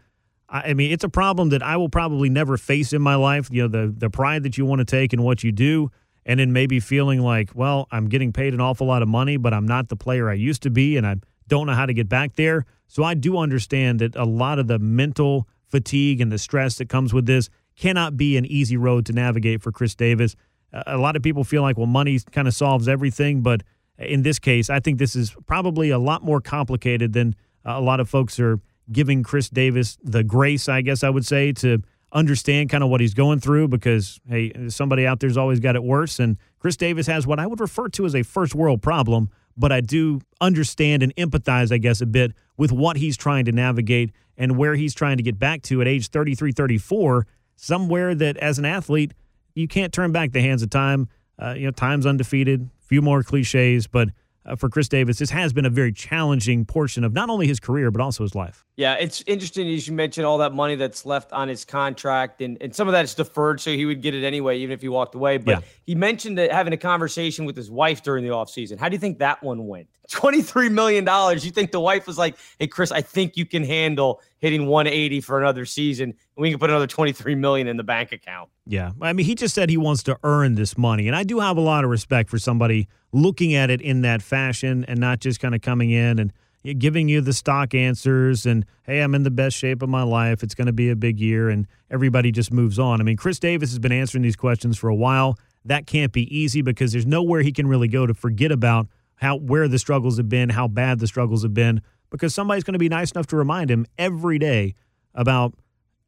I 0.50 0.70
I 0.70 0.74
mean, 0.74 0.92
it's 0.92 1.04
a 1.04 1.10
problem 1.10 1.50
that 1.50 1.64
I 1.64 1.78
will 1.78 1.90
probably 1.90 2.30
never 2.30 2.58
face 2.58 2.94
in 2.94 3.02
my 3.02 3.16
life. 3.16 3.50
You 3.52 3.64
know, 3.64 3.68
the 3.68 3.94
the 3.96 4.10
pride 4.10 4.44
that 4.44 4.58
you 4.58 4.66
want 4.66 4.80
to 4.80 4.86
take 4.86 5.14
in 5.14 5.22
what 5.22 5.44
you 5.44 5.52
do, 5.52 5.92
and 6.26 6.40
then 6.40 6.54
maybe 6.54 6.80
feeling 6.80 7.22
like, 7.22 7.52
well, 7.54 7.88
I'm 7.92 8.08
getting 8.08 8.34
paid 8.34 8.54
an 8.54 8.62
awful 8.62 8.88
lot 8.88 9.02
of 9.02 9.08
money, 9.08 9.38
but 9.38 9.54
I'm 9.54 9.68
not 9.68 9.90
the 9.90 9.96
player 9.96 10.30
I 10.30 10.34
used 10.34 10.64
to 10.64 10.70
be, 10.70 10.98
and 10.98 11.06
I 11.06 11.16
don't 11.48 11.68
know 11.68 11.74
how 11.74 11.86
to 11.86 11.94
get 11.94 12.10
back 12.10 12.36
there. 12.36 12.66
So 12.88 13.04
I 13.04 13.14
do 13.14 13.38
understand 13.38 14.00
that 14.00 14.16
a 14.16 14.26
lot 14.26 14.60
of 14.60 14.68
the 14.68 14.80
mental 14.80 15.48
fatigue 15.68 16.22
and 16.22 16.32
the 16.32 16.38
stress 16.38 16.78
that 16.78 16.90
comes 16.90 17.14
with 17.14 17.26
this 17.26 17.50
cannot 17.76 18.18
be 18.18 18.38
an 18.38 18.46
easy 18.46 18.78
road 18.78 19.06
to 19.06 19.14
navigate 19.14 19.62
for 19.62 19.72
Chris 19.72 19.96
Davis. 19.96 20.36
A 20.74 20.98
lot 20.98 21.16
of 21.16 21.24
people 21.24 21.44
feel 21.44 21.62
like, 21.62 21.78
well, 21.78 21.88
money 21.88 22.20
kind 22.32 22.48
of 22.48 22.54
solves 22.54 22.88
everything, 22.88 23.42
but 23.42 23.64
in 23.98 24.22
this 24.22 24.40
case, 24.40 24.70
I 24.70 24.80
think 24.80 25.00
this 25.00 25.16
is 25.16 25.36
probably 25.46 25.90
a 25.90 26.00
lot 26.00 26.24
more 26.24 26.42
complicated 26.42 27.14
than 27.14 27.36
uh, 27.66 27.74
a 27.76 27.82
lot 27.82 28.00
of 28.00 28.10
folks 28.10 28.40
are 28.40 28.60
giving 28.92 29.24
Chris 29.24 29.50
Davis 29.50 29.98
the 30.04 30.24
grace, 30.24 30.70
I 30.70 30.82
guess 30.82 31.04
I 31.04 31.10
would 31.10 31.26
say, 31.26 31.52
to 31.54 31.82
understand 32.12 32.70
kind 32.70 32.84
of 32.84 32.90
what 32.90 33.02
he's 33.02 33.14
going 33.14 33.40
through 33.40 33.68
because, 33.68 34.20
hey, 34.30 34.70
somebody 34.70 35.06
out 35.06 35.20
there's 35.20 35.38
always 35.38 35.60
got 35.60 35.76
it 35.76 35.84
worse. 35.84 36.20
And 36.20 36.38
Chris 36.60 36.78
Davis 36.78 37.08
has 37.08 37.28
what 37.28 37.40
I 37.40 37.48
would 37.48 37.60
refer 37.60 37.90
to 37.90 38.06
as 38.06 38.16
a 38.16 38.24
first 38.24 38.56
world 38.56 38.82
problem, 38.82 39.30
but 39.58 39.72
I 39.72 39.82
do 39.82 40.22
understand 40.40 41.04
and 41.04 41.14
empathize, 41.16 41.72
I 41.72 41.78
guess, 41.78 42.02
a 42.02 42.06
bit 42.06 42.34
with 42.58 42.72
what 42.72 42.98
he's 42.98 43.16
trying 43.16 43.46
to 43.46 43.52
navigate 43.52 44.12
and 44.38 44.58
where 44.58 44.76
he's 44.76 44.94
trying 44.94 45.18
to 45.18 45.24
get 45.24 45.40
back 45.40 45.62
to 45.64 45.82
at 45.82 45.88
age 45.88 46.10
33, 46.10 46.52
34, 46.52 47.28
somewhere 47.56 48.14
that 48.16 48.38
as 48.38 48.60
an 48.60 48.66
athlete, 48.66 49.14
you 49.56 49.68
can't 49.68 49.94
turn 49.94 50.12
back 50.12 50.32
the 50.32 50.42
hands 50.42 50.62
of 50.62 50.70
time. 50.70 51.08
Uh, 51.40 51.54
you 51.56 51.66
know, 51.66 51.72
time's 51.72 52.06
undefeated, 52.06 52.70
few 52.80 53.02
more 53.02 53.24
cliches, 53.24 53.88
but 53.88 54.10
uh, 54.48 54.56
for 54.56 54.70
Chris 54.70 54.88
Davis, 54.88 55.20
this 55.20 55.30
has 55.30 55.52
been 55.54 55.66
a 55.66 55.70
very 55.70 55.92
challenging 55.92 56.66
portion 56.66 57.04
of 57.04 57.14
not 57.14 57.30
only 57.30 57.48
his 57.48 57.60
career, 57.60 57.92
but 57.92 58.02
also 58.02 58.24
his 58.24 58.34
life. 58.34 58.66
Yeah, 58.76 58.94
it's 58.94 59.24
interesting 59.28 59.68
as 59.70 59.88
you 59.88 59.94
mentioned 59.94 60.26
all 60.26 60.38
that 60.38 60.54
money 60.54 60.76
that's 60.76 61.06
left 61.06 61.34
on 61.34 61.48
his 61.48 61.66
contract, 61.66 62.42
and, 62.42 62.58
and 62.62 62.74
some 62.74 62.88
of 62.88 62.94
that's 62.94 63.14
deferred, 63.14 63.60
so 63.60 63.72
he 63.72 63.86
would 63.86 64.02
get 64.02 64.16
it 64.16 64.24
anyway, 64.24 64.60
even 64.60 64.74
if 64.74 64.82
he 64.82 64.90
walked 64.90 65.16
away. 65.16 65.38
But 65.38 65.60
yeah. 65.60 65.68
he 65.84 65.96
mentioned 65.96 66.38
that 66.38 66.52
having 66.52 66.74
a 66.74 66.78
conversation 66.78 67.46
with 67.46 67.56
his 67.56 67.70
wife 67.70 68.02
during 68.04 68.24
the 68.24 68.32
offseason. 68.32 68.80
How 68.80 68.90
do 68.90 68.94
you 68.94 69.00
think 69.00 69.20
that 69.20 69.44
one 69.44 69.68
went? 69.68 69.90
$23 70.10 70.72
million. 70.72 71.06
You 71.42 71.52
think 71.52 71.72
the 71.72 71.80
wife 71.80 72.08
was 72.08 72.18
like, 72.18 72.38
hey, 72.60 72.68
Chris, 72.68 72.92
I 72.92 73.02
think 73.02 73.38
you 73.38 73.46
can 73.46 73.64
handle 73.64 74.22
hitting 74.40 74.68
180 74.68 75.22
for 75.22 75.40
another 75.40 75.66
season, 75.66 76.14
we 76.36 76.52
can 76.52 76.60
put 76.60 76.70
another 76.70 76.88
23 76.88 77.36
million 77.36 77.68
in 77.68 77.78
the 77.78 77.84
bank 77.84 78.12
account. 78.12 78.50
Yeah. 78.66 78.92
I 79.02 79.14
mean, 79.14 79.26
he 79.26 79.36
just 79.36 79.56
said 79.56 79.70
he 79.70 79.78
wants 79.78 80.04
to 80.04 80.18
earn 80.24 80.56
this 80.56 80.78
money. 80.78 81.08
And 81.08 81.16
I 81.16 81.24
do 81.24 81.40
have 81.40 81.58
a 81.58 81.62
lot 81.62 81.84
of 81.84 81.90
respect 81.90 82.30
for 82.30 82.38
somebody 82.38 82.88
looking 83.12 83.56
at 83.56 83.70
it 83.70 83.82
in 83.82 84.02
that 84.02 84.22
fashion 84.22 84.86
and 84.88 85.00
not 85.00 85.20
just 85.20 85.40
kind 85.40 85.56
of 85.56 85.62
coming 85.62 85.90
in 85.90 86.20
and 86.20 86.32
giving 86.78 87.08
you 87.08 87.22
the 87.22 87.32
stock 87.32 87.74
answers 87.74 88.46
and 88.46 88.66
hey 88.84 89.00
i'm 89.00 89.16
in 89.16 89.24
the 89.24 89.32
best 89.32 89.56
shape 89.56 89.82
of 89.82 89.88
my 89.88 90.04
life 90.04 90.44
it's 90.44 90.54
going 90.54 90.66
to 90.66 90.74
be 90.74 90.90
a 90.90 90.96
big 90.98 91.18
year 91.18 91.50
and 91.50 91.66
everybody 91.90 92.30
just 92.30 92.52
moves 92.52 92.78
on 92.78 93.00
i 93.00 93.04
mean 93.06 93.16
chris 93.16 93.40
davis 93.40 93.70
has 93.70 93.80
been 93.80 93.92
answering 93.92 94.22
these 94.22 94.36
questions 94.36 94.78
for 94.78 94.90
a 94.90 94.96
while 94.96 95.38
that 95.64 95.88
can't 95.88 96.12
be 96.12 96.36
easy 96.36 96.62
because 96.62 96.92
there's 96.92 97.06
nowhere 97.06 97.42
he 97.42 97.54
can 97.54 97.68
really 97.68 97.88
go 97.88 98.06
to 98.06 98.14
forget 98.14 98.52
about 98.52 98.88
how 99.18 99.36
where 99.38 99.68
the 99.68 99.80
struggles 99.80 100.18
have 100.18 100.30
been 100.30 100.50
how 100.50 100.68
bad 100.68 101.00
the 101.00 101.08
struggles 101.08 101.44
have 101.44 101.54
been 101.54 101.82
because 102.10 102.34
somebody's 102.34 102.64
going 102.64 102.74
to 102.74 102.80
be 102.80 102.90
nice 102.90 103.12
enough 103.12 103.28
to 103.28 103.36
remind 103.36 103.70
him 103.70 103.86
every 103.98 104.40
day 104.40 104.74
about 105.14 105.54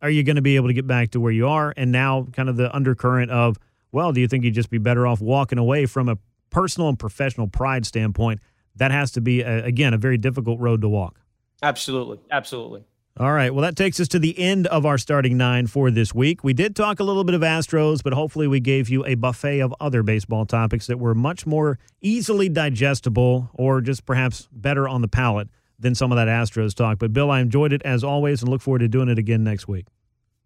are 0.01 0.09
you 0.09 0.23
going 0.23 0.37
to 0.37 0.41
be 0.41 0.55
able 0.55 0.67
to 0.67 0.73
get 0.73 0.87
back 0.87 1.11
to 1.11 1.19
where 1.19 1.31
you 1.31 1.45
are? 1.45 1.73
And 1.75 1.91
now 1.91 2.27
kind 2.31 2.47
of 2.47 2.55
the 2.55 2.73
undercurrent 2.73 3.31
of 3.31 3.57
well 3.91 4.11
do 4.11 4.21
you 4.21 4.27
think 4.27 4.43
you'd 4.43 4.53
just 4.53 4.69
be 4.69 4.77
better 4.77 5.05
off 5.05 5.21
walking 5.21 5.57
away 5.57 5.85
from 5.85 6.07
a 6.09 6.17
personal 6.49 6.89
and 6.89 6.97
professional 6.97 7.47
pride 7.47 7.85
standpoint? 7.85 8.41
That 8.75 8.91
has 8.91 9.11
to 9.11 9.21
be 9.21 9.41
a, 9.41 9.65
again 9.65 9.93
a 9.93 9.97
very 9.97 10.17
difficult 10.17 10.59
road 10.59 10.81
to 10.81 10.89
walk. 10.89 11.19
Absolutely. 11.61 12.19
Absolutely 12.31 12.83
all 13.19 13.33
right. 13.33 13.53
Well, 13.53 13.63
that 13.63 13.75
takes 13.75 13.99
us 13.99 14.07
to 14.09 14.19
the 14.19 14.39
end 14.39 14.65
of 14.67 14.85
our 14.85 14.97
starting 14.97 15.35
nine 15.35 15.67
for 15.67 15.91
this 15.91 16.15
week. 16.15 16.41
We 16.41 16.53
did 16.53 16.73
talk 16.73 17.01
a 17.01 17.03
little 17.03 17.25
bit 17.25 17.35
of 17.35 17.41
Astros, 17.41 18.01
but 18.01 18.13
hopefully 18.13 18.47
we 18.47 18.61
gave 18.61 18.87
you 18.87 19.05
a 19.05 19.15
buffet 19.15 19.59
of 19.59 19.75
other 19.81 20.03
baseball 20.03 20.45
topics 20.45 20.87
that 20.87 20.99
were 20.99 21.13
much 21.13 21.45
more 21.45 21.79
easily 22.01 22.47
digestible 22.47 23.49
or 23.53 23.81
just 23.81 24.05
perhaps 24.05 24.47
better 24.53 24.87
on 24.87 25.01
the 25.01 25.09
palate 25.09 25.49
than 25.77 25.95
some 25.95 26.13
of 26.13 26.15
that 26.15 26.29
Astros 26.29 26.73
talk. 26.73 26.97
But 26.97 27.11
Bill, 27.11 27.29
I 27.29 27.41
enjoyed 27.41 27.73
it 27.73 27.81
as 27.83 28.05
always 28.05 28.41
and 28.41 28.49
look 28.49 28.61
forward 28.61 28.79
to 28.79 28.87
doing 28.87 29.09
it 29.09 29.19
again 29.19 29.43
next 29.43 29.67
week. 29.67 29.87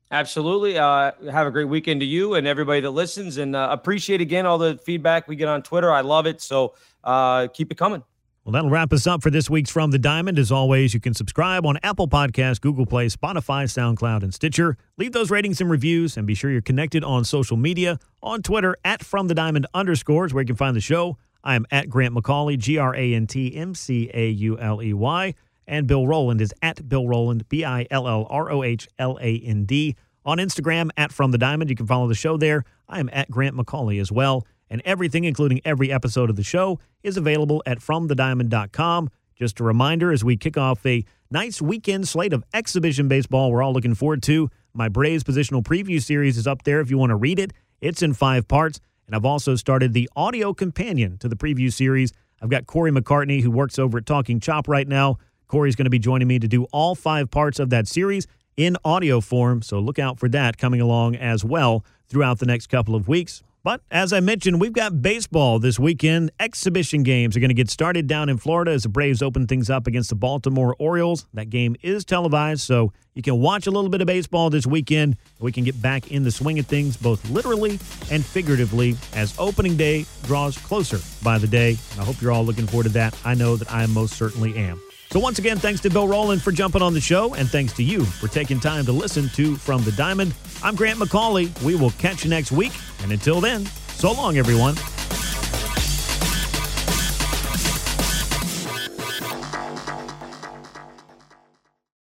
Absolutely. 0.10 0.78
Uh, 0.78 1.12
have 1.32 1.46
a 1.46 1.52
great 1.52 1.68
weekend 1.68 2.02
to 2.02 2.08
you 2.08 2.34
and 2.34 2.48
everybody 2.48 2.82
that 2.82 2.92
listens, 2.92 3.38
and 3.38 3.56
uh, 3.56 3.70
appreciate 3.72 4.22
again 4.22 4.48
all 4.48 4.58
the 4.58 4.80
feedback 4.84 5.28
we 5.28 5.36
get 5.36 5.48
on 5.48 5.62
Twitter. 5.62 5.92
I 5.92 6.02
love 6.02 6.26
it. 6.26 6.42
So 6.42 6.74
uh, 7.04 7.48
keep 7.54 7.72
it 7.72 7.76
coming. 7.76 8.04
Well, 8.46 8.52
that'll 8.52 8.70
wrap 8.70 8.92
us 8.92 9.08
up 9.08 9.24
for 9.24 9.30
this 9.30 9.50
week's 9.50 9.70
From 9.72 9.92
the 9.92 9.98
Diamond. 9.98 10.38
As 10.38 10.52
always, 10.52 10.94
you 10.94 11.00
can 11.00 11.14
subscribe 11.14 11.66
on 11.66 11.78
Apple 11.82 12.10
Podcasts, 12.10 12.60
Google 12.60 12.86
Play, 12.86 13.08
Spotify, 13.08 13.64
SoundCloud, 13.64 14.22
and 14.22 14.34
Stitcher. 14.34 14.76
Leave 14.98 15.14
those 15.14 15.32
ratings 15.32 15.62
and 15.62 15.70
reviews, 15.70 16.18
and 16.18 16.28
be 16.28 16.36
sure 16.36 16.52
you're 16.52 16.62
connected 16.62 17.06
on 17.06 17.24
social 17.24 17.56
media 17.56 17.98
on 18.22 18.42
Twitter 18.42 18.76
at 18.84 19.02
From 19.02 19.30
the 19.30 19.34
Diamond 19.34 19.66
underscores, 19.74 20.34
where 20.34 20.42
you 20.42 20.48
can 20.48 20.58
find 20.58 20.76
the 20.76 20.82
show. 20.82 21.18
I 21.42 21.56
am 21.56 21.66
at 21.72 21.90
Grant 21.90 22.14
McAuley, 22.14 22.58
G 22.58 22.78
R 22.78 22.94
A 22.94 23.14
N 23.14 23.28
T 23.28 23.56
M 23.56 23.74
C 23.74 24.12
A 24.14 24.28
U 24.32 24.60
L 24.60 24.84
E 24.84 24.92
Y. 24.92 25.34
And 25.66 25.88
Bill 25.88 26.04
Rohland 26.04 26.42
is 26.42 26.54
at 26.62 26.90
Bill 26.90 27.06
Rohland, 27.06 27.48
B 27.48 27.64
I 27.64 27.88
L 27.90 28.10
L 28.10 28.28
R 28.30 28.52
O 28.52 28.62
H 28.62 28.90
L 29.00 29.18
A 29.22 29.40
N 29.40 29.64
D. 29.64 29.96
On 30.26 30.38
Instagram, 30.38 30.90
at 30.98 31.14
From 31.14 31.32
the 31.32 31.38
Diamond. 31.38 31.70
You 31.70 31.78
can 31.78 31.88
follow 31.88 32.10
the 32.10 32.16
show 32.16 32.36
there. 32.36 32.66
I 32.90 33.00
am 33.00 33.10
at 33.14 33.32
Grant 33.32 33.56
McAuley 33.56 34.02
as 34.02 34.12
well. 34.12 34.46
And 34.74 34.82
everything, 34.86 35.24
including 35.24 35.62
every 35.64 35.92
episode 35.92 36.32
of 36.32 36.36
the 36.36 36.42
show, 36.42 36.80
is 37.04 37.16
available 37.16 37.62
at 37.68 37.78
FromTheDiamond.com. 37.78 39.12
Just 39.36 39.60
a 39.60 39.64
reminder 39.64 40.12
as 40.12 40.24
we 40.24 40.36
kick 40.36 40.58
off 40.58 40.84
a 40.84 41.06
nice 41.30 41.62
weekend 41.62 42.08
slate 42.08 42.34
of 42.34 42.44
exhibition 42.56 43.08
baseball 43.08 43.52
we're 43.52 43.62
all 43.62 43.72
looking 43.72 43.94
forward 43.94 44.24
to. 44.24 44.50
My 44.74 44.90
Braves 44.90 45.24
positional 45.24 45.64
preview 45.64 46.02
series 46.02 46.40
is 46.40 46.48
up 46.48 46.64
there 46.64 46.82
if 46.82 46.90
you 46.90 46.98
want 46.98 47.12
to 47.12 47.16
read 47.16 47.38
it. 47.38 47.54
It's 47.82 48.02
in 48.02 48.16
five 48.16 48.48
parts. 48.48 48.80
And 49.06 49.16
I've 49.16 49.26
also 49.26 49.56
started 49.56 49.94
the 49.94 50.10
audio 50.16 50.56
companion 50.56 51.20
to 51.20 51.30
the 51.30 51.36
preview 51.36 51.72
series. 51.72 52.12
I've 52.42 52.50
got 52.50 52.66
Cory 52.66 52.90
McCartney, 52.92 53.44
who 53.44 53.52
works 53.52 53.78
over 53.78 54.00
at 54.00 54.08
Talking 54.08 54.40
Chop 54.40 54.68
right 54.68 54.88
now. 54.88 55.20
Cory's 55.48 55.76
going 55.76 55.86
to 55.86 55.92
be 55.92 56.00
joining 56.00 56.28
me 56.28 56.40
to 56.40 56.48
do 56.48 56.64
all 56.72 56.96
five 56.96 57.30
parts 57.30 57.60
of 57.60 57.70
that 57.70 57.88
series 57.88 58.26
in 58.58 58.76
audio 58.84 59.22
form. 59.22 59.62
So 59.62 59.78
look 59.78 60.00
out 60.00 60.18
for 60.18 60.28
that 60.30 60.58
coming 60.58 60.82
along 60.82 61.16
as 61.16 61.46
well 61.46 61.86
throughout 62.10 62.40
the 62.40 62.48
next 62.48 62.68
couple 62.68 62.96
of 62.96 63.08
weeks. 63.08 63.44
But 63.64 63.80
as 63.90 64.12
I 64.12 64.20
mentioned, 64.20 64.60
we've 64.60 64.74
got 64.74 65.02
baseball 65.02 65.58
this 65.58 65.80
weekend. 65.80 66.32
Exhibition 66.38 67.02
games 67.02 67.38
are 67.38 67.40
going 67.40 67.50
to 67.50 67.54
get 67.54 67.70
started 67.70 68.08
down 68.08 68.28
in 68.28 68.38
Florida 68.38 68.72
as 68.72 68.84
the 68.84 68.90
Braves 68.90 69.22
open 69.22 69.48
things 69.48 69.70
up 69.70 69.88
against 69.88 70.10
the 70.10 70.16
Baltimore 70.16 70.76
Orioles. 70.80 71.28
That 71.34 71.50
game 71.50 71.78
is 71.82 72.04
televised, 72.04 72.60
so 72.60 72.92
you 73.14 73.22
can 73.22 73.40
watch 73.40 73.66
a 73.66 73.72
little 73.72 73.90
bit 73.90 74.02
of 74.02 74.08
baseball 74.08 74.50
this 74.50 74.68
weekend. 74.68 75.16
We 75.40 75.54
can 75.54 75.64
get 75.64 75.82
back 75.82 76.12
in 76.12 76.24
the 76.24 76.32
swing 76.32 76.60
of 76.60 76.66
things, 76.66 76.98
both 76.98 77.30
literally 77.30 77.80
and 78.12 78.26
figuratively, 78.26 78.98
as 79.16 79.34
opening 79.40 79.78
day 79.78 80.06
draws 80.24 80.58
closer 80.58 81.00
by 81.24 81.38
the 81.38 81.48
day. 81.48 81.78
And 81.92 82.02
I 82.02 82.04
hope 82.04 82.22
you're 82.22 82.34
all 82.34 82.44
looking 82.44 82.68
forward 82.68 82.84
to 82.84 82.90
that. 82.90 83.18
I 83.24 83.34
know 83.34 83.56
that 83.56 83.72
I 83.72 83.86
most 83.86 84.16
certainly 84.18 84.58
am. 84.58 84.82
So, 85.14 85.20
once 85.20 85.38
again, 85.38 85.60
thanks 85.60 85.80
to 85.82 85.92
Bill 85.92 86.08
Rohland 86.08 86.42
for 86.42 86.52
jumping 86.52 86.82
on 86.82 86.96
the 86.96 87.00
show, 87.00 87.36
and 87.36 87.48
thanks 87.48 87.72
to 87.74 87.84
you 87.84 88.04
for 88.04 88.28
taking 88.28 88.60
time 88.60 88.84
to 88.86 88.92
listen 88.92 89.30
to 89.36 89.56
From 89.56 89.84
the 89.84 89.92
Diamond. 89.92 90.34
I'm 90.64 90.74
Grant 90.74 90.98
McAuley. 90.98 91.52
We 91.62 91.76
will 91.76 91.92
catch 91.92 92.24
you 92.24 92.32
next 92.32 92.52
week. 92.52 92.72
And 93.04 93.12
until 93.12 93.40
then, 93.40 93.68
so 93.90 94.12
long, 94.12 94.38
everyone. 94.38 94.74